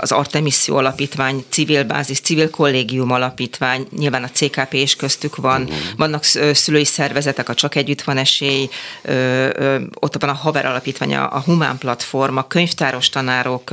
az 0.00 0.12
Artemis 0.12 0.68
Alapítvány, 0.68 1.44
civil 1.48 1.84
bázis, 1.84 2.20
civil 2.20 2.50
kollégium 2.50 3.10
alapítvány, 3.10 3.86
nyilván 3.96 4.22
a 4.22 4.28
CKP 4.28 4.72
is 4.72 4.96
köztük 4.96 5.36
van, 5.36 5.68
vannak 5.96 6.24
szülői 6.52 6.84
szervezetek, 6.84 7.48
a 7.48 7.54
Csak 7.54 7.74
Együtt 7.74 8.02
van 8.02 8.16
esély, 8.16 8.68
ott 9.94 10.20
van 10.20 10.30
a 10.30 10.32
Haver 10.32 10.66
Alapítvány, 10.66 11.14
a 11.14 11.42
Humán 11.44 11.78
Platform, 11.78 12.36
a 12.36 12.46
könyvtáros 12.46 13.08
tanárok, 13.08 13.70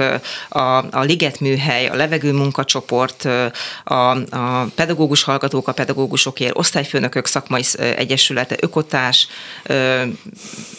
a, 0.49 0.77
a 0.77 1.01
Liget 1.01 1.39
Műhely, 1.39 1.87
a 1.87 1.95
Levegő 1.95 2.33
Munkacsoport, 2.33 3.27
a, 3.83 3.93
a 4.37 4.67
pedagógus 4.75 5.23
hallgatók, 5.23 5.67
a 5.67 5.71
pedagógusokért, 5.71 6.57
osztályfőnökök 6.57 7.24
szakmai 7.27 7.63
egyesülete, 7.77 8.55
ökotás, 8.59 9.27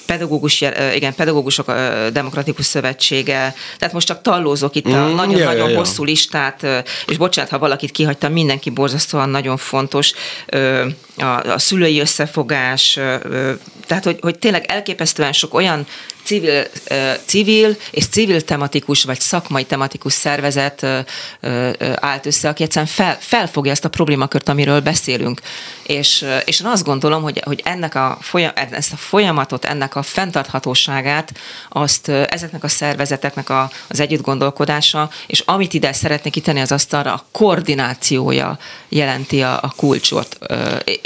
pedagógus, 0.06 0.64
igen, 0.94 1.14
pedagógusok 1.14 1.72
demokratikus 2.12 2.64
szövetsége, 2.64 3.55
tehát 3.78 3.94
most 3.94 4.07
csak 4.07 4.22
tallózok 4.22 4.74
itt 4.74 4.86
a 4.86 4.88
mm, 4.88 4.92
nagyon-nagyon 4.92 5.38
ja, 5.38 5.53
ja, 5.53 5.68
ja. 5.68 5.78
hosszú 5.78 6.05
listát, 6.05 6.66
és 7.07 7.16
bocsánat, 7.16 7.51
ha 7.51 7.59
valakit 7.59 7.90
kihagytam, 7.90 8.32
mindenki 8.32 8.70
borzasztóan 8.70 9.28
nagyon 9.28 9.57
fontos, 9.57 10.12
a, 11.16 11.24
a 11.24 11.59
szülői 11.59 12.01
összefogás, 12.01 12.92
tehát 13.86 14.05
hogy, 14.05 14.18
hogy 14.20 14.38
tényleg 14.38 14.64
elképesztően 14.68 15.32
sok 15.32 15.55
olyan 15.55 15.86
civil, 16.27 16.66
civil 17.24 17.77
és 17.91 18.07
civil 18.07 18.41
tematikus 18.41 19.05
vagy 19.05 19.20
szakmai 19.20 19.64
tematikus 19.64 20.12
szervezet 20.12 20.87
állt 21.95 22.27
össze, 22.27 22.49
aki 22.49 22.62
egyszerűen 22.62 22.91
fel, 22.91 23.16
felfogja 23.20 23.72
ezt 23.72 23.85
a 23.85 23.89
problémakört, 23.89 24.49
amiről 24.49 24.81
beszélünk. 24.81 25.41
És, 25.83 26.24
és 26.45 26.61
én 26.61 26.66
azt 26.66 26.85
gondolom, 26.85 27.22
hogy, 27.22 27.43
hogy 27.45 27.61
ennek 27.64 27.95
a 27.95 28.18
folyam, 28.20 28.53
ezt 28.70 28.93
a 28.93 28.97
folyamatot, 28.97 29.64
ennek 29.64 29.97
a 29.97 30.03
fenntarthatóságát, 30.03 31.33
azt 31.68 32.09
ezeknek 32.09 32.64
a 32.64 32.68
szervezeteknek 32.68 33.51
a, 33.51 33.70
az 33.89 34.01
együtt 34.01 34.22
gondolkodása, 34.22 35.11
és 35.27 35.43
amit 35.45 35.74
ide 35.74 35.93
szeretnék 35.93 36.33
kitenni 36.33 36.61
az 36.61 36.72
asztalra, 36.72 37.12
a 37.12 37.24
koordinációja 37.31 38.59
jelenti 38.89 39.43
a, 39.43 39.59
a 39.62 39.72
kulcsot. 39.77 40.39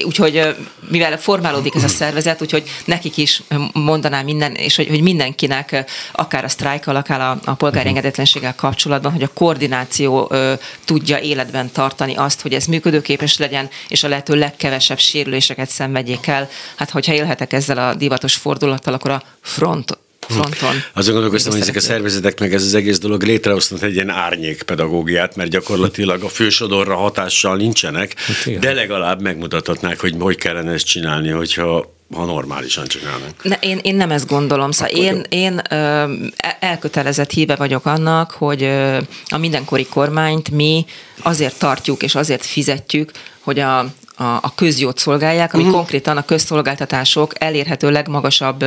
Úgyhogy 0.04 0.56
mivel 0.88 1.18
formálódik 1.18 1.74
ez 1.74 1.84
a 1.84 1.88
szervezet, 1.88 2.42
úgyhogy 2.42 2.62
nekik 2.84 3.16
is 3.16 3.42
mondanám 3.72 4.24
minden, 4.24 4.54
és 4.54 4.76
hogy, 4.76 4.88
hogy 4.88 5.02
mindenkinek, 5.10 5.84
akár 6.12 6.44
a 6.44 6.48
sztrájkkal, 6.48 6.96
akár 6.96 7.20
a, 7.20 7.38
a 7.44 7.54
polgári 7.54 7.88
mhm. 7.88 7.96
engedetlenséggel 7.96 8.54
kapcsolatban, 8.54 9.12
hogy 9.12 9.22
a 9.22 9.30
koordináció 9.34 10.28
ö, 10.30 10.52
tudja 10.84 11.18
életben 11.18 11.70
tartani 11.72 12.14
azt, 12.14 12.40
hogy 12.40 12.54
ez 12.54 12.64
működőképes 12.64 13.38
legyen, 13.38 13.68
és 13.88 14.02
a 14.02 14.08
lehető 14.08 14.34
legkevesebb 14.34 14.98
sérüléseket 14.98 15.68
szenvedjék 15.68 16.26
el. 16.26 16.48
Hát, 16.76 16.90
hogyha 16.90 17.12
élhetek 17.12 17.52
ezzel 17.52 17.78
a 17.78 17.94
divatos 17.94 18.34
fordulattal, 18.34 18.94
akkor 18.94 19.10
a 19.10 19.22
front 19.40 19.98
fronton. 20.28 20.74
Azon 20.92 21.12
gondolkoztam, 21.12 21.52
hogy 21.52 21.60
ezek 21.60 21.76
a 21.76 21.80
szervezetek, 21.80 22.40
meg 22.40 22.54
ez 22.54 22.62
az 22.62 22.74
egész 22.74 22.98
dolog 22.98 23.22
létrehoznak 23.22 23.82
egy 23.82 23.94
ilyen 23.94 24.10
árnyék 24.10 24.62
pedagógiát, 24.62 25.36
mert 25.36 25.50
gyakorlatilag 25.50 26.22
a 26.22 26.28
fősodorra 26.28 26.96
hatással 26.96 27.56
nincsenek, 27.56 28.14
hát 28.20 28.58
de 28.58 28.72
legalább 28.72 29.20
megmutathatnák, 29.20 30.00
hogy 30.00 30.14
hogy 30.18 30.36
kellene 30.36 30.72
ezt 30.72 30.86
csinálni, 30.86 31.28
hogyha 31.28 31.98
ha 32.14 32.24
normálisan 32.24 32.86
csinálnak. 32.86 33.44
Ne, 33.44 33.56
én, 33.60 33.78
én 33.82 33.94
nem 33.94 34.10
ezt 34.10 34.26
gondolom. 34.26 34.70
Szóval 34.70 34.94
én, 34.94 35.24
én 35.28 35.60
ö, 35.70 36.12
elkötelezett 36.60 37.30
híve 37.30 37.56
vagyok 37.56 37.86
annak, 37.86 38.30
hogy 38.30 38.62
ö, 38.62 38.98
a 39.28 39.38
mindenkori 39.38 39.86
kormányt 39.86 40.50
mi 40.50 40.86
azért 41.22 41.58
tartjuk 41.58 42.02
és 42.02 42.14
azért 42.14 42.46
fizetjük, 42.46 43.10
hogy 43.40 43.58
a, 43.58 43.86
a, 44.20 44.38
a 44.42 44.52
közjót 44.54 44.98
szolgálják, 44.98 45.54
ami 45.54 45.62
uh-huh. 45.62 45.76
konkrétan 45.76 46.16
a 46.16 46.24
közszolgáltatások 46.24 47.32
elérhető 47.38 47.90
legmagasabb 47.90 48.64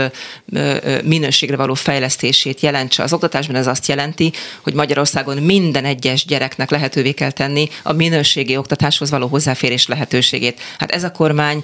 minőségre 1.04 1.56
való 1.56 1.74
fejlesztését 1.74 2.60
jelentse. 2.60 3.04
Az 3.04 3.14
oktatásban 3.14 3.56
ez 3.56 3.68
azt 3.68 3.88
jelenti, 3.88 4.34
hogy 4.64 4.74
Magyarországon 4.74 5.38
minden 5.38 5.86
egyes 5.86 6.26
gyereknek 6.26 6.70
lehetővé 6.70 7.12
kell 7.12 7.32
tenni 7.32 7.70
a 7.84 7.94
minőségi 7.94 8.58
oktatáshoz 8.58 9.10
való 9.10 9.28
hozzáférés 9.28 9.88
lehetőségét. 9.88 10.60
Hát 10.78 10.92
ez 10.92 11.04
a 11.04 11.12
kormány 11.12 11.64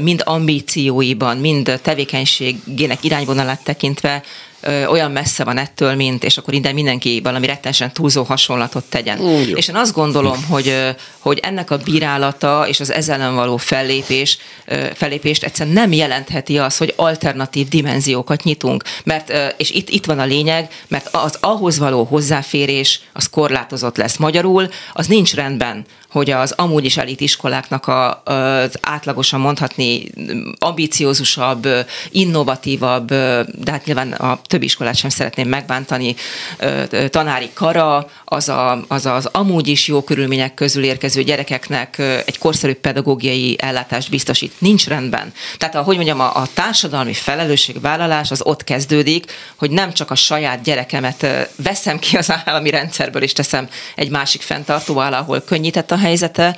mind 0.00 0.22
ambícióiban, 0.24 1.36
mind 1.36 1.80
tevékenységének 1.82 3.04
irányvonalát 3.04 3.64
tekintve 3.64 4.22
ö, 4.60 4.86
olyan 4.86 5.10
messze 5.10 5.44
van 5.44 5.58
ettől, 5.58 5.94
mint, 5.94 6.24
és 6.24 6.36
akkor 6.36 6.54
innen 6.54 6.74
mindenki 6.74 7.20
valami 7.22 7.46
rettenesen 7.46 7.92
túlzó 7.92 8.22
hasonlatot 8.22 8.84
tegyen. 8.84 9.18
Mm, 9.18 9.54
és 9.54 9.68
én 9.68 9.76
azt 9.76 9.92
gondolom, 9.92 10.44
hogy, 10.48 10.94
hogy 11.18 11.38
ennek 11.38 11.70
a 11.70 11.76
bírálata 11.76 12.64
és 12.68 12.80
az 12.80 12.92
ezzel 12.92 13.32
való 13.32 13.56
fellépés, 13.56 14.38
fellépést 14.94 15.44
egyszerűen 15.44 15.74
nem 15.74 15.92
jelentheti 15.92 16.58
az, 16.58 16.76
hogy 16.76 16.92
alternatív 16.96 17.68
dimenziókat 17.68 18.42
nyitunk. 18.42 18.82
Mert, 19.04 19.32
és 19.56 19.70
itt, 19.70 19.88
itt 19.88 20.04
van 20.04 20.18
a 20.18 20.24
lényeg, 20.24 20.70
mert 20.88 21.08
az 21.12 21.38
ahhoz 21.40 21.78
való 21.78 22.04
hozzáférés 22.04 23.00
az 23.12 23.30
korlátozott 23.30 23.96
lesz 23.96 24.16
magyarul, 24.16 24.68
az 24.92 25.06
nincs 25.06 25.34
rendben 25.34 25.84
hogy 26.10 26.30
az 26.30 26.52
amúgy 26.52 26.84
is 26.84 26.96
elit 26.96 27.20
iskoláknak 27.20 27.86
a, 27.86 28.22
az 28.24 28.78
átlagosan 28.80 29.40
mondhatni 29.40 30.10
ambiciózusabb, 30.58 31.68
innovatívabb, 32.10 33.06
de 33.06 33.70
hát 33.70 33.84
nyilván 33.84 34.12
a 34.12 34.40
többi 34.46 34.64
iskolát 34.64 34.96
sem 34.96 35.10
szeretném 35.10 35.48
megbántani, 35.48 36.14
tanári 37.08 37.50
kara, 37.54 38.06
az, 38.24 38.48
a, 38.48 38.84
az 38.88 39.06
az 39.06 39.26
amúgy 39.26 39.68
is 39.68 39.86
jó 39.86 40.02
körülmények 40.02 40.54
közül 40.54 40.84
érkező 40.84 41.22
gyerekeknek 41.22 41.98
egy 41.98 42.38
korszerű 42.38 42.74
pedagógiai 42.74 43.56
ellátást 43.60 44.10
biztosít. 44.10 44.52
Nincs 44.58 44.86
rendben. 44.86 45.32
Tehát, 45.56 45.74
ahogy 45.74 45.96
mondjam, 45.96 46.20
a, 46.20 46.36
a 46.36 46.46
társadalmi 46.54 47.12
felelősségvállalás 47.12 48.30
az 48.30 48.42
ott 48.42 48.64
kezdődik, 48.64 49.32
hogy 49.56 49.70
nem 49.70 49.92
csak 49.92 50.10
a 50.10 50.14
saját 50.14 50.62
gyerekemet 50.62 51.26
veszem 51.56 51.98
ki 51.98 52.16
az 52.16 52.32
állami 52.44 52.70
rendszerből, 52.70 53.22
és 53.22 53.32
teszem 53.32 53.68
egy 53.94 54.10
másik 54.10 54.42
fenntartó 54.42 54.98
alá, 54.98 55.18
ahol 55.18 55.40
könnyített 55.40 55.90
a 55.90 55.96
helyzete 55.98 56.56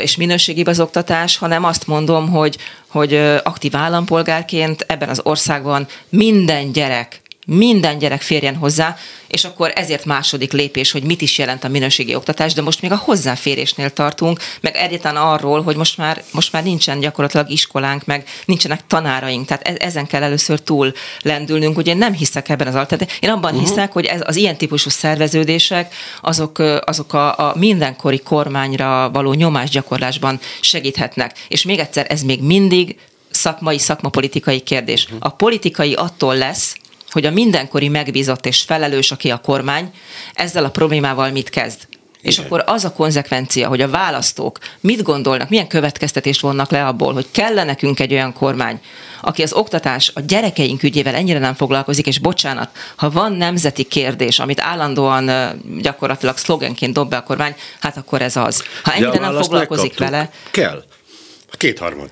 és 0.00 0.16
minőségi 0.16 0.62
az 0.62 0.80
oktatás, 0.80 1.36
hanem 1.36 1.64
azt 1.64 1.86
mondom, 1.86 2.28
hogy, 2.28 2.56
hogy 2.86 3.14
aktív 3.42 3.76
állampolgárként 3.76 4.84
ebben 4.88 5.08
az 5.08 5.20
országban 5.24 5.86
minden 6.08 6.72
gyerek 6.72 7.20
minden 7.56 7.98
gyerek 7.98 8.22
férjen 8.22 8.56
hozzá, 8.56 8.96
és 9.26 9.44
akkor 9.44 9.72
ezért 9.74 10.04
második 10.04 10.52
lépés, 10.52 10.90
hogy 10.90 11.02
mit 11.02 11.20
is 11.20 11.38
jelent 11.38 11.64
a 11.64 11.68
minőségi 11.68 12.14
oktatás, 12.14 12.52
de 12.52 12.62
most 12.62 12.82
még 12.82 12.92
a 12.92 12.96
hozzáférésnél 12.96 13.90
tartunk, 13.90 14.40
meg 14.60 14.74
egyáltalán 14.76 15.22
arról, 15.22 15.62
hogy 15.62 15.76
most 15.76 15.96
már, 15.96 16.22
most 16.32 16.52
már 16.52 16.62
nincsen 16.62 17.00
gyakorlatilag 17.00 17.50
iskolánk, 17.50 18.04
meg 18.04 18.28
nincsenek 18.44 18.86
tanáraink, 18.86 19.46
tehát 19.46 19.68
e- 19.68 19.86
ezen 19.86 20.06
kell 20.06 20.22
először 20.22 20.60
túl 20.60 20.92
lendülnünk, 21.22 21.76
ugye 21.76 21.92
én 21.92 21.98
nem 21.98 22.12
hiszek 22.12 22.48
ebben 22.48 22.66
az 22.66 22.74
alternatívában. 22.74 23.28
Én 23.28 23.30
abban 23.30 23.52
uh-huh. 23.52 23.68
hiszek, 23.68 23.92
hogy 23.92 24.04
ez, 24.04 24.20
az 24.24 24.36
ilyen 24.36 24.56
típusú 24.56 24.90
szerveződések, 24.90 25.94
azok, 26.20 26.58
azok 26.84 27.12
a, 27.12 27.38
a 27.38 27.54
mindenkori 27.56 28.18
kormányra 28.18 29.10
való 29.12 29.32
nyomásgyakorlásban 29.32 30.40
segíthetnek. 30.60 31.38
És 31.48 31.62
még 31.62 31.78
egyszer, 31.78 32.06
ez 32.08 32.22
még 32.22 32.42
mindig 32.42 32.98
szakmai, 33.30 33.78
szakmapolitikai 33.78 34.60
kérdés. 34.60 35.04
Uh-huh. 35.04 35.18
A 35.20 35.28
politikai 35.28 35.94
attól 35.94 36.36
lesz, 36.36 36.76
hogy 37.10 37.26
a 37.26 37.30
mindenkori 37.30 37.88
megbízott 37.88 38.46
és 38.46 38.62
felelős, 38.62 39.10
aki 39.10 39.30
a 39.30 39.38
kormány, 39.38 39.90
ezzel 40.34 40.64
a 40.64 40.70
problémával 40.70 41.30
mit 41.30 41.50
kezd. 41.50 41.78
Igen. 42.22 42.32
És 42.32 42.38
akkor 42.38 42.62
az 42.66 42.84
a 42.84 42.92
konzekvencia, 42.92 43.68
hogy 43.68 43.80
a 43.80 43.88
választók 43.88 44.58
mit 44.80 45.02
gondolnak, 45.02 45.48
milyen 45.48 45.66
következtetést 45.66 46.40
vonnak 46.40 46.70
le 46.70 46.86
abból, 46.86 47.12
hogy 47.12 47.26
kell 47.30 47.64
nekünk 47.64 48.00
egy 48.00 48.12
olyan 48.12 48.32
kormány, 48.32 48.80
aki 49.20 49.42
az 49.42 49.52
oktatás 49.52 50.10
a 50.14 50.20
gyerekeink 50.20 50.82
ügyével 50.82 51.14
ennyire 51.14 51.38
nem 51.38 51.54
foglalkozik, 51.54 52.06
és 52.06 52.18
bocsánat, 52.18 52.68
ha 52.96 53.10
van 53.10 53.32
nemzeti 53.32 53.84
kérdés, 53.84 54.38
amit 54.38 54.60
állandóan 54.60 55.30
gyakorlatilag 55.80 56.36
szlogenként 56.36 56.92
dob 56.92 57.10
be 57.10 57.16
a 57.16 57.22
kormány, 57.22 57.54
hát 57.80 57.96
akkor 57.96 58.22
ez 58.22 58.36
az. 58.36 58.64
Ha 58.82 58.92
ennyire 58.92 59.18
nem 59.18 59.42
foglalkozik 59.42 59.98
vele. 59.98 60.30
Kell. 60.50 60.84
Kétharmad. 61.56 62.10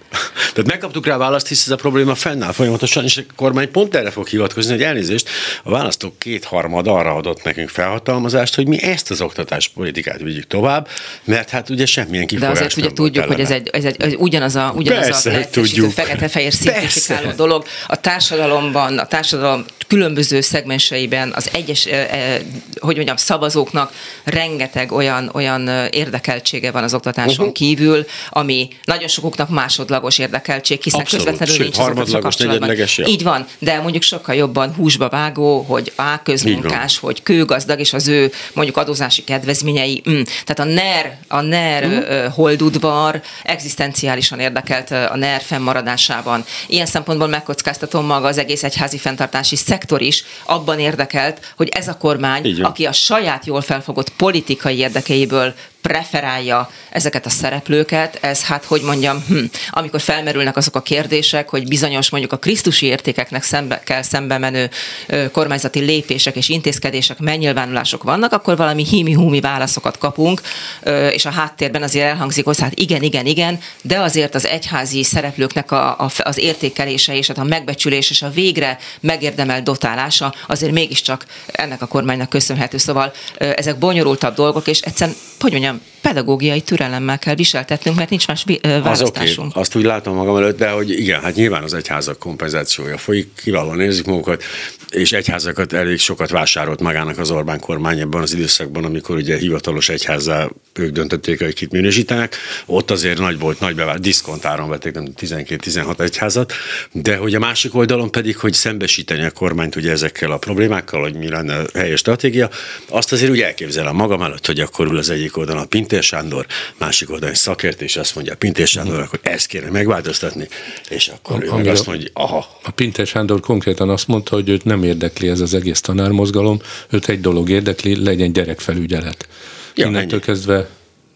Tehát 0.59 0.66
megkaptuk 0.66 1.07
rá 1.07 1.14
a 1.14 1.18
választ, 1.18 1.49
hisz 1.49 1.64
ez 1.64 1.70
a 1.70 1.76
probléma 1.76 2.14
fennáll 2.14 2.53
folyamatosan, 2.53 3.05
és 3.05 3.16
a 3.16 3.22
kormány 3.36 3.70
pont 3.70 3.95
erre 3.95 4.11
fog 4.11 4.26
hivatkozni, 4.26 4.72
hogy 4.72 4.82
elnézést, 4.82 5.28
a 5.62 5.70
választók 5.70 6.18
kétharmad 6.18 6.86
arra 6.86 7.14
adott 7.14 7.43
nekünk 7.43 7.68
felhatalmazást, 7.68 8.55
hogy 8.55 8.66
mi 8.66 8.82
ezt 8.82 9.11
az 9.11 9.20
oktatáspolitikát 9.20 10.20
vigyük 10.20 10.47
tovább, 10.47 10.89
mert 11.24 11.51
hát 11.51 11.70
ugye 11.70 11.86
semmilyen 11.86 12.26
kiforrás 12.26 12.59
De 12.59 12.64
azért 12.64 12.76
ugye 12.76 12.93
tudjuk, 12.93 13.24
ellene. 13.24 13.34
hogy 13.34 13.45
ez 13.45 13.51
egy, 13.51 13.68
ez 13.72 13.84
egy 13.84 13.97
ez 13.99 14.12
ugyanaz 14.16 14.57
a, 14.57 14.72
ugyanaz 14.76 15.05
Persze, 15.05 15.39
a 15.39 15.51
tudjuk. 15.51 15.91
fekete-fehér 15.91 16.53
szimplifikáló 16.53 17.30
dolog. 17.30 17.64
A 17.86 17.97
társadalomban, 17.97 18.99
a 18.99 19.07
társadalom 19.07 19.64
különböző 19.86 20.41
szegmenseiben 20.41 21.32
az 21.34 21.49
egyes, 21.53 21.86
eh, 21.86 22.41
hogy 22.78 22.95
mondjam, 22.95 23.16
szavazóknak 23.16 23.93
rengeteg 24.24 24.93
olyan, 24.93 25.30
olyan 25.32 25.68
érdekeltsége 25.91 26.70
van 26.70 26.82
az 26.82 26.95
oktatáson 26.95 27.39
uh-huh. 27.39 27.53
kívül, 27.53 28.07
ami 28.30 28.68
nagyon 28.84 29.09
sokuknak 29.28 29.48
másodlagos 29.48 30.18
érdekeltség, 30.18 30.82
hiszen 30.82 31.00
Abszolút. 31.00 31.26
közvetlenül 31.26 31.54
Sőt, 31.54 31.64
nincs 31.64 31.78
a 31.78 31.82
harmadlagos, 31.82 32.36
negyedleges. 32.36 33.00
Így 33.06 33.22
van, 33.22 33.46
de 33.58 33.80
mondjuk 33.80 34.02
sokkal 34.02 34.34
jobban 34.34 34.74
húsba 34.74 35.08
vágó, 35.08 35.60
hogy 35.60 35.92
á, 35.96 36.20
közmunkás, 36.22 36.98
hogy 36.98 37.22
kőgazdag, 37.22 37.78
és 37.80 37.92
az 37.92 38.08
ő 38.08 38.32
mondjuk 38.52 38.76
adózási 38.76 39.24
kedvezményei. 39.24 40.02
Mm. 40.10 40.20
Tehát 40.44 40.58
a 40.58 40.64
NER, 40.64 41.18
a 41.28 41.40
NER 41.40 41.86
mm. 41.86 42.30
holdudvar 42.30 43.22
egzisztenciálisan 43.42 44.40
érdekelt 44.40 44.90
a 44.90 45.16
NER 45.16 45.40
fennmaradásában. 45.40 46.44
Ilyen 46.66 46.86
szempontból 46.86 47.28
megkockáztatom 47.28 48.06
maga 48.06 48.26
az 48.26 48.38
egész 48.38 48.62
egyházi 48.62 48.98
fenntartási 48.98 49.56
szektor 49.56 50.02
is 50.02 50.24
abban 50.44 50.78
érdekelt, 50.78 51.52
hogy 51.56 51.68
ez 51.68 51.88
a 51.88 51.96
kormány, 51.96 52.60
aki 52.62 52.86
a 52.86 52.92
saját 52.92 53.46
jól 53.46 53.60
felfogott 53.60 54.10
politikai 54.10 54.78
érdekeiből 54.78 55.54
preferálja 55.82 56.70
ezeket 56.90 57.26
a 57.26 57.30
szereplőket, 57.30 58.18
ez 58.20 58.44
hát, 58.44 58.64
hogy 58.64 58.82
mondjam, 58.82 59.24
hm, 59.28 59.44
amikor 59.70 60.00
felmerülnek 60.00 60.56
azok 60.56 60.76
a 60.76 60.82
kérdések, 60.82 61.48
hogy 61.48 61.68
bizonyos 61.68 62.10
mondjuk 62.10 62.32
a 62.32 62.36
krisztusi 62.36 62.86
értékeknek 62.86 63.42
szembe, 63.42 63.80
kell 63.84 64.02
szembe 64.02 64.38
menő 64.38 64.70
ö, 65.06 65.30
kormányzati 65.30 65.78
lépések 65.78 66.36
és 66.36 66.48
intézkedések, 66.48 67.18
megnyilvánulások 67.18 68.02
vannak, 68.02 68.32
akkor 68.32 68.56
valami 68.56 68.84
hími-húmi 68.84 69.40
válaszokat 69.40 69.98
kapunk, 69.98 70.40
ö, 70.82 71.08
és 71.08 71.24
a 71.24 71.30
háttérben 71.30 71.82
azért 71.82 72.06
elhangzik, 72.06 72.44
hogy 72.44 72.60
hát 72.60 72.78
igen, 72.78 73.02
igen, 73.02 73.26
igen, 73.26 73.60
de 73.82 73.98
azért 73.98 74.34
az 74.34 74.46
egyházi 74.46 75.02
szereplőknek 75.02 75.72
a, 75.72 76.00
a, 76.00 76.10
az 76.18 76.38
értékelése 76.38 77.16
és 77.16 77.26
hát 77.26 77.38
a 77.38 77.44
megbecsülés 77.44 78.10
és 78.10 78.22
a 78.22 78.30
végre 78.30 78.78
megérdemelt 79.00 79.64
dotálása 79.64 80.34
azért 80.46 80.72
mégiscsak 80.72 81.26
ennek 81.46 81.82
a 81.82 81.86
kormánynak 81.86 82.28
köszönhető. 82.28 82.78
Szóval 82.78 83.12
ö, 83.38 83.50
ezek 83.56 83.78
bonyolultabb 83.78 84.34
dolgok, 84.34 84.66
és 84.66 84.80
egyszerűen, 84.80 85.16
hogy 85.40 85.50
mondjam, 85.50 85.67
pedagógiai 86.00 86.60
türelemmel 86.60 87.18
kell 87.18 87.34
viseltetnünk, 87.34 87.96
mert 87.96 88.10
nincs 88.10 88.26
más 88.26 88.44
ö, 88.62 88.68
Az 88.68 88.82
választásunk. 88.82 89.56
azt 89.56 89.74
úgy 89.74 89.84
látom 89.84 90.14
magam 90.14 90.36
előtt, 90.36 90.58
de 90.58 90.70
hogy 90.70 90.90
igen, 90.90 91.20
hát 91.20 91.34
nyilván 91.34 91.62
az 91.62 91.74
egyházak 91.74 92.18
kompenzációja 92.18 92.98
folyik, 92.98 93.28
kiválóan 93.42 93.80
érzik 93.80 94.04
magukat, 94.04 94.42
és 94.90 95.12
egyházakat 95.12 95.72
elég 95.72 95.98
sokat 95.98 96.30
vásárolt 96.30 96.80
magának 96.80 97.18
az 97.18 97.30
Orbán 97.30 97.60
kormány 97.60 98.00
ebben 98.00 98.22
az 98.22 98.34
időszakban, 98.34 98.84
amikor 98.84 99.16
ugye 99.16 99.36
hivatalos 99.36 99.88
egyházzá 99.88 100.48
ők 100.74 100.90
döntötték, 100.90 101.38
hogy 101.38 101.54
kit 101.54 101.72
minősítenek. 101.72 102.36
Ott 102.66 102.90
azért 102.90 103.18
nagy 103.18 103.38
volt, 103.38 103.60
nagy 103.60 103.74
bevált, 103.74 104.00
diszkontáron 104.00 104.68
vették 104.68 104.92
nem 104.92 105.08
12-16 105.20 106.00
egyházat, 106.00 106.52
de 106.92 107.16
hogy 107.16 107.34
a 107.34 107.38
másik 107.38 107.74
oldalon 107.74 108.10
pedig, 108.10 108.36
hogy 108.36 108.52
szembesíteni 108.52 109.24
a 109.24 109.30
kormányt 109.30 109.76
ugye 109.76 109.90
ezekkel 109.90 110.30
a 110.30 110.36
problémákkal, 110.36 111.00
hogy 111.00 111.14
mi 111.14 111.28
lenne 111.28 111.56
a 111.56 111.64
helyes 111.74 111.98
stratégia, 111.98 112.50
azt 112.88 113.12
azért 113.12 113.30
úgy 113.30 113.40
elképzelem 113.40 113.94
magam 113.94 114.22
előtt, 114.22 114.46
hogy 114.46 114.60
akkor 114.60 114.86
ül 114.86 114.98
az 114.98 115.10
egyik 115.10 115.36
oldalon 115.36 115.57
a 115.59 115.64
Pintér 115.64 116.02
Sándor, 116.02 116.46
másik 116.78 117.11
oldalon 117.11 117.34
egy 117.34 117.40
szakértés, 117.40 117.96
azt 117.96 118.14
mondja 118.14 118.32
a 118.32 118.36
Pintér 118.36 118.66
Sándor, 118.66 119.06
hogy 119.11 119.20
ezt 119.22 119.46
kéne 119.46 119.70
megváltoztatni, 119.70 120.48
és 120.88 121.09
akkor 121.09 121.42
ő 121.44 121.52
meg 121.52 121.66
azt 121.66 121.86
mondja, 121.86 122.09
aha, 122.12 122.59
A 122.62 122.70
Pinter 122.70 123.06
Sándor 123.06 123.40
konkrétan 123.40 123.90
azt 123.90 124.06
mondta, 124.06 124.34
hogy 124.34 124.48
őt 124.48 124.64
nem 124.64 124.82
érdekli 124.82 125.28
ez 125.28 125.40
az 125.40 125.54
egész 125.54 125.80
tanármozgalom, 125.80 126.61
őt 126.90 127.09
egy 127.09 127.20
dolog 127.20 127.50
érdekli, 127.50 128.04
legyen 128.04 128.32
gyerekfelügyelet. 128.32 129.28
Ja, 129.74 129.86
Innentől 129.86 130.18
ennyi. 130.18 130.26
kezdve 130.26 130.68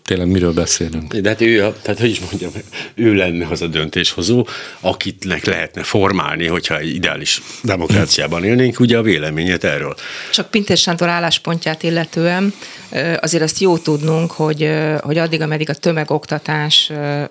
tényleg 0.04 0.26
miről 0.26 0.52
beszélünk? 0.52 1.14
De 1.14 1.28
hát 1.28 1.40
ő, 1.40 1.74
tehát 1.82 2.00
hogy 2.00 2.10
is 2.10 2.20
mondjam, 2.20 2.52
ő 2.94 3.14
lenne 3.14 3.46
az 3.46 3.62
a 3.62 3.66
döntéshozó, 3.66 4.46
akitnek 4.80 5.44
lehetne 5.44 5.82
formálni, 5.82 6.46
hogyha 6.46 6.78
egy 6.78 6.94
ideális 6.94 7.42
demokráciában 7.62 8.44
élnénk, 8.44 8.80
ugye 8.80 8.98
a 8.98 9.02
véleményét 9.02 9.64
erről. 9.64 9.94
Csak 10.32 10.50
Pintér 10.50 10.76
Sándor 10.76 11.08
álláspontját 11.08 11.82
illetően 11.82 12.54
azért 13.20 13.42
azt 13.42 13.60
jó 13.60 13.78
tudnunk, 13.78 14.30
hogy, 14.30 14.70
hogy 15.00 15.18
addig, 15.18 15.40
ameddig 15.40 15.68
a 15.68 15.74
tömegoktatás, 15.74 16.86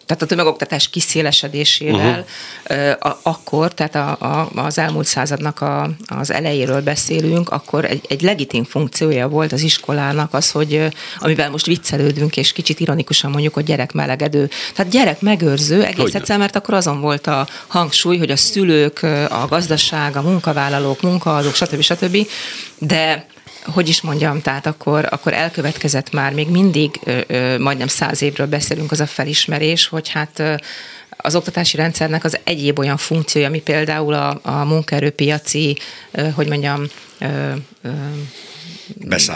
tehát 0.06 0.22
a 0.22 0.26
tömegoktatás 0.26 0.90
kiszélesedésével, 0.90 2.26
uh-huh. 2.70 3.16
akkor, 3.22 3.74
tehát 3.74 3.96
a, 3.96 4.10
a, 4.10 4.52
az 4.56 4.78
elmúlt 4.78 5.06
századnak 5.06 5.62
a, 5.62 5.90
az 6.06 6.32
elejéről 6.32 6.82
beszélünk, 6.82 7.50
akkor 7.50 7.86
egy, 7.86 8.06
egy 8.08 8.22
legitim 8.22 8.64
funkciója 8.64 9.28
volt 9.28 9.52
az 9.52 9.62
iskolának 9.62 10.34
az, 10.34 10.52
hogy 10.52 10.88
amivel 11.20 11.50
most 11.50 11.66
viccelődünk, 11.66 12.38
és 12.38 12.52
kicsit 12.62 12.80
ironikusan 12.80 13.32
mondjuk, 13.32 13.54
hogy 13.54 13.64
gyerekmelegedő. 13.64 14.50
Tehát 14.76 14.92
gyerek 14.92 15.22
megőrző, 15.22 15.84
egész 15.84 15.98
Hogyne. 15.98 16.20
egyszer, 16.20 16.38
mert 16.38 16.56
akkor 16.56 16.74
azon 16.74 17.02
volt 17.02 17.28
a 17.28 17.48
hangsúly, 17.68 18.18
hogy 18.18 18.32
a 18.32 18.36
szülők, 18.36 19.04
a 19.30 19.46
gazdaság, 19.50 20.16
a 20.16 20.22
munkavállalók, 20.22 21.02
munkaadók, 21.02 21.56
stb. 21.56 21.82
stb. 21.82 22.28
De 22.78 23.26
hogy 23.66 23.88
is 23.90 24.02
mondjam, 24.02 24.42
tehát 24.42 24.66
akkor, 24.66 25.08
akkor 25.10 25.34
elkövetkezett 25.34 26.12
már 26.12 26.34
még 26.34 26.50
mindig, 26.50 27.00
ö, 27.04 27.20
ö, 27.28 27.58
majdnem 27.58 27.88
száz 27.88 28.22
évről 28.22 28.48
beszélünk, 28.48 28.92
az 28.92 29.00
a 29.00 29.06
felismerés, 29.06 29.88
hogy 29.88 30.10
hát 30.10 30.40
ö, 30.40 30.56
az 31.18 31.36
oktatási 31.36 31.78
rendszernek 31.78 32.24
az 32.24 32.40
egyéb 32.44 32.80
olyan 32.80 32.98
funkciója, 32.98 33.48
ami 33.48 33.62
például 33.62 34.14
a, 34.14 34.40
a 34.44 34.66
munkaerőpiaci, 34.66 35.78
hogy 36.36 36.48
mondjam. 36.48 36.86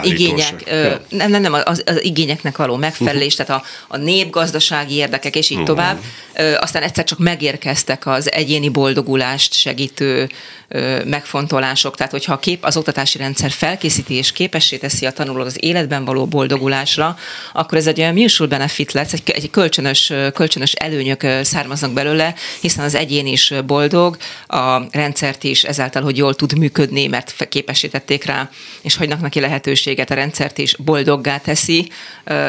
Igények, 0.02 0.62
ö, 0.66 0.94
nem, 1.08 1.30
nem, 1.30 1.40
nem, 1.40 1.52
az, 1.52 1.82
az 1.86 2.04
igényeknek 2.04 2.56
való 2.56 2.76
megfelelés, 2.76 3.34
tehát 3.34 3.62
a, 3.62 3.66
a 3.88 3.96
népgazdasági 3.96 4.94
érdekek, 4.94 5.36
és 5.36 5.50
így 5.50 5.62
tovább. 5.62 5.98
Ö, 6.34 6.54
aztán 6.54 6.82
egyszer 6.82 7.04
csak 7.04 7.18
megérkeztek 7.18 8.06
az 8.06 8.32
egyéni 8.32 8.68
boldogulást 8.68 9.52
segítő 9.52 10.28
ö, 10.68 11.04
megfontolások, 11.04 11.96
tehát 11.96 12.12
hogyha 12.12 12.32
a 12.32 12.38
kép, 12.38 12.64
az 12.64 12.76
oktatási 12.76 13.18
rendszer 13.18 13.50
felkészíti 13.50 14.14
és 14.14 14.32
képessé 14.32 14.76
teszi 14.76 15.06
a 15.06 15.10
tanulót 15.10 15.46
az 15.46 15.56
életben 15.60 16.04
való 16.04 16.26
boldogulásra, 16.26 17.18
akkor 17.52 17.78
ez 17.78 17.86
egy 17.86 18.00
olyan 18.00 18.14
mutual 18.14 18.48
benefit 18.48 18.92
lesz, 18.92 19.12
egy, 19.12 19.30
egy 19.30 19.50
kölcsönös, 19.50 20.12
kölcsönös 20.34 20.72
előnyök 20.72 21.26
származnak 21.42 21.92
belőle, 21.92 22.34
hiszen 22.60 22.84
az 22.84 22.94
egyén 22.94 23.26
is 23.26 23.52
boldog, 23.66 24.16
a 24.46 24.80
rendszert 24.90 25.44
is 25.44 25.64
ezáltal, 25.64 26.02
hogy 26.02 26.16
jól 26.16 26.34
tud 26.34 26.58
működni, 26.58 27.06
mert 27.06 27.48
képesítették 27.48 28.24
rá, 28.24 28.50
és 28.82 28.96
hagynak 28.96 29.20
neki 29.20 29.40
lehetőséget, 29.46 30.10
a 30.10 30.14
rendszert 30.14 30.58
is 30.58 30.76
boldoggá 30.76 31.38
teszi, 31.38 31.88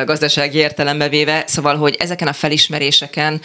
gazdasági 0.05 0.57
értelembe 0.57 1.09
véve. 1.09 1.43
Szóval, 1.47 1.75
hogy 1.75 1.95
ezeken 1.99 2.27
a 2.27 2.33
felismeréseken, 2.33 3.41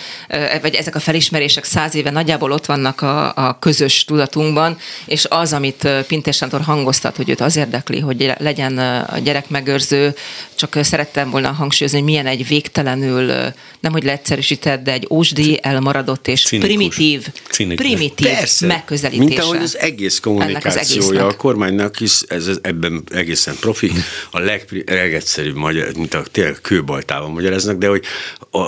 vagy 0.62 0.74
ezek 0.74 0.94
a 0.94 1.00
felismerések 1.00 1.64
száz 1.64 1.94
éve 1.94 2.11
nagyjából 2.11 2.53
ott 2.53 2.66
vannak 2.66 3.00
a, 3.00 3.34
a 3.34 3.59
közös 3.59 4.05
tudatunkban, 4.05 4.78
és 5.07 5.26
az, 5.28 5.53
amit 5.53 5.88
Pintér 6.07 6.34
Sándor 6.34 6.61
hangoztat, 6.61 7.16
hogy 7.16 7.30
őt 7.30 7.40
az 7.40 7.57
érdekli, 7.57 8.00
hogy 8.00 8.32
legyen 8.38 8.78
a 9.09 9.18
gyerek 9.18 9.48
megőrző, 9.48 10.14
csak 10.55 10.78
szerettem 10.82 11.30
volna 11.30 11.53
hangsúlyozni, 11.53 11.98
hogy 11.98 12.09
milyen 12.09 12.26
egy 12.26 12.46
végtelenül, 12.46 13.24
nem 13.80 13.92
hogy 13.92 14.05
leegyszerűsített, 14.05 14.82
de 14.82 14.92
egy 14.92 15.07
ósdi, 15.11 15.59
elmaradott 15.62 16.28
és 16.28 16.44
Cinikus. 16.44 16.68
primitív, 16.68 17.26
Cinikus. 17.50 17.86
primitív 17.86 18.28
megközelítése. 18.61 19.28
Mint 19.28 19.38
ahogy 19.38 19.62
az 19.62 19.78
egész 19.78 20.18
kommunikációja 20.18 21.07
egésznek. 21.07 21.32
a 21.32 21.36
kormánynak 21.36 22.00
is, 22.00 22.20
ez, 22.28 22.46
ez 22.46 22.59
ebben 22.62 23.05
egészen 23.33 23.57
profi, 23.61 23.93
a 24.30 24.39
legpri- 24.39 24.91
legegyszerűbb 24.91 25.57
magyar, 25.57 25.95
mint 25.97 26.14
a 26.14 26.22
tényleg 26.30 26.59
kőbaltában 26.62 27.30
magyaráznak, 27.30 27.76
de 27.76 27.89
hogy 27.89 28.05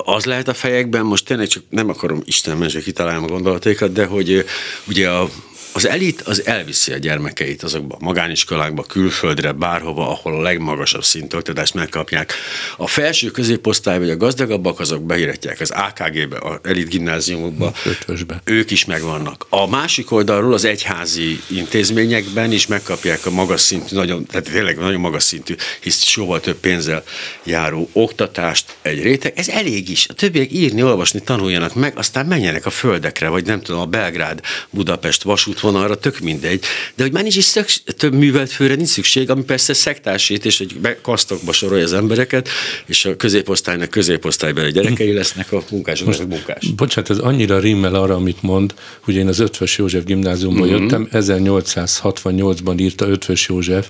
az 0.04 0.24
lehet 0.24 0.48
a 0.48 0.54
fejekben, 0.54 1.04
most 1.04 1.24
tényleg 1.24 1.46
csak 1.46 1.62
nem 1.68 1.88
akarom 1.88 2.22
Isten 2.24 2.56
mese 2.56 2.80
kitalálni 2.80 3.24
a 3.24 3.28
gondolatékat, 3.28 3.92
de 3.92 4.04
hogy 4.04 4.44
ugye 4.88 5.10
a 5.10 5.30
az 5.74 5.88
elit 5.88 6.20
az 6.20 6.46
elviszi 6.46 6.92
a 6.92 6.96
gyermekeit 6.96 7.62
azokba 7.62 7.96
a 8.00 8.04
magániskolákba, 8.04 8.82
külföldre, 8.82 9.52
bárhova, 9.52 10.10
ahol 10.10 10.34
a 10.34 10.42
legmagasabb 10.42 11.04
szintű 11.04 11.36
oktatást 11.36 11.74
megkapják. 11.74 12.32
A 12.76 12.86
felső 12.86 13.30
középosztály 13.30 13.98
vagy 13.98 14.10
a 14.10 14.16
gazdagabbak 14.16 14.80
azok 14.80 15.02
beíratják 15.02 15.60
az 15.60 15.70
AKG-be, 15.70 16.38
az 16.38 16.58
elit 16.62 16.88
gimnáziumokba, 16.88 17.72
Ötvösbe. 17.84 18.40
ők 18.44 18.70
is 18.70 18.84
megvannak. 18.84 19.46
A 19.48 19.66
másik 19.68 20.10
oldalról 20.10 20.52
az 20.52 20.64
egyházi 20.64 21.40
intézményekben 21.50 22.52
is 22.52 22.66
megkapják 22.66 23.26
a 23.26 23.30
magas 23.30 23.60
szintű, 23.60 23.96
nagyon, 23.96 24.26
tehát 24.26 24.50
tényleg 24.50 24.76
nagyon 24.76 25.00
magas 25.00 25.22
szintű, 25.22 25.54
hisz 25.80 26.04
sokkal 26.04 26.40
több 26.40 26.56
pénzzel 26.56 27.02
járó 27.44 27.88
oktatást 27.92 28.76
egy 28.82 29.02
réteg. 29.02 29.32
Ez 29.36 29.48
elég 29.48 29.88
is. 29.88 30.06
A 30.08 30.12
többiek 30.12 30.52
írni, 30.52 30.82
olvasni 30.82 31.20
tanuljanak 31.20 31.74
meg, 31.74 31.98
aztán 31.98 32.26
menjenek 32.26 32.66
a 32.66 32.70
földekre, 32.70 33.28
vagy 33.28 33.44
nem 33.46 33.60
tudom, 33.60 33.80
a 33.80 33.86
Belgrád, 33.86 34.40
Budapest 34.70 35.22
vasútvonalra, 35.64 35.96
tök 35.96 36.18
mindegy. 36.18 36.60
De 36.94 37.02
hogy 37.02 37.12
már 37.12 37.22
nincs 37.22 37.36
is 37.36 37.44
szükség, 37.44 37.82
több 37.84 38.14
művelt 38.14 38.50
főre 38.50 38.74
nincs 38.74 38.88
szükség, 38.88 39.30
ami 39.30 39.42
persze 39.42 39.72
szektásít, 39.72 40.44
és 40.44 40.58
hogy 40.58 40.96
kasztokba 41.02 41.52
sorolja 41.52 41.84
az 41.84 41.92
embereket, 41.92 42.48
és 42.86 43.04
a 43.04 43.16
középosztálynak 43.16 43.90
középosztálybeli 43.90 44.72
gyerekei 44.72 45.12
lesznek, 45.12 45.52
a 45.52 45.62
munkásoknak 45.70 46.20
a 46.20 46.26
munkás. 46.26 46.72
Bocsánat, 46.76 47.10
ez 47.10 47.18
annyira 47.18 47.58
rimmel 47.58 47.94
arra, 47.94 48.14
amit 48.14 48.42
mond, 48.42 48.74
hogy 49.00 49.14
én 49.14 49.28
az 49.28 49.38
Ötvös 49.38 49.78
József 49.78 50.04
gimnáziumból 50.04 50.66
Mhm. 50.66 50.74
mm-hmm. 50.74 50.82
jöttem, 50.82 51.08
1868-ban 51.12 52.80
írta 52.80 53.08
Ötvös 53.08 53.48
József, 53.48 53.88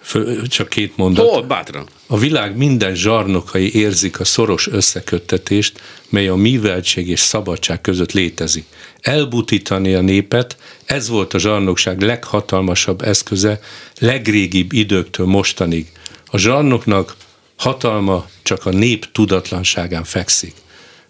Föl, 0.00 0.46
csak 0.46 0.68
két 0.68 0.96
mondat. 0.96 1.28
Hol? 1.28 1.42
Bátran. 1.42 1.88
A 2.06 2.18
világ 2.18 2.56
minden 2.56 2.94
zsarnokai 2.94 3.74
érzik 3.74 4.20
a 4.20 4.24
szoros 4.24 4.68
összeköttetést, 4.68 5.80
mely 6.08 6.28
a 6.28 6.34
műveltség 6.34 7.08
és 7.08 7.20
szabadság 7.20 7.80
között 7.80 8.12
létezik. 8.12 8.64
Elbutítani 9.00 9.94
a 9.94 10.00
népet, 10.00 10.56
ez 10.84 11.08
volt 11.08 11.34
a 11.34 11.38
zsarnokság 11.38 12.00
leghatalmasabb 12.00 13.02
eszköze 13.02 13.60
legrégibb 13.98 14.72
időktől 14.72 15.26
mostanig. 15.26 15.92
A 16.26 16.38
zsarnoknak 16.38 17.16
hatalma 17.56 18.28
csak 18.42 18.66
a 18.66 18.70
nép 18.70 19.12
tudatlanságán 19.12 20.04
fekszik. 20.04 20.54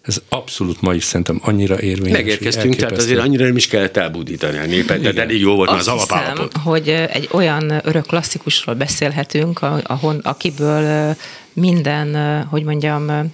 Ez 0.01 0.21
abszolút 0.29 0.81
ma 0.81 0.93
is 0.93 1.03
szerintem 1.03 1.39
annyira 1.43 1.79
érvényes. 1.81 2.17
Megérkeztünk, 2.17 2.75
tehát 2.75 2.97
azért 2.97 3.19
annyira 3.19 3.45
nem 3.45 3.55
is 3.55 3.67
kellett 3.67 3.97
elbudítani 3.97 4.57
a 4.57 4.65
népet, 4.65 5.01
de 5.01 5.21
elég 5.21 5.39
jó 5.39 5.55
volt 5.55 5.69
Azt 5.69 5.87
már 5.87 5.95
az 5.95 6.01
alapállapot. 6.01 6.51
hiszem, 6.53 6.61
hogy 6.71 6.89
egy 6.89 7.29
olyan 7.31 7.73
örök 7.83 8.05
klasszikusról 8.05 8.75
beszélhetünk, 8.75 9.61
ahon, 9.83 10.19
akiből 10.23 11.15
minden, 11.53 12.41
hogy 12.49 12.63
mondjam, 12.63 13.31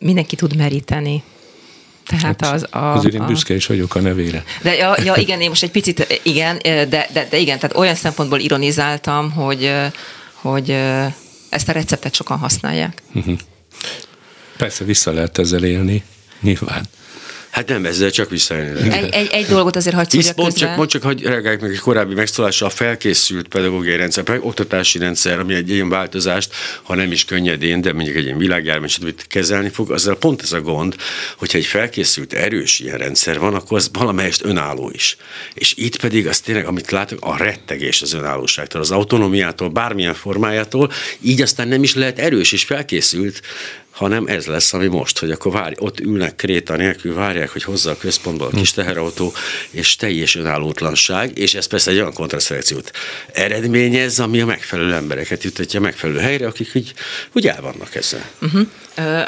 mindenki 0.00 0.36
tud 0.36 0.56
meríteni. 0.56 1.22
Tehát 2.06 2.40
Hát, 2.40 2.54
az 2.54 2.66
a... 2.70 2.78
Azért 2.92 3.14
én 3.14 3.20
a- 3.20 3.26
büszke 3.26 3.54
is 3.54 3.66
vagyok 3.66 3.94
a 3.94 4.00
nevére. 4.00 4.44
De 4.62 4.74
ja, 4.74 4.94
ja, 5.04 5.14
igen, 5.16 5.40
én 5.40 5.48
most 5.48 5.62
egy 5.62 5.70
picit, 5.70 6.20
igen, 6.22 6.58
de, 6.62 6.86
de, 7.12 7.26
de 7.30 7.36
igen, 7.38 7.58
tehát 7.58 7.76
olyan 7.76 7.94
szempontból 7.94 8.38
ironizáltam, 8.38 9.30
hogy, 9.30 9.72
hogy 10.34 10.70
ezt 11.48 11.68
a 11.68 11.72
receptet 11.72 12.14
sokan 12.14 12.38
használják. 12.38 13.02
Persze 14.56 14.84
vissza 14.84 15.12
lehet 15.12 15.38
ezzel 15.38 15.64
élni, 15.64 16.04
nyilván. 16.40 16.88
Hát 17.52 17.68
nem 17.68 17.84
ezzel 17.84 18.10
csak 18.10 18.30
visszajönni. 18.30 18.92
Egy, 18.92 19.08
egy, 19.12 19.28
egy 19.32 19.46
dolgot 19.46 19.76
azért 19.76 19.94
hagyj 19.94 20.08
szóljak 20.10 20.36
mond 20.36 20.52
csak, 20.54 20.76
mond 20.76 20.88
csak, 20.88 21.02
hogy 21.02 21.22
reagáljuk 21.22 21.60
meg 21.60 21.70
egy 21.70 21.78
korábbi 21.78 22.14
megszólásra, 22.14 22.66
a 22.66 22.70
felkészült 22.70 23.48
pedagógiai 23.48 23.96
rendszer, 23.96 24.28
meg 24.28 24.44
oktatási 24.44 24.98
rendszer, 24.98 25.38
ami 25.38 25.54
egy 25.54 25.70
ilyen 25.70 25.88
változást, 25.88 26.54
ha 26.82 26.94
nem 26.94 27.12
is 27.12 27.24
könnyedén, 27.24 27.80
de 27.80 27.92
mondjuk 27.92 28.16
egy 28.16 28.24
ilyen 28.24 28.38
világjárvány, 28.38 28.88
stb. 28.88 29.26
kezelni 29.26 29.68
fog, 29.68 29.90
azzal 29.90 30.16
pont 30.16 30.42
ez 30.42 30.52
a 30.52 30.60
gond, 30.60 30.96
hogyha 31.36 31.58
egy 31.58 31.66
felkészült, 31.66 32.32
erős 32.32 32.80
ilyen 32.80 32.98
rendszer 32.98 33.38
van, 33.38 33.54
akkor 33.54 33.76
az 33.76 33.90
valamelyest 33.92 34.44
önálló 34.44 34.90
is. 34.94 35.16
És 35.54 35.74
itt 35.76 36.00
pedig 36.00 36.26
az 36.26 36.40
tényleg, 36.40 36.66
amit 36.66 36.90
látok, 36.90 37.18
a 37.24 37.36
rettegés 37.36 38.02
az 38.02 38.12
önállóságtól, 38.12 38.80
az 38.80 38.90
autonomiától, 38.90 39.68
bármilyen 39.68 40.14
formájától, 40.14 40.90
így 41.20 41.42
aztán 41.42 41.68
nem 41.68 41.82
is 41.82 41.94
lehet 41.94 42.18
erős 42.18 42.52
és 42.52 42.64
felkészült, 42.64 43.40
hanem 43.92 44.26
ez 44.26 44.46
lesz, 44.46 44.72
ami 44.72 44.86
most, 44.86 45.18
hogy 45.18 45.30
akkor 45.30 45.52
várj, 45.52 45.74
ott 45.78 46.00
ülnek 46.00 46.36
kréta 46.36 46.76
nélkül, 46.76 47.14
várják, 47.14 47.50
hogy 47.50 47.62
hozza 47.62 47.90
a 47.90 47.96
központból 47.96 48.46
a 48.46 48.56
kis 48.56 48.70
teherautó, 48.70 49.32
és 49.70 49.96
teljes 49.96 50.34
önállótlanság, 50.34 51.38
és 51.38 51.54
ez 51.54 51.66
persze 51.66 51.90
egy 51.90 51.96
olyan 51.96 52.12
kontraszelekciót 52.12 52.90
eredményez, 53.32 54.20
ami 54.20 54.40
a 54.40 54.46
megfelelő 54.46 54.94
embereket 54.94 55.44
jutatja 55.44 55.80
a 55.80 55.82
megfelelő 55.82 56.18
helyre, 56.18 56.46
akik 56.46 56.70
úgy, 56.74 56.94
úgy 57.32 57.46
el 57.46 57.60
vannak 57.60 57.94
ezzel. 57.94 58.24
Uh-huh. 58.40 58.66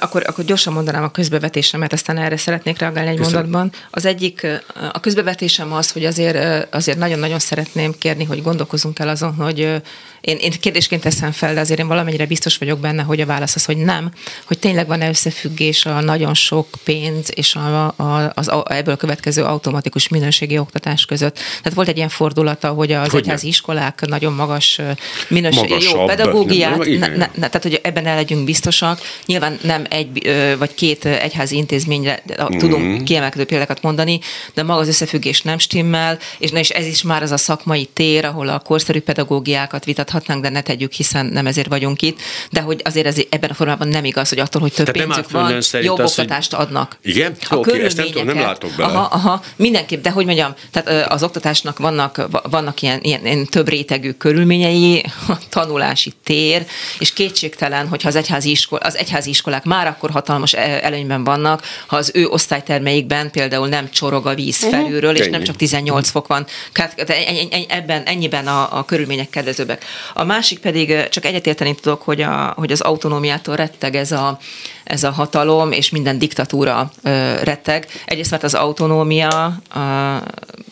Akkor, 0.01 0.23
akkor 0.27 0.45
gyorsan 0.45 0.73
mondanám 0.73 1.03
a 1.03 1.11
közbevetésemet, 1.11 1.93
aztán 1.93 2.19
erre 2.19 2.37
szeretnék 2.37 2.79
reagálni 2.79 3.11
egy 3.11 3.17
Köszönöm. 3.17 3.41
mondatban. 3.41 3.73
Az 3.91 4.05
egyik, 4.05 4.47
a 4.93 5.01
közbevetésem 5.01 5.73
az, 5.73 5.91
hogy 5.91 6.05
azért, 6.05 6.67
azért 6.75 6.99
nagyon-nagyon 6.99 7.39
szeretném 7.39 7.95
kérni, 7.99 8.25
hogy 8.25 8.43
gondolkozunk 8.43 8.99
el 8.99 9.09
azon, 9.09 9.35
hogy 9.35 9.83
én, 10.25 10.37
én 10.37 10.51
kérdésként 10.61 11.03
teszem 11.03 11.33
fel, 11.33 11.55
de 11.55 11.61
azért 11.61 11.81
én 11.81 11.87
valamennyire 11.87 12.27
biztos 12.27 12.57
vagyok 12.59 12.79
benne, 12.79 13.03
hogy 13.03 13.21
a 13.21 13.27
válasz 13.27 13.55
az, 13.55 13.65
hogy 13.65 13.77
nem, 13.77 14.11
hogy 14.45 14.59
tényleg 14.59 14.87
van-e 14.87 15.09
összefüggés 15.09 15.87
a 15.87 16.01
nagyon 16.01 16.35
sok 16.35 16.69
pénz 16.85 17.31
és 17.35 17.55
a, 17.55 17.87
a, 17.87 18.33
az, 18.35 18.49
a, 18.49 18.65
ebből 18.69 18.97
következő 18.97 19.43
automatikus 19.43 20.09
minőségi 20.09 20.59
oktatás 20.59 21.05
között. 21.05 21.35
Tehát 21.35 21.75
volt 21.75 21.89
egy 21.89 21.97
ilyen 21.97 22.09
fordulata, 22.09 22.69
hogy 22.69 22.93
az 22.93 23.03
Hogyne. 23.03 23.19
egyházi 23.19 23.47
iskolák 23.47 24.07
nagyon 24.07 24.33
magas 24.33 24.81
minőség, 25.29 25.71
jó 25.93 26.05
pedagógiát, 26.05 26.77
Nem, 26.77 26.99
ne, 26.99 27.17
ne, 27.17 27.29
tehát 27.35 27.63
hogy 27.63 27.81
ebben 27.83 28.07
el 28.07 28.15
legyünk 28.15 28.45
biztosak. 28.45 29.01
Nyilván 29.27 29.59
nem 29.63 29.85
egy 29.91 30.33
vagy 30.59 30.75
két 30.75 31.05
egyházi 31.05 31.57
intézményre 31.57 32.23
mm. 32.43 32.59
tudunk 32.59 33.05
kiemelkedő 33.05 33.45
példákat 33.45 33.83
mondani, 33.83 34.21
de 34.55 34.63
maga 34.63 34.81
az 34.81 34.89
összefüggés 34.89 35.43
nem 35.43 35.59
stimmel, 35.59 36.19
és, 36.39 36.51
na, 36.51 36.59
és 36.59 36.71
ez 36.71 36.87
is 36.87 37.03
már 37.03 37.23
az 37.23 37.31
a 37.31 37.37
szakmai 37.37 37.89
tér, 37.93 38.25
ahol 38.25 38.49
a 38.49 38.59
korszerű 38.59 39.01
pedagógiákat 39.01 39.85
vitathatnánk, 40.15 40.43
de 40.43 40.49
ne 40.49 40.61
tegyük, 40.61 40.93
hiszen 40.93 41.27
nem 41.27 41.47
ezért 41.47 41.69
vagyunk 41.69 42.03
itt. 42.03 42.19
De 42.51 42.61
hogy 42.61 42.81
azért 42.85 43.07
ez 43.07 43.17
ebben 43.29 43.51
a 43.51 43.55
formában 43.55 43.89
nem 43.89 44.05
igaz, 44.05 44.29
hogy 44.29 44.39
attól, 44.39 44.61
hogy 44.61 44.73
több 44.73 44.97
nem 44.97 45.07
pénzük 45.07 45.31
van, 45.31 45.51
jobb 45.51 45.59
az, 45.59 46.15
hogy- 46.15 46.25
oktatást 46.25 46.53
adnak. 46.53 46.99
Igen? 47.03 47.37
A 47.49 47.55
Oké, 47.55 47.85
ezt 47.85 47.97
nem 47.97 48.07
tudom, 48.07 48.27
nem 48.27 48.39
látok 48.41 48.71
bele. 48.77 48.93
Aha, 48.93 49.09
aha, 49.17 49.43
mindenképp, 49.57 50.03
de 50.03 50.11
hogy 50.11 50.25
mondjam, 50.25 50.55
tehát 50.71 51.11
az 51.13 51.23
oktatásnak 51.23 51.79
vannak, 51.79 52.27
va- 52.31 52.47
vannak 52.51 52.83
ilyen, 52.83 52.99
ilyen, 53.03 53.25
ilyen 53.27 53.47
több 53.47 53.69
rétegű 53.69 54.13
körülményei, 54.13 55.05
a 55.29 55.39
tanulási 55.49 56.13
tér, 56.25 56.67
és 56.99 57.13
kétségtelen, 57.13 57.89
hogyha 57.89 58.09
az 58.09 58.17
egyházi, 58.17 58.51
iskol, 58.51 58.79
az 58.79 58.97
egyházi 58.97 59.31
iskolák 59.31 59.65
már 59.65 59.87
akkor 59.87 60.11
hatalmas 60.11 60.53
e- 60.53 60.81
előnyben 60.83 61.25
vannak, 61.25 61.63
ha 61.87 61.97
az 61.97 62.11
ő 62.15 62.27
osztálytermeikben 62.27 63.31
például 63.31 63.69
nem 63.69 63.91
csorog 63.91 64.27
a 64.27 64.35
víz 64.35 64.57
felülről, 64.57 65.15
és 65.17 65.25
nem 65.25 65.35
ennyi. 65.35 65.45
csak 65.45 65.57
18 65.57 66.11
fok 66.11 66.27
van. 66.27 66.47
Tehát 66.73 67.11
ennyi- 67.11 67.49
ennyi- 67.53 67.71
ebben, 67.71 68.03
ennyiben 68.03 68.47
a, 68.47 68.79
a 68.79 68.85
körülmények 68.85 69.31
kedvezőbbek. 69.31 69.85
A 70.13 70.25
másik 70.25 70.59
pedig 70.59 71.09
csak 71.09 71.25
egyetérteni 71.25 71.75
tudok, 71.75 72.03
hogy, 72.03 72.21
a, 72.21 72.53
hogy 72.57 72.73
az 72.73 72.81
autonómiától 72.81 73.57
retteg 73.57 73.95
ez 73.95 74.13
a, 74.13 74.39
ez 74.85 75.05
a 75.05 75.11
hatalom, 75.11 75.73
és 75.73 75.91
minden 75.91 76.19
diktatúra 76.19 76.91
ö, 77.03 77.35
retteg. 77.43 77.87
Egyrészt 78.05 78.31
mert 78.31 78.43
az 78.43 78.55
autonómia 78.55 79.59
ö, 79.75 80.17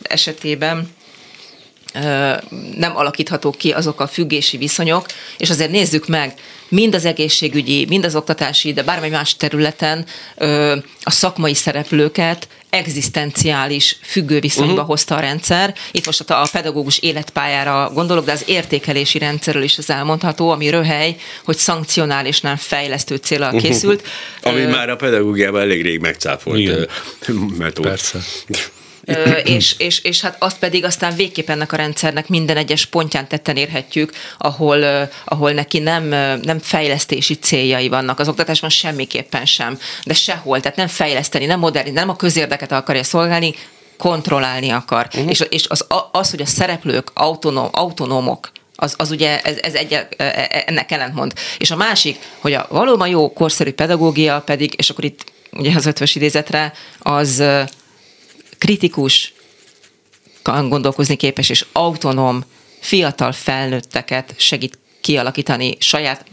esetében 0.03 0.89
nem 2.77 2.97
alakíthatók 2.97 3.57
ki 3.57 3.71
azok 3.71 4.01
a 4.01 4.07
függési 4.07 4.57
viszonyok, 4.57 5.07
és 5.39 5.51
azért 5.51 5.71
nézzük 5.71 6.07
meg, 6.07 6.35
mind 6.69 6.95
az 6.95 7.05
egészségügyi, 7.05 7.87
mind 7.89 8.05
az 8.05 8.17
oktatási, 8.17 8.73
de 8.73 8.83
bármely 8.83 9.11
más 9.11 9.37
területen 9.37 10.07
a 11.03 11.11
szakmai 11.11 11.55
szereplőket 11.55 12.49
egzisztenciális 12.73 13.97
függő 14.03 14.41
viszonyba 14.41 14.73
uh-huh. 14.73 14.87
hozta 14.87 15.17
a 15.17 15.21
rendszer. 15.21 15.75
Itt 15.91 16.07
most 16.07 16.31
a, 16.31 16.49
pedagógus 16.53 16.99
életpályára 16.99 17.91
gondolok, 17.95 18.25
de 18.25 18.33
az 18.33 18.43
értékelési 18.47 19.19
rendszerről 19.19 19.63
is 19.63 19.77
ez 19.77 19.91
elmondható, 19.91 20.51
ami 20.51 20.71
röhely, 20.71 21.17
hogy 21.45 21.57
szankcionál 21.57 22.27
és 22.27 22.41
nem 22.41 22.57
fejlesztő 22.57 23.17
célral 23.17 23.53
készült. 23.53 24.07
Ami 24.43 24.61
Ö, 24.61 24.69
már 24.69 24.91
a 24.91 24.97
pedagógiában 24.97 25.61
elég 25.61 25.83
rég 25.83 26.01
megcáfolt 26.01 26.89
metód. 27.59 27.87
Persze. 27.87 28.19
Ö, 29.05 29.31
és, 29.31 29.75
és, 29.79 29.99
és 29.99 30.21
hát 30.21 30.37
azt 30.39 30.59
pedig 30.59 30.85
aztán 30.85 31.15
végképp 31.15 31.49
ennek 31.49 31.73
a 31.73 31.77
rendszernek 31.77 32.29
minden 32.29 32.57
egyes 32.57 32.87
pontján 32.87 33.29
tetten 33.29 33.57
érhetjük, 33.57 34.13
ahol, 34.39 34.79
ö, 34.79 35.03
ahol 35.25 35.53
neki 35.53 35.79
nem, 35.79 36.13
ö, 36.13 36.37
nem 36.37 36.59
fejlesztési 36.59 37.35
céljai 37.35 37.89
vannak. 37.89 38.19
Az 38.19 38.29
oktatásban 38.29 38.71
semmiképpen 38.71 39.47
sem, 39.47 39.79
de 40.05 40.15
sehol. 40.15 40.61
Tehát 40.61 40.77
nem 40.77 40.87
fejleszteni, 40.87 41.45
nem 41.45 41.59
moderni, 41.59 41.91
nem 41.91 42.09
a 42.09 42.17
közérdeket 42.17 42.73
akarja 42.73 43.05
szolgálni, 43.05 43.55
kontrollálni 43.99 44.71
akar. 44.71 45.07
Uh-huh. 45.07 45.31
És, 45.31 45.45
és 45.49 45.67
az, 45.69 45.87
az, 46.13 46.31
hogy 46.31 46.41
a 46.41 46.47
szereplők 46.47 47.11
autonóm, 47.15 47.69
autonómok, 47.73 48.51
az, 48.77 48.95
az 48.97 49.11
ugye 49.11 49.41
ez, 49.41 49.57
ez 49.63 49.75
egy, 49.75 49.99
ennek 50.67 50.91
ellentmond. 50.91 51.33
És 51.59 51.71
a 51.71 51.77
másik, 51.77 52.19
hogy 52.39 52.53
a 52.53 52.67
valóban 52.71 53.09
jó, 53.09 53.33
korszerű 53.33 53.73
pedagógia 53.73 54.41
pedig, 54.41 54.75
és 54.77 54.91
akkor 54.91 55.05
itt 55.05 55.25
ugye 55.53 55.73
az 55.77 55.87
ötvös 55.87 56.15
idézetre, 56.15 56.73
az 56.99 57.43
kritikus, 58.63 59.33
gondolkozni 60.43 61.17
képes 61.17 61.49
és 61.49 61.65
autonóm 61.73 62.45
fiatal 62.81 63.33
felnőtteket 63.33 64.35
segít 64.37 64.79
kialakítani 65.01 65.77
saját 65.79 66.25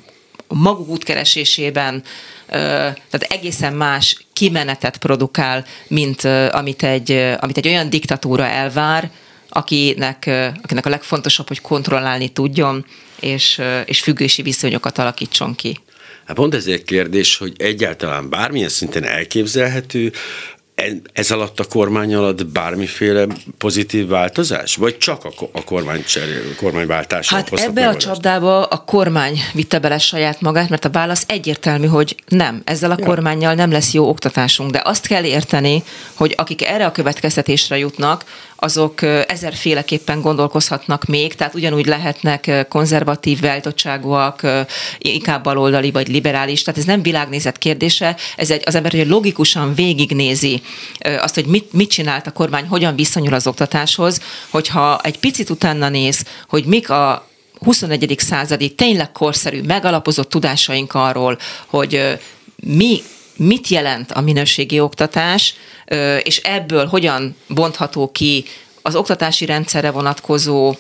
maguk 0.48 0.88
útkeresésében, 0.88 2.04
tehát 2.48 3.26
egészen 3.30 3.74
más 3.74 4.26
kimenetet 4.34 4.98
produkál, 4.98 5.66
mint 5.88 6.24
amit 6.52 6.84
egy, 6.84 7.12
amit 7.40 7.58
egy 7.58 7.68
olyan 7.68 7.90
diktatúra 7.90 8.46
elvár, 8.46 9.12
akinek, 9.50 10.30
akinek 10.62 10.86
a 10.86 10.90
legfontosabb, 10.90 11.48
hogy 11.48 11.62
kontrollálni 11.62 12.30
tudjon, 12.30 12.86
és, 13.20 13.62
és 13.86 14.00
függési 14.00 14.42
viszonyokat 14.42 14.98
alakítson 14.98 15.56
ki. 15.56 15.80
Hát 16.26 16.36
pont 16.36 16.56
ez 16.56 16.66
egy 16.66 16.84
kérdés, 16.84 17.38
hogy 17.38 17.54
egyáltalán 17.58 18.30
bármilyen 18.30 18.70
szinten 18.70 19.04
elképzelhető, 19.04 20.12
ez 21.14 21.32
alatt 21.32 21.60
a 21.60 21.64
kormány 21.64 22.16
alatt 22.16 22.46
bármiféle 22.46 23.26
pozitív 23.58 24.08
változás? 24.08 24.76
Vagy 24.76 24.98
csak 24.98 25.26
a, 25.26 25.32
a 25.52 25.64
kormány 25.64 26.04
cserél, 26.04 26.56
kormányváltás 26.56 27.30
Hát 27.30 27.54
ebbe 27.54 27.88
a 27.88 27.96
csapdába 27.96 28.64
a 28.64 28.78
kormány 28.78 29.40
vitte 29.54 29.80
bele 29.80 29.98
saját 29.98 30.42
magát, 30.42 30.70
mert 30.70 30.86
a 30.86 30.90
válasz 30.90 31.24
egyértelmű, 31.28 31.88
hogy 31.88 32.16
nem, 32.28 32.62
ezzel 32.66 32.92
a 32.92 32.96
ja. 32.98 33.06
kormányjal 33.06 33.54
nem 33.54 33.72
lesz 33.72 33.94
jó 33.94 34.10
oktatásunk. 34.10 34.72
De 34.72 34.82
azt 34.84 35.08
kell 35.08 35.24
érteni, 35.24 35.84
hogy 36.14 36.34
akik 36.38 36.66
erre 36.66 36.86
a 36.86 36.92
következtetésre 36.92 37.78
jutnak, 37.78 38.24
azok 38.60 39.02
ezerféleképpen 39.28 40.22
gondolkozhatnak 40.22 41.06
még, 41.06 41.36
tehát 41.36 41.56
ugyanúgy 41.56 41.86
lehetnek 41.86 42.66
konzervatív 42.70 43.40
beállítottságúak, 43.40 44.42
inkább 44.98 45.44
baloldali 45.44 45.92
vagy 45.92 46.08
liberális, 46.08 46.62
tehát 46.62 46.80
ez 46.80 46.86
nem 46.86 47.02
világnézet 47.02 47.58
kérdése, 47.58 48.16
ez 48.36 48.52
egy, 48.52 48.64
az 48.66 48.76
ember, 48.76 48.92
hogy 48.92 49.08
logikusan 49.08 49.74
végignézi 49.74 50.62
azt, 51.00 51.36
hogy 51.36 51.46
mit, 51.46 51.74
mit 51.74 51.90
csinált 51.90 52.28
a 52.28 52.32
kormány, 52.32 52.68
hogyan 52.68 52.96
viszonyul 52.96 53.34
az 53.34 53.48
oktatáshoz, 53.48 54.22
hogyha 54.50 55.00
egy 55.04 55.20
picit 55.20 55.50
utána 55.50 55.90
néz, 55.90 56.26
hogy 56.48 56.66
mik 56.66 56.90
a 56.90 57.28
21. 57.60 58.16
századi 58.18 58.76
tényleg 58.76 59.12
korszerű, 59.12 59.62
megalapozott 59.62 60.30
tudásaink 60.30 60.94
arról, 60.94 61.38
hogy 61.66 62.20
mi 62.56 63.02
mit 63.40 63.68
jelent 63.68 64.12
a 64.12 64.22
minőségi 64.22 64.80
oktatás, 64.80 65.54
és 66.24 66.38
ebből 66.38 66.86
hogyan 66.86 67.36
bontható 67.48 68.12
ki 68.12 68.46
az 68.82 68.96
oktatási 68.96 69.46
rendszerre 69.46 69.92
vonatkozó 69.92 70.76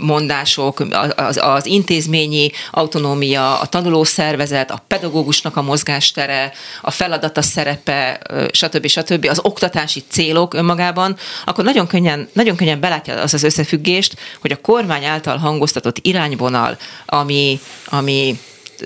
mondások, 0.00 0.80
az, 1.16 1.40
az 1.42 1.66
intézményi 1.66 2.50
autonómia, 2.70 3.60
a 3.60 3.66
tanulószervezet, 3.66 4.70
a 4.70 4.82
pedagógusnak 4.86 5.56
a 5.56 5.62
mozgástere, 5.62 6.52
a 6.82 6.90
feladata 6.90 7.42
szerepe, 7.42 8.20
stb. 8.52 8.86
stb. 8.86 9.26
az 9.30 9.40
oktatási 9.42 10.02
célok 10.08 10.54
önmagában, 10.54 11.16
akkor 11.44 11.64
nagyon 11.64 11.86
könnyen, 11.86 12.28
nagyon 12.32 12.56
könnyen 12.56 12.80
belátja 12.80 13.14
az 13.20 13.34
az 13.34 13.42
összefüggést, 13.42 14.16
hogy 14.40 14.52
a 14.52 14.60
kormány 14.60 15.04
által 15.04 15.36
hangoztatott 15.36 15.98
irányvonal, 16.02 16.76
ami, 17.06 17.60
ami 17.86 18.38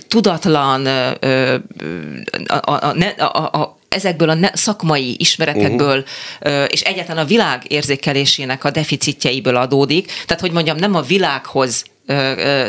tudatlan, 0.08 0.86
a, 2.46 2.72
a, 2.72 2.94
a, 3.18 3.58
a, 3.60 3.78
ezekből 3.88 4.28
a 4.28 4.36
szakmai 4.52 5.16
ismeretekből, 5.18 6.04
uh-huh. 6.40 6.64
és 6.68 6.80
egyáltalán 6.80 7.24
a 7.24 7.28
világ 7.28 7.62
érzékelésének 7.68 8.64
a 8.64 8.70
deficitjeiből 8.70 9.56
adódik. 9.56 10.06
Tehát, 10.26 10.40
hogy 10.40 10.52
mondjam, 10.52 10.76
nem 10.76 10.94
a 10.94 11.00
világhoz 11.00 11.84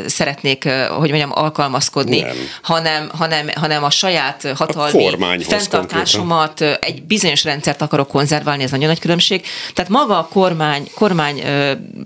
szeretnék, 0.05 0.63
hogy 0.89 1.09
mondjam, 1.09 1.31
alkalmazkodni, 1.33 2.19
nem. 2.19 2.35
hanem, 2.61 3.09
hanem, 3.17 3.49
hanem 3.55 3.83
a 3.83 3.89
saját 3.89 4.53
hatalmi 4.55 5.07
a 5.07 5.39
fenntartásomat, 5.39 6.47
konkrétan. 6.47 6.77
egy 6.81 7.03
bizonyos 7.03 7.43
rendszert 7.43 7.81
akarok 7.81 8.07
konzerválni, 8.07 8.63
ez 8.63 8.71
nagyon 8.71 8.87
nagy 8.87 8.99
különbség. 8.99 9.45
Tehát 9.73 9.91
maga 9.91 10.17
a 10.17 10.27
kormány, 10.31 10.89
kormány 10.95 11.43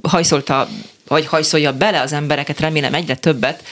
hajszolta 0.09 0.67
vagy 1.07 1.25
hajszolja 1.25 1.77
bele 1.77 2.01
az 2.01 2.13
embereket, 2.13 2.59
remélem 2.59 2.93
egyre 2.93 3.15
többet 3.15 3.63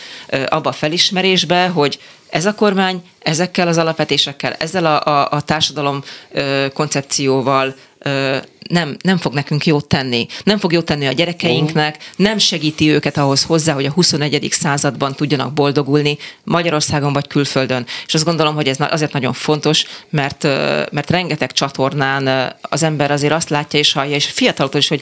abba 0.50 0.70
a 0.70 0.74
felismerésbe, 0.74 1.68
hogy 1.68 2.00
ez 2.30 2.46
a 2.46 2.56
kormány 2.56 3.02
ezekkel 3.20 3.68
az 3.68 3.78
alapvetésekkel, 3.78 4.54
ezzel 4.54 4.86
a, 4.86 5.06
a, 5.06 5.28
a 5.32 5.42
társadalom 5.42 6.04
ö, 6.32 6.66
koncepcióval 6.74 7.76
ö, 8.00 8.38
nem, 8.70 8.98
nem 9.02 9.18
fog 9.18 9.34
nekünk 9.34 9.66
jót 9.66 9.88
tenni. 9.88 10.28
Nem 10.44 10.58
fog 10.58 10.74
jót 10.74 10.86
tenni 10.86 11.08
a 11.08 11.12
gyerekeinknek, 11.12 12.12
nem 12.16 12.38
segíti 12.38 12.90
őket 12.90 13.18
ahhoz 13.18 13.44
hozzá, 13.44 13.74
hogy 13.74 13.86
a 13.86 13.92
21. 13.92 14.48
században 14.52 15.14
tudjanak 15.16 15.54
boldogulni 15.54 16.18
Magyarországon 16.44 17.14
vagy 17.14 17.28
külföldön. 17.28 17.86
És 18.08 18.14
azt 18.14 18.26
gondolom, 18.26 18.56
hogy 18.56 18.68
ez 18.68 18.78
azért 18.80 19.14
nagyon 19.14 19.34
fontos, 19.34 19.86
mert, 20.10 20.44
mert 20.92 21.10
rengeteg 21.10 21.52
csatornán 21.52 22.56
az 22.62 22.84
ember 22.84 23.12
azért 23.12 23.34
azt 23.34 23.50
látja 23.50 23.80
és 23.80 23.94
hallja, 23.94 24.16
és 24.16 24.26
fiataloktól 24.26 24.80
is, 24.80 24.88
hogy 24.88 25.02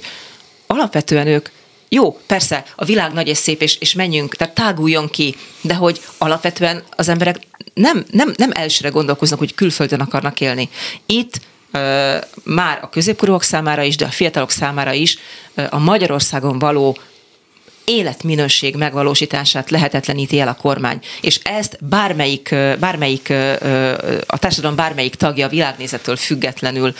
alapvetően 0.67 1.27
ők 1.27 1.49
jó, 1.93 2.19
persze, 2.27 2.63
a 2.75 2.85
világ 2.85 3.13
nagy 3.13 3.27
és 3.27 3.37
szép, 3.37 3.61
és, 3.61 3.77
és 3.79 3.93
menjünk, 3.93 4.35
tehát 4.35 4.53
táguljon 4.53 5.09
ki, 5.09 5.35
de 5.61 5.73
hogy 5.73 6.01
alapvetően 6.17 6.83
az 6.95 7.09
emberek 7.09 7.37
nem, 7.73 8.05
nem, 8.11 8.33
nem 8.35 8.51
elsőre 8.53 8.89
gondolkoznak, 8.89 9.39
hogy 9.39 9.55
külföldön 9.55 9.99
akarnak 9.99 10.41
élni. 10.41 10.69
Itt 11.05 11.39
már 12.43 12.79
a 12.81 12.89
középkorúak 12.89 13.43
számára 13.43 13.83
is, 13.83 13.95
de 13.95 14.05
a 14.05 14.09
fiatalok 14.09 14.51
számára 14.51 14.93
is 14.93 15.17
a 15.69 15.79
Magyarországon 15.79 16.59
való 16.59 16.97
életminőség 17.86 18.75
megvalósítását 18.75 19.69
lehetetleníti 19.69 20.39
el 20.39 20.47
a 20.47 20.53
kormány. 20.53 20.99
És 21.21 21.39
ezt 21.43 21.77
bármelyik, 21.81 22.55
bármelyik 22.79 23.29
a 24.25 24.39
társadalom 24.39 24.75
bármelyik 24.75 25.15
tagja 25.15 25.45
a 25.45 25.49
világnézettől 25.49 26.15
függetlenül 26.15 26.93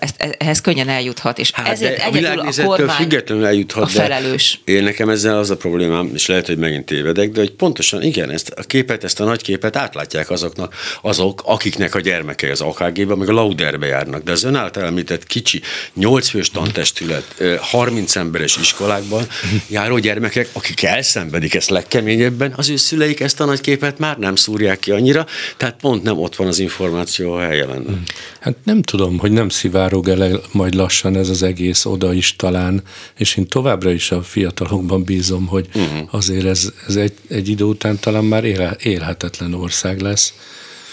ezt, 0.00 0.14
e, 0.16 0.34
ehhez 0.38 0.60
könnyen 0.60 0.88
eljuthat. 0.88 1.38
És 1.38 1.50
hát 1.50 1.68
ezért 1.68 2.06
a 2.06 2.10
világnézettől 2.10 2.72
a 2.72 2.76
kormány 2.76 2.96
függetlenül 2.96 3.46
eljuthat, 3.46 3.82
a 3.82 3.86
felelős. 3.86 4.60
De 4.64 4.72
én 4.72 4.82
nekem 4.82 5.08
ezzel 5.08 5.38
az 5.38 5.50
a 5.50 5.56
problémám, 5.56 6.10
és 6.14 6.26
lehet, 6.26 6.46
hogy 6.46 6.58
megint 6.58 6.86
tévedek, 6.86 7.30
de 7.30 7.40
hogy 7.40 7.50
pontosan 7.50 8.02
igen, 8.02 8.30
ezt 8.30 8.48
a 8.56 8.62
képet, 8.62 9.04
ezt 9.04 9.20
a 9.20 9.24
nagy 9.24 9.42
képet 9.42 9.76
átlátják 9.76 10.30
azoknak, 10.30 10.74
azok, 11.02 11.42
akiknek 11.44 11.94
a 11.94 12.00
gyermekei 12.00 12.50
az 12.50 12.60
AKG-be, 12.60 13.14
meg 13.14 13.28
a 13.28 13.32
Lauderbe 13.32 13.86
járnak. 13.86 14.22
De 14.22 14.32
az 14.32 14.44
ön 14.44 14.54
által 14.54 14.84
említett 14.84 15.26
kicsi, 15.26 15.60
8 15.94 16.28
fős 16.28 16.50
tantestület, 16.50 17.42
30 17.60 18.16
emberes 18.16 18.56
iskolákban 18.56 19.26
járó 19.68 19.98
gyermekek, 20.00 20.48
akik 20.52 20.82
elszenvedik 20.82 21.54
ezt 21.54 21.70
legkeményebben, 21.70 22.52
az 22.56 22.68
ő 22.68 22.76
szüleik 22.76 23.20
ezt 23.20 23.40
a 23.40 23.44
nagy 23.44 23.60
képet 23.60 23.98
már 23.98 24.18
nem 24.18 24.34
szúrják 24.34 24.78
ki 24.78 24.90
annyira, 24.90 25.26
tehát 25.56 25.76
pont 25.80 26.02
nem 26.02 26.18
ott 26.18 26.36
van 26.36 26.46
az 26.46 26.58
információ, 26.58 27.32
a 27.32 27.40
helye 27.40 27.66
lenne. 27.66 27.98
Hát 28.40 28.56
nem 28.64 28.82
tudom, 28.82 29.18
hogy 29.18 29.32
nem 29.32 29.48
szivárog 29.48 30.08
el 30.08 30.40
majd 30.52 30.74
lassan 30.74 31.16
ez 31.16 31.28
az 31.28 31.42
egész 31.42 31.84
oda 31.84 32.12
is 32.12 32.36
talán, 32.36 32.82
és 33.16 33.36
én 33.36 33.46
továbbra 33.46 33.90
is 33.90 34.10
a 34.10 34.22
fiatalokban 34.22 35.04
bízom, 35.04 35.46
hogy 35.46 35.66
uh-huh. 35.74 36.08
azért 36.10 36.44
ez, 36.46 36.72
ez 36.86 36.96
egy, 36.96 37.12
egy 37.28 37.48
idő 37.48 37.64
után 37.64 37.98
talán 37.98 38.24
már 38.24 38.44
él, 38.44 38.76
élhetetlen 38.82 39.54
ország 39.54 40.00
lesz. 40.00 40.34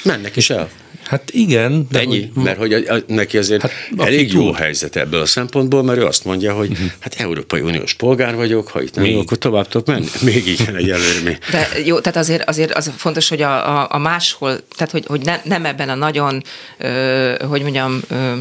Mennek 0.04 0.36
is 0.36 0.50
el. 0.50 0.70
Hát 1.08 1.30
igen. 1.32 1.88
De 1.92 2.00
Ennyi, 2.00 2.32
hogy, 2.34 2.44
mert 2.44 2.58
hogy 2.58 2.74
a, 2.74 2.94
a, 2.94 2.98
neki 3.08 3.38
azért 3.38 3.62
hát, 3.62 3.72
elég 3.98 4.34
jó 4.34 4.42
túl. 4.42 4.54
helyzet 4.54 4.96
ebből 4.96 5.22
a 5.22 5.26
szempontból, 5.26 5.84
mert 5.84 6.00
ő 6.00 6.06
azt 6.06 6.26
mondja, 6.26 6.54
hogy 6.54 6.70
uh-huh. 6.70 6.88
hát 7.00 7.16
Európai 7.18 7.62
Uniós 7.62 7.94
polgár 7.94 8.36
vagyok, 8.36 8.68
ha 8.68 8.82
itt 8.82 8.96
nem 8.96 9.06
jó, 9.06 9.20
akkor 9.20 9.38
tovább 9.38 9.68
tudok 9.68 9.88
menni. 9.88 10.06
Még 10.34 10.48
igen, 10.48 10.76
egy 10.76 10.90
előrmény. 10.90 11.38
De 11.52 11.68
jó, 11.86 12.00
tehát 12.00 12.18
azért, 12.18 12.50
azért 12.50 12.72
az 12.72 12.92
fontos, 12.98 13.30
hogy 13.30 13.42
a, 13.42 13.80
a, 13.80 13.88
a 13.92 13.98
máshol, 13.98 14.60
tehát 14.76 14.92
hogy, 14.92 15.06
hogy 15.08 15.22
ne, 15.22 15.40
nem 15.44 15.66
ebben 15.66 15.90
a 15.90 15.96
nagyon, 15.96 16.44
ö, 16.78 17.36
hogy 17.50 17.62
mondjam, 17.62 18.02
ö, 18.08 18.34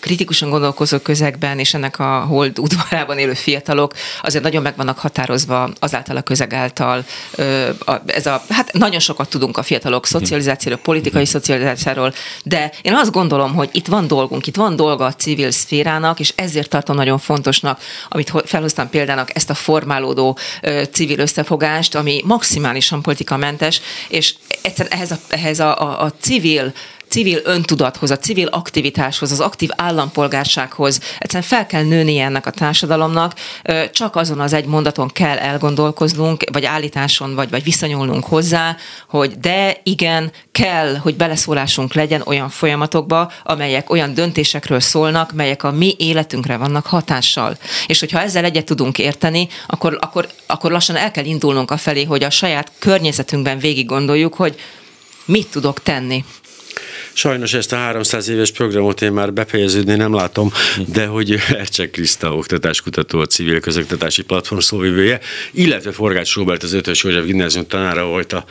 kritikusan 0.00 0.50
gondolkozó 0.50 0.98
közegben 0.98 1.58
és 1.58 1.74
ennek 1.74 1.98
a 1.98 2.20
hold 2.20 2.58
udvarában 2.58 3.18
élő 3.18 3.34
fiatalok 3.34 3.94
azért 4.22 4.44
nagyon 4.44 4.62
meg 4.62 4.76
vannak 4.76 4.98
határozva 4.98 5.70
azáltal 5.78 6.16
a 6.16 6.22
közeg 6.22 6.52
által. 6.52 7.04
Ez 8.06 8.26
a, 8.26 8.42
hát 8.48 8.72
nagyon 8.72 9.00
sokat 9.00 9.28
tudunk 9.28 9.56
a 9.56 9.62
fiatalok 9.62 10.06
szocializációról, 10.06 10.80
politikai 10.82 11.24
szocializációról, 11.24 12.12
de 12.44 12.72
én 12.82 12.94
azt 12.94 13.12
gondolom, 13.12 13.54
hogy 13.54 13.68
itt 13.72 13.86
van 13.86 14.06
dolgunk, 14.06 14.46
itt 14.46 14.56
van 14.56 14.76
dolga 14.76 15.04
a 15.04 15.14
civil 15.14 15.50
szférának, 15.50 16.20
és 16.20 16.32
ezért 16.36 16.68
tartom 16.68 16.96
nagyon 16.96 17.18
fontosnak, 17.18 17.80
amit 18.08 18.32
felhoztam 18.44 18.88
példának, 18.88 19.34
ezt 19.34 19.50
a 19.50 19.54
formálódó 19.54 20.38
civil 20.92 21.18
összefogást, 21.18 21.94
ami 21.94 22.22
maximálisan 22.24 23.02
politikamentes, 23.02 23.80
és 24.08 24.34
egyszerűen 24.62 24.94
ehhez 24.94 25.10
a, 25.10 25.18
ehhez 25.28 25.60
a, 25.60 25.80
a, 25.80 26.02
a 26.02 26.12
civil 26.20 26.72
civil 27.08 27.40
öntudathoz, 27.44 28.10
a 28.10 28.18
civil 28.18 28.46
aktivitáshoz, 28.46 29.32
az 29.32 29.40
aktív 29.40 29.68
állampolgársághoz 29.76 31.00
egyszerűen 31.18 31.48
fel 31.48 31.66
kell 31.66 31.82
nőni 31.82 32.18
ennek 32.18 32.46
a 32.46 32.50
társadalomnak, 32.50 33.34
csak 33.92 34.16
azon 34.16 34.40
az 34.40 34.52
egy 34.52 34.64
mondaton 34.64 35.08
kell 35.08 35.36
elgondolkoznunk, 35.36 36.44
vagy 36.52 36.64
állításon, 36.64 37.34
vagy, 37.34 37.50
vagy 37.50 37.62
viszonyulnunk 37.62 38.24
hozzá, 38.24 38.76
hogy 39.08 39.38
de 39.38 39.80
igen, 39.82 40.32
kell, 40.52 40.96
hogy 40.96 41.16
beleszólásunk 41.16 41.94
legyen 41.94 42.22
olyan 42.26 42.48
folyamatokba, 42.48 43.32
amelyek 43.44 43.90
olyan 43.90 44.14
döntésekről 44.14 44.80
szólnak, 44.80 45.32
melyek 45.32 45.62
a 45.62 45.70
mi 45.70 45.94
életünkre 45.98 46.56
vannak 46.56 46.86
hatással. 46.86 47.58
És 47.86 48.00
hogyha 48.00 48.20
ezzel 48.20 48.44
egyet 48.44 48.64
tudunk 48.64 48.98
érteni, 48.98 49.48
akkor, 49.66 49.98
akkor, 50.00 50.28
akkor 50.46 50.70
lassan 50.70 50.96
el 50.96 51.10
kell 51.10 51.24
indulnunk 51.24 51.70
a 51.70 51.76
felé, 51.76 52.04
hogy 52.04 52.22
a 52.22 52.30
saját 52.30 52.72
környezetünkben 52.78 53.58
végig 53.58 53.86
gondoljuk, 53.86 54.34
hogy 54.34 54.58
mit 55.24 55.50
tudok 55.50 55.82
tenni. 55.82 56.24
Sajnos 57.18 57.54
ezt 57.54 57.72
a 57.72 57.76
300 57.76 58.28
éves 58.28 58.50
programot 58.50 59.02
én 59.02 59.12
már 59.12 59.32
befejeződni 59.32 59.94
nem 59.94 60.14
látom, 60.14 60.52
de 60.86 61.06
hogy 61.06 61.36
Ercsek 61.48 61.90
Kriszta 61.90 62.34
oktatáskutató, 62.34 63.18
a 63.18 63.26
civil 63.26 63.60
közoktatási 63.60 64.22
platform 64.22 64.60
szóvivője, 64.60 65.20
illetve 65.52 65.92
Forgács 65.92 66.34
Robert 66.34 66.62
az 66.62 66.72
Ötös 66.72 67.04
József 67.04 67.24
Gimnázium 67.24 67.66
tanára 67.66 68.04
volt 68.04 68.32
a 68.32 68.44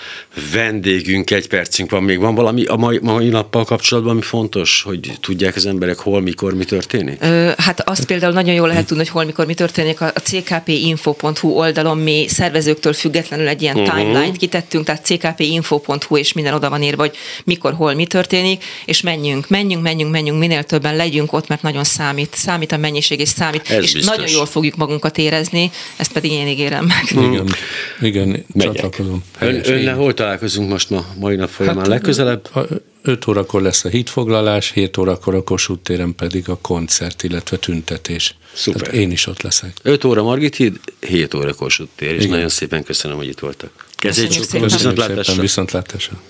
vendégünk, 0.54 1.32
egy 1.32 1.48
percünk 1.48 1.92
van 1.92 2.04
még. 2.04 2.20
Van 2.20 2.36
valami 2.36 2.66
a 2.66 2.76
mai, 2.76 3.00
mai 3.02 3.30
nappal 3.30 3.66
kapcsolatban, 3.66 4.12
ami 4.12 4.22
fontos, 4.22 4.82
hogy 4.82 5.12
tudják 5.22 5.56
az 5.56 5.66
emberek 5.66 5.98
hol, 5.98 6.22
mikor, 6.22 6.54
mi 6.54 6.66
történik? 6.66 7.18
Ö, 7.22 7.52
hát 7.58 7.90
azt 7.90 8.06
például 8.06 8.34
nagyon 8.34 8.54
jól 8.54 8.68
lehet 8.68 8.86
tudni, 8.86 9.04
hogy 9.04 9.12
hol, 9.12 9.26
mikor, 9.26 9.46
mi 9.46 9.54
történik. 9.54 10.02
A 10.02 10.12
ckpinfo.hu 10.24 11.50
oldalon 11.50 11.98
mi 11.98 12.26
szervezőktől 12.28 12.94
függetlenül 12.94 13.48
egy 13.48 13.62
ilyen 13.62 13.78
uh-huh. 13.78 13.96
timeline-t 13.96 14.38
kitettünk, 14.38 14.86
tehát 14.86 15.06
ckpinfo.hu 15.06 16.18
és 16.18 16.34
minden 16.34 16.54
oda 16.54 16.70
van 16.70 16.84
írva, 16.84 17.02
hogy 17.02 17.16
mikor, 17.44 17.74
hol, 17.74 17.94
mi 17.94 18.06
történik 18.06 18.56
és 18.86 19.02
menjünk, 19.02 19.50
menjünk, 19.50 19.84
menjünk, 19.84 20.12
menjünk, 20.12 20.40
minél 20.40 20.64
többen 20.64 20.96
legyünk 20.96 21.34
ott, 21.34 21.48
mert 21.48 21.62
nagyon 21.62 21.84
számít, 21.84 22.36
számít 22.36 22.72
a 22.72 22.78
mennyiség, 22.78 23.20
és 23.20 23.30
számít, 23.30 23.70
Ez 23.70 23.84
és 23.84 23.94
biztos. 23.94 24.16
nagyon 24.16 24.32
jól 24.32 24.46
fogjuk 24.46 24.76
magunkat 24.76 25.18
érezni, 25.18 25.72
ezt 25.96 26.12
pedig 26.12 26.32
én 26.32 26.48
ígérem 26.48 26.86
meg. 26.86 27.32
Igen, 27.32 27.48
igen 28.02 28.46
csatlakozom. 28.58 29.24
Ön, 29.40 29.62
önnel 29.64 29.96
hol 29.96 30.14
találkozunk 30.14 30.70
most 30.70 30.90
ma, 30.90 31.06
mai 31.20 31.36
nap 31.36 31.50
folyamán 31.50 31.80
hát, 31.80 31.88
legközelebb? 31.88 32.50
5 33.08 33.28
órakor 33.28 33.62
lesz 33.62 33.86
a 33.86 33.90
hitfoglalás, 33.90 34.72
7 34.72 34.98
órakor 34.98 35.36
a 35.36 35.44
Kossuth 35.44 35.82
téren 35.82 36.16
pedig 36.16 36.50
a 36.50 36.58
koncert, 36.62 37.24
illetve 37.24 37.58
tüntetés. 37.58 38.36
Szuper. 38.54 38.82
Tehát 38.82 38.96
én 38.96 39.12
is 39.12 39.28
ott 39.28 39.42
leszek. 39.42 39.72
5 39.82 40.04
óra 40.04 40.24
Margit 40.24 40.56
híd, 40.56 40.80
7 41.00 41.34
óra 41.34 41.54
Kossuth 41.54 41.92
tér, 41.96 42.14
és 42.14 42.18
Igen. 42.18 42.30
nagyon 42.30 42.50
szépen 42.50 42.84
köszönöm, 42.84 43.18
hogy 43.18 43.28
itt 43.28 43.40
voltak. 43.40 43.86
Köszönjük 43.98 44.44
szépen. 44.44 44.68
Viszontlátásra. 44.68 45.42
Viszontlátásra. 45.42 46.22